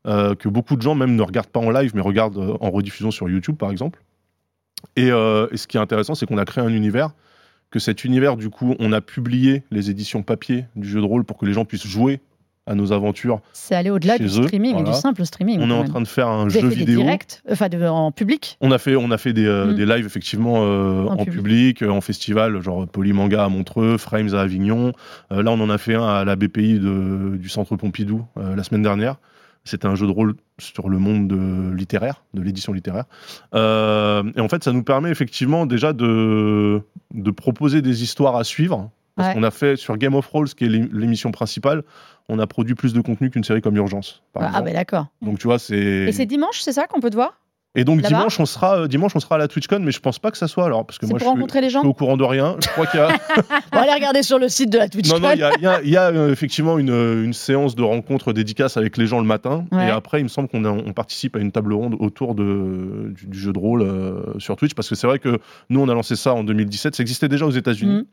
euh, 0.07 0.35
que 0.35 0.47
beaucoup 0.49 0.75
de 0.75 0.81
gens 0.81 0.95
même 0.95 1.15
ne 1.15 1.21
regardent 1.21 1.47
pas 1.49 1.59
en 1.59 1.69
live 1.71 1.91
mais 1.95 2.01
regardent 2.01 2.57
en 2.59 2.69
rediffusion 2.71 3.11
sur 3.11 3.29
YouTube 3.29 3.55
par 3.57 3.71
exemple. 3.71 4.01
Et, 4.95 5.11
euh, 5.11 5.47
et 5.51 5.57
ce 5.57 5.67
qui 5.67 5.77
est 5.77 5.79
intéressant, 5.79 6.15
c'est 6.15 6.25
qu'on 6.25 6.37
a 6.37 6.45
créé 6.45 6.63
un 6.63 6.69
univers, 6.73 7.11
que 7.71 7.79
cet 7.79 8.03
univers, 8.03 8.37
du 8.37 8.49
coup, 8.49 8.75
on 8.79 8.91
a 8.93 9.01
publié 9.01 9.63
les 9.71 9.89
éditions 9.89 10.21
papier 10.23 10.65
du 10.75 10.87
jeu 10.87 10.99
de 11.01 11.05
rôle 11.05 11.23
pour 11.23 11.37
que 11.37 11.45
les 11.45 11.53
gens 11.53 11.65
puissent 11.65 11.87
jouer 11.87 12.19
à 12.65 12.75
nos 12.75 12.93
aventures. 12.93 13.41
C'est 13.51 13.75
aller 13.75 13.89
au-delà 13.89 14.17
du 14.17 14.23
eux, 14.25 14.29
streaming, 14.29 14.73
voilà. 14.75 14.91
du 14.91 14.95
simple 14.95 15.25
streaming. 15.25 15.59
On 15.59 15.69
est 15.69 15.73
en 15.73 15.79
même. 15.81 15.89
train 15.89 15.99
de 15.99 16.07
faire 16.07 16.29
un 16.29 16.45
Vous 16.45 16.49
jeu 16.51 16.61
fait 16.61 16.69
des 16.69 16.75
vidéo. 16.75 17.01
directs, 17.01 17.41
enfin 17.51 17.67
de- 17.67 17.83
en 17.83 18.13
public. 18.13 18.57
On 18.61 18.71
a 18.71 18.77
fait, 18.77 18.95
on 18.95 19.11
a 19.11 19.17
fait 19.17 19.33
des, 19.33 19.45
euh, 19.45 19.65
Mm. 19.65 19.75
des 19.75 19.85
lives 19.85 20.05
effectivement 20.05 20.63
euh, 20.63 21.03
En 21.07 21.13
en, 21.13 21.17
public. 21.25 21.33
public, 21.33 21.83
euh, 21.83 21.89
en 21.89 21.99
festival, 21.99 22.61
genre 22.61 22.87
Polymanga 22.87 23.43
à 23.43 23.49
Montreux, 23.49 23.97
Frames 23.97 24.33
à 24.33 24.39
Avignon. 24.41 24.93
Euh, 25.33 25.43
là, 25.43 25.51
on 25.51 25.59
en 25.59 25.69
a 25.69 25.77
fait 25.77 25.95
un 25.95 26.07
à 26.07 26.23
la 26.23 26.37
BPI 26.37 26.79
de- 26.79 27.35
du 27.35 27.49
Centre 27.49 27.75
Pompidou 27.75 28.23
euh, 28.37 28.55
la 28.55 28.63
semaine 28.63 28.83
dernière. 28.83 29.17
C'était 29.65 29.87
un 29.87 29.95
jeu 29.95 30.05
de 30.07 30.11
rôle 30.11 30.35
sur 30.59 30.89
le 30.89 30.97
monde 30.99 31.27
de- 31.29 31.73
littéraire, 31.73 32.23
de 32.33 32.41
l'édition 32.41 32.73
littéraire. 32.73 33.05
Euh, 33.55 34.23
et 34.35 34.41
en 34.41 34.49
fait, 34.49 34.63
ça 34.63 34.71
nous 34.73 34.83
permet 34.83 35.09
effectivement 35.09 35.65
déjà 35.65 35.93
de, 35.93 36.81
de 37.13 37.31
proposer 37.31 37.81
des 37.81 38.03
histoires 38.03 38.35
à 38.35 38.43
suivre. 38.43 38.91
Parce 39.15 39.29
Ouais. 39.29 39.35
qu'on 39.35 39.43
a 39.43 39.51
fait 39.51 39.75
sur 39.75 39.95
Game 39.97 40.15
of 40.15 40.25
Rolls, 40.27 40.49
qui 40.49 40.65
est 40.65 40.69
l'é- 40.69 40.89
l'émission 40.91 41.31
principale, 41.31 41.83
on 42.29 42.39
a 42.39 42.47
produit 42.47 42.73
plus 42.73 42.93
de 42.93 43.01
contenu 43.01 43.29
qu'une 43.29 43.43
série 43.43 43.61
comme 43.61 43.75
Urgence. 43.77 44.23
Par 44.33 44.51
Ah, 44.55 44.61
ben 44.63 44.73
d'accord. 44.73 45.05
Donc 45.21 45.37
tu 45.37 45.45
vois, 45.45 45.59
c'est. 45.59 45.75
Et 45.77 46.11
c'est 46.11 46.25
dimanche, 46.25 46.59
c'est 46.61 46.71
ça 46.71 46.87
qu'on 46.87 46.99
peut 46.99 47.11
te 47.11 47.15
voir? 47.15 47.37
Et 47.75 47.85
donc 47.85 48.01
dimanche 48.03 48.39
on 48.39 48.45
sera 48.45 48.81
euh, 48.81 48.87
dimanche 48.87 49.13
on 49.15 49.19
sera 49.19 49.35
à 49.35 49.37
la 49.39 49.47
TwitchCon 49.47 49.79
mais 49.79 49.91
je 49.91 49.99
pense 49.99 50.19
pas 50.19 50.29
que 50.29 50.37
ça 50.37 50.47
soit 50.47 50.65
alors 50.65 50.85
parce 50.85 50.99
que 50.99 51.07
moi 51.07 51.13
pour 51.13 51.19
je 51.19 51.23
suis, 51.23 51.29
rencontrer 51.33 51.59
les 51.61 51.69
je 51.69 51.77
suis 51.77 51.81
gens 51.83 51.89
au 51.89 51.93
courant 51.95 52.17
de 52.17 52.23
rien. 52.23 52.55
Je 52.63 52.67
crois 52.67 52.85
qu'il 52.85 52.99
y 52.99 53.03
a 53.03 53.07
On 53.71 53.75
va 53.77 53.81
aller 53.81 53.93
regarder 53.93 54.21
sur 54.21 54.37
le 54.37 54.47
site 54.47 54.69
de 54.69 54.77
la 54.77 54.87
Twitch. 54.89 55.09
non 55.09 55.19
non 55.19 55.31
il 55.33 55.39
y 55.39 55.43
a, 55.43 55.51
il 55.57 55.63
y 55.63 55.67
a- 55.67 55.81
il 55.81 55.89
y 55.89 55.97
a, 55.97 56.09
euh, 56.11 56.31
effectivement 56.31 56.77
une, 56.77 56.89
une 57.23 57.33
séance 57.33 57.73
de 57.75 57.81
rencontre 57.81 58.31
dédicace 58.31 58.77
avec 58.77 58.95
les 58.97 59.07
gens 59.07 59.19
le 59.19 59.25
matin 59.25 59.65
Ouais. 59.71 59.87
et 59.87 59.89
après 59.89 60.19
il 60.19 60.23
me 60.23 60.29
semble 60.29 60.49
qu'on 60.49 60.63
on 60.65 60.93
participe 60.93 61.35
à 61.35 61.39
une 61.39 61.51
table 61.51 61.73
ronde 61.73 61.95
autour 61.99 62.35
de 62.35 63.11
du, 63.15 63.25
du 63.25 63.39
jeu 63.39 63.51
de 63.53 63.57
rôle 63.59 63.81
euh, 63.81 64.37
sur 64.37 64.55
Twitch 64.55 64.75
parce 64.75 64.87
que 64.87 64.93
c'est 64.95 65.07
vrai 65.07 65.17
que 65.17 65.39
nous 65.69 65.79
on 65.81 65.89
a 65.89 65.93
lancé 65.95 66.15
ça 66.15 66.33
en 66.35 66.43
2017 66.43 66.95
ça 66.95 67.01
existait 67.01 67.27
déjà 67.27 67.45
aux 67.47 67.51
États-Unis. 67.51 67.91
Mhm. 67.91 68.05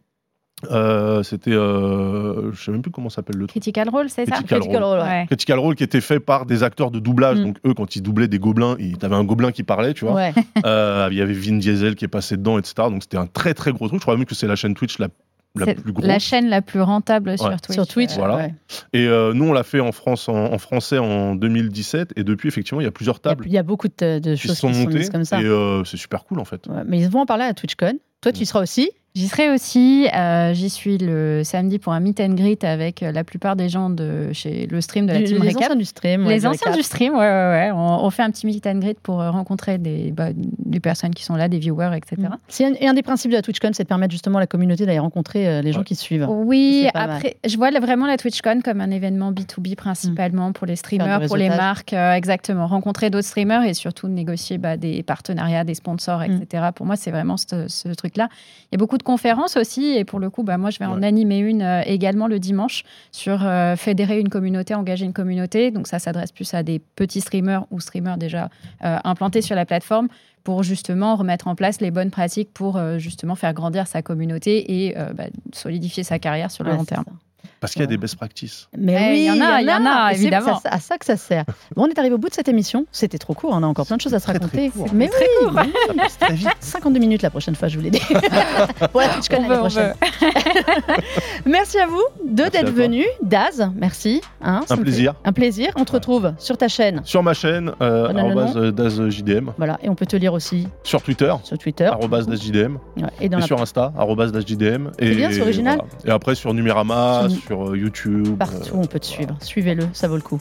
Euh, 0.71 1.23
c'était 1.23 1.53
euh, 1.53 2.53
je 2.53 2.63
sais 2.63 2.71
même 2.73 2.83
plus 2.83 2.91
comment 2.91 3.09
s'appelle 3.09 3.37
le 3.37 3.47
truc. 3.47 3.53
Critical 3.63 3.89
Role, 3.89 4.09
c'est 4.11 4.27
ça 4.27 4.33
Critical 4.33 4.59
Critical 4.61 4.83
Role, 4.85 4.99
ouais. 4.99 5.05
Ouais. 5.05 5.27
Critical 5.27 5.59
Role 5.59 5.75
qui 5.75 5.85
était 5.85 6.01
fait 6.01 6.21
par 6.21 6.47
des 6.47 6.63
acteurs 6.63 6.91
de 6.91 6.99
doublage 6.99 7.39
Mhm. 7.39 7.45
donc 7.45 7.57
eux 7.67 7.75
quand 7.75 7.97
ils 7.97 8.03
doublaient 8.03 8.29
des 8.29 8.39
gobelins 8.39 8.77
ils 8.79 8.99
t'avais 8.99 9.15
un 9.17 9.25
gobelin 9.25 9.53
qui 9.53 9.63
parlait 9.63 9.95
tu 9.95 10.05
vois 10.05 10.15
Ouais. 10.15 10.33
Euh, 10.67 11.09
il 11.11 11.17
y 11.19 11.23
avait 11.23 11.33
Vin 11.33 11.57
Diesel 11.59 11.95
qui 11.95 12.05
est 12.05 12.09
passé 12.09 12.37
dedans, 12.37 12.59
etc. 12.59 12.75
Donc 12.91 13.03
c'était 13.03 13.17
un 13.17 13.27
très 13.27 13.55
très 13.55 13.73
gros 13.73 13.89
truc. 13.89 14.01
Je 14.01 14.05
crois 14.05 14.17
même 14.17 14.27
que 14.27 14.35
c'est 14.35 14.47
la 14.47 14.57
chaîne 14.57 14.75
Twitch 14.75 14.99
la, 14.99 15.09
la 15.57 15.75
plus 15.75 15.93
grosse. 15.93 16.07
la 16.07 16.19
chaîne 16.19 16.49
la 16.49 16.61
plus 16.63 16.81
rentable 16.83 17.37
sur 17.39 17.49
Ouais. 17.49 17.57
Twitch. 17.57 17.75
Sur 17.77 17.87
Twitch. 17.87 18.15
Voilà. 18.17 18.37
ouais. 18.37 18.55
Et 18.93 19.07
euh, 19.07 19.33
nous, 19.33 19.47
on 19.47 19.53
l'a 19.53 19.63
fait 19.65 19.81
en 19.81 19.93
France, 19.93 20.29
en, 20.29 20.35
en 20.53 20.59
français 20.59 20.99
en 20.99 21.35
2017. 21.35 22.13
Et 22.17 22.23
depuis, 22.25 22.49
effectivement, 22.49 22.81
il 22.81 22.85
y 22.85 22.87
a 22.87 22.91
plusieurs 22.93 23.17
Il 23.17 23.19
y 23.19 23.21
a- 23.29 23.31
tables 23.31 23.45
Il 23.47 23.53
y 23.53 23.59
a 23.59 23.63
beaucoup 23.63 23.89
de, 23.89 24.21
choses 24.37 24.57
sont 24.59 24.69
qui 24.69 24.75
sont 24.75 24.81
montées. 24.81 25.09
comme 25.09 25.25
ça. 25.25 25.41
Et 25.41 25.45
euh, 25.47 25.83
c'est 25.85 25.97
super 25.97 26.25
cool 26.25 26.39
en 26.41 26.45
fait. 26.45 26.67
Ouais, 26.69 26.83
mais 26.87 27.01
ils 27.01 27.09
vont 27.09 27.21
en 27.21 27.27
parler 27.27 27.45
à 27.45 27.55
TwitchCon. 27.55 27.99
Toi, 28.21 28.33
tu 28.33 28.43
y 28.43 28.47
seras 28.47 28.61
aussi. 28.63 28.91
J'y 29.17 29.27
serai 29.27 29.51
aussi. 29.51 30.07
euh, 30.15 30.55
J'y 30.55 30.71
suis 30.71 30.97
le 30.99 31.43
samedi 31.43 31.79
pour 31.81 31.93
un 31.93 31.99
meet 32.01 32.21
and 32.21 32.35
greet 32.35 32.63
avec 32.63 33.03
euh, 33.03 33.11
la 33.11 33.25
plupart 33.25 33.57
des 33.57 33.69
gens 33.69 33.91
de 33.91 34.33
chez 34.33 34.67
le 34.67 34.81
stream 34.81 35.07
de 35.07 35.13
la 35.13 35.23
team 35.23 35.43
les 35.43 35.49
Recap. 35.49 35.63
anciens 35.63 35.77
du 35.77 35.85
stream. 35.85 36.27
ouais, 36.27 36.35
Les 36.35 36.47
anciens 36.47 36.71
récap. 36.71 36.77
du 36.77 36.83
stream, 36.85 37.13
ouais, 37.15 37.19
ouais, 37.19 37.25
ouais. 37.27 37.71
On, 37.75 38.05
on 38.05 38.11
fait 38.11 38.23
un 38.23 38.31
petit 38.31 38.47
meet 38.47 38.65
and 38.69 38.77
greet 38.79 39.01
pour 39.01 39.21
euh, 39.21 39.31
rencontrer 39.33 39.79
des, 39.79 40.13
bah, 40.13 40.29
des 40.35 40.79
personnes 40.79 41.13
qui 41.13 41.25
sont 41.25 41.35
là, 41.35 41.49
des 41.49 41.59
viewers, 41.59 41.91
etc. 41.97 42.17
Mm. 42.19 42.37
C'est 42.47 42.65
un, 42.67 42.73
et 42.81 42.87
un 42.87 42.95
des 42.95 43.03
principes 43.03 43.33
de 43.33 43.37
la 43.37 43.43
TwitchCon, 43.43 43.71
c'est 43.73 43.83
de 43.83 43.89
permettre 43.89 44.13
justement 44.13 44.39
à 44.39 44.43
la 44.43 44.47
communauté 44.47 44.87
d'aller 44.87 45.01
rencontrer 45.01 45.49
euh, 45.49 45.61
les 45.63 45.73
gens 45.73 45.81
Ouais. 45.81 45.85
qui 45.85 45.97
suivent. 45.97 46.27
Oui, 46.29 46.87
mal. 46.95 47.11
après, 47.11 47.37
je 47.45 47.57
vois 47.57 47.71
vraiment 47.81 48.07
la 48.07 48.17
TwitchCon 48.17 48.61
comme 48.63 48.81
un 48.81 48.91
événement 48.93 49.33
B2B 49.33 49.75
principalement 49.75 50.53
pour 50.53 50.69
les 50.69 50.77
streamers, 50.77 51.27
pour 51.27 51.37
les 51.37 51.49
marques, 51.49 51.95
euh, 51.95 52.13
exactement. 52.15 52.69
Rencontrer 52.69 53.11
d'autres 53.11 53.27
streamers 53.27 53.65
et 53.65 53.75
surtout 53.75 54.07
négocier 54.07 54.59
bah, 54.59 54.77
des 54.77 55.03
partenariats, 55.03 55.65
des 55.65 55.75
sponsors, 55.75 56.21
Mm. 56.21 56.43
etc. 56.43 56.69
Pour 56.77 56.87
moi, 56.87 56.95
c'est 56.95 57.11
vraiment 57.11 57.37
ce, 57.37 57.67
ce 57.67 57.89
truc-là. 57.89 58.29
Il 58.71 58.75
y 58.75 58.77
a 58.77 58.79
beaucoup 58.79 58.99
de 59.01 59.05
conférences 59.05 59.57
aussi 59.57 59.97
et 59.97 60.05
pour 60.05 60.21
le 60.21 60.31
coup, 60.31 60.43
bah, 60.45 60.57
moi, 60.59 60.71
je 60.71 60.79
vais 60.79 60.85
en 60.85 61.03
animer 61.03 61.39
une 61.39 61.63
euh, 61.63 61.83
également 61.85 62.29
le 62.29 62.39
dimanche 62.39 62.85
sur 63.11 63.45
euh, 63.45 63.75
fédérer 63.77 64.21
une 64.21 64.29
communauté, 64.29 64.75
engager 64.75 65.05
une 65.05 65.13
communauté. 65.13 65.71
Donc 65.71 65.87
ça 65.89 65.99
s'adresse 65.99 66.31
plus 66.33 66.55
à 66.55 66.63
des 66.63 66.79
petits 66.79 67.21
streamers 67.21 67.65
ou 67.71 67.81
streamers 67.81 68.19
déjà 68.19 68.51
euh, 68.85 68.99
implantés 69.05 69.43
sur 69.43 69.57
la 69.57 69.65
plateforme 69.67 70.09
pour 70.45 70.63
justement 70.63 71.17
remettre 71.17 71.49
en 71.49 71.55
place 71.55 71.81
les 71.81 71.91
bonnes 71.91 72.11
pratiques 72.11 72.51
pour 72.55 72.77
euh, 72.77 72.99
justement 72.99 73.35
faire 73.35 73.53
grandir 73.55 73.87
sa 73.87 74.03
communauté 74.03 74.87
et 74.87 74.99
euh, 74.99 75.13
bah, 75.13 75.25
solidifier 75.53 76.03
sa 76.05 76.19
carrière 76.19 76.51
sur 76.51 76.65
le 76.65 76.71
Ouais, 76.71 76.77
long 76.77 76.85
terme. 76.85 77.05
ça. 77.07 77.13
Parce 77.61 77.73
qu'il 77.75 77.83
y 77.83 77.85
a 77.85 77.89
des 77.89 77.97
best 77.99 78.17
practices. 78.17 78.69
Mais 78.77 78.93
Eh, 78.95 79.13
oui, 79.13 79.19
il 79.21 79.25
y 79.25 79.31
en 79.31 79.45
a, 79.45 79.61
il 79.61 79.67
y 79.69 79.71
en 79.73 79.85
a, 79.87 80.11
c'est 80.13 80.21
évidemment. 80.21 80.61
ça- 80.61 80.71
à 80.71 80.79
ça 80.81 80.97
que 80.99 81.05
ça 81.05 81.17
sert. 81.17 81.45
Bon, 81.77 81.85
on 81.85 81.87
est 81.89 81.99
arrivé 81.99 82.15
au 82.15 82.19
bout 82.19 82.29
de 82.29 82.35
cette 82.35 82.49
émission. 82.49 82.87
C'était 82.93 83.19
trop 83.19 83.35
court, 83.35 83.51
on 83.53 83.63
a 83.63 83.67
encore 83.67 83.87
plein 83.87 83.97
de 83.97 84.01
choses 84.01 84.15
à 84.15 84.19
se 84.19 84.25
Très, 84.25 84.35
très 84.39 84.45
raconter. 84.45 84.71
court. 84.71 84.89
Mais 84.95 85.09
Très 85.09 85.25
oui, 85.43 85.47
court. 85.49 85.61
oui. 85.65 85.73
Ça 85.89 85.95
passe 85.95 86.19
très 86.19 86.35
vite. 86.35 86.49
52 86.61 86.99
minutes 87.01 87.23
la 87.23 87.31
prochaine 87.31 87.55
fois, 87.55 87.69
je 87.69 87.77
vous 87.79 87.85
l'ai 87.85 87.91
dit. 87.91 88.01
Pour 88.93 89.01
la 89.01 89.09
TwitchCon 89.09 89.37
On 89.39 89.43
l'année 89.49 89.57
prochaine. 89.59 89.95
Merci 91.47 91.79
à 91.79 91.87
vous 91.87 92.03
deux 92.25 92.49
d'être 92.51 92.71
venus. 92.71 93.07
Daz, 93.23 93.71
merci. 93.75 94.21
hein, 94.43 94.61
Un 94.71 94.77
plaisir. 94.77 95.15
Un 95.25 95.33
plaisir. 95.33 95.71
On 95.77 95.85
te 95.85 95.93
retrouve 95.93 96.33
sur 96.39 96.57
ta 96.57 96.69
chaîne. 96.69 97.01
Sur 97.05 97.23
ma 97.23 97.35
chaîne, 97.35 97.73
euh, 97.83 98.09
euh, 98.57 98.71
DazJDM. 98.73 99.51
Voilà, 99.57 99.79
et 99.83 99.89
on 99.89 99.95
peut 99.95 100.07
te 100.07 100.17
lire 100.17 100.33
aussi 100.33 100.69
Sur 100.85 101.03
Twitter, 101.03 101.33
sur 101.45 101.59
Twitter. 101.59 101.91
DazJDM. 102.11 102.77
Ouais, 102.97 103.03
et 103.21 103.29
dans 103.29 103.39
Et 103.39 103.41
la 103.41 103.47
sur 103.47 103.61
Insta, 103.61 103.93
DazJDM. 104.33 104.91
Et, 104.99 105.15
bien, 105.15 105.31
c'est 105.31 105.41
original. 105.43 105.77
voilà. 105.77 105.91
Et 106.05 106.11
après 106.11 106.35
sur 106.35 106.55
Numérama, 106.55 107.23
Sur- 107.37 107.43
sur, 107.47 107.71
euh, 107.71 107.77
YouTube. 107.77 108.37
partout, 108.39 108.75
euh, 108.75 108.83
on 108.83 108.87
peut 108.87 108.99
te 109.01 109.07
suivre. 109.07 109.37
Suivez-le, 109.41 109.89
ça 109.93 110.09
vaut 110.09 110.17
le 110.17 110.23
coup. 110.23 110.41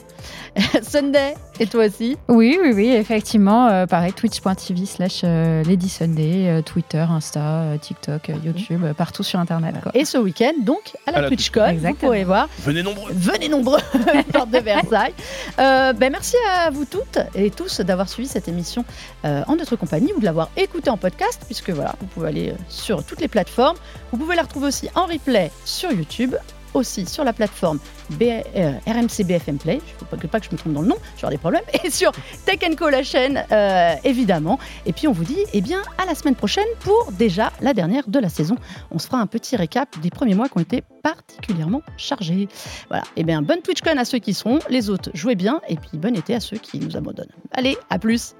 Sunday, 0.82 1.34
et 1.58 1.66
toi 1.66 1.86
aussi 1.86 2.16
Oui, 2.28 2.58
oui, 2.62 2.72
oui, 2.74 2.88
effectivement. 2.88 3.68
euh, 3.68 3.86
pareil, 3.86 4.12
twitch.tv 4.12 4.86
slash 4.86 5.22
Lady 5.22 5.88
Sunday, 5.88 6.48
euh, 6.48 6.62
Twitter, 6.62 6.98
Insta, 7.08 7.40
euh, 7.40 7.78
TikTok, 7.78 8.30
euh, 8.30 8.34
YouTube, 8.44 8.82
euh, 8.84 8.94
partout 8.94 9.22
sur 9.22 9.38
Internet. 9.38 9.74
Quoi. 9.82 9.92
Et 9.94 10.04
ce 10.04 10.18
week-end, 10.18 10.52
donc, 10.62 10.92
à 11.06 11.12
la, 11.12 11.18
À 11.18 11.20
la 11.22 11.28
TwitchCon, 11.28 11.74
vous 11.78 11.94
pourrez 11.94 12.24
voir. 12.24 12.48
Venez 12.64 12.82
nombreux. 12.82 13.12
Venez 13.12 13.48
nombreux, 13.48 13.80
porte 14.32 14.50
de 14.50 14.58
Versailles. 14.58 15.14
Euh, 15.58 15.92
ben, 15.92 16.10
merci 16.12 16.36
à 16.58 16.70
vous 16.70 16.84
toutes 16.84 17.18
et 17.34 17.50
tous 17.50 17.80
d'avoir 17.80 18.08
suivi 18.08 18.28
cette 18.28 18.48
émission 18.48 18.84
euh, 19.24 19.42
en 19.46 19.56
notre 19.56 19.76
compagnie 19.76 20.12
ou 20.16 20.20
de 20.20 20.24
l'avoir 20.24 20.50
écoutée 20.56 20.90
en 20.90 20.96
podcast, 20.96 21.42
puisque 21.46 21.70
voilà, 21.70 21.94
vous 22.00 22.06
pouvez 22.06 22.28
aller 22.28 22.54
sur 22.68 23.04
toutes 23.04 23.20
les 23.20 23.28
plateformes. 23.28 23.76
Vous 24.12 24.18
pouvez 24.18 24.36
la 24.36 24.42
retrouver 24.42 24.68
aussi 24.68 24.88
en 24.94 25.06
replay 25.06 25.50
sur 25.64 25.92
YouTube, 25.92 26.34
aussi 26.74 27.06
sur 27.06 27.24
la 27.24 27.32
plateforme 27.32 27.78
B- 28.12 28.42
euh, 28.56 28.72
RMC 28.86 29.24
BFM 29.24 29.58
Play. 29.58 29.74
Il 29.74 29.92
ne 29.94 29.98
faut 29.98 30.28
pas, 30.28 30.40
que 30.40 30.46
je 30.46 30.50
me 30.52 30.56
trompe 30.56 30.72
dans 30.72 30.82
le 30.82 30.88
nom, 30.88 30.96
je 31.16 31.26
vais 31.26 31.32
des 31.32 31.38
problèmes. 31.38 31.62
Et 31.84 31.90
sur 31.90 32.12
Tech 32.44 32.58
Co, 32.76 32.88
la 32.88 33.02
chaîne, 33.02 33.44
euh, 33.52 33.94
évidemment. 34.04 34.58
Et 34.86 34.92
puis 34.92 35.08
on 35.08 35.12
vous 35.12 35.24
dit 35.24 35.38
eh 35.52 35.60
bien, 35.60 35.82
à 35.98 36.06
la 36.06 36.14
semaine 36.14 36.34
prochaine 36.34 36.66
pour 36.80 37.10
déjà 37.12 37.52
la 37.60 37.74
dernière 37.74 38.08
de 38.08 38.18
la 38.18 38.28
saison. 38.28 38.56
On 38.90 38.98
se 38.98 39.06
fera 39.06 39.18
un 39.18 39.26
petit 39.26 39.56
récap 39.56 39.98
des 40.00 40.10
premiers 40.10 40.34
mois 40.34 40.48
qui 40.48 40.58
ont 40.58 40.62
été 40.62 40.82
particulièrement 41.02 41.82
chargés. 41.96 42.48
Voilà. 42.88 43.04
Et 43.16 43.24
bien, 43.24 43.42
bonne 43.42 43.62
TwitchCon 43.62 43.96
à 43.98 44.04
ceux 44.04 44.18
qui 44.18 44.34
seront. 44.34 44.58
Les 44.68 44.90
autres, 44.90 45.10
jouez 45.14 45.34
bien. 45.34 45.60
Et 45.68 45.76
puis, 45.76 45.98
bon 45.98 46.14
été 46.16 46.34
à 46.34 46.40
ceux 46.40 46.58
qui 46.58 46.78
nous 46.78 46.96
abandonnent. 46.96 47.32
Allez, 47.52 47.76
à 47.88 47.98
plus 47.98 48.34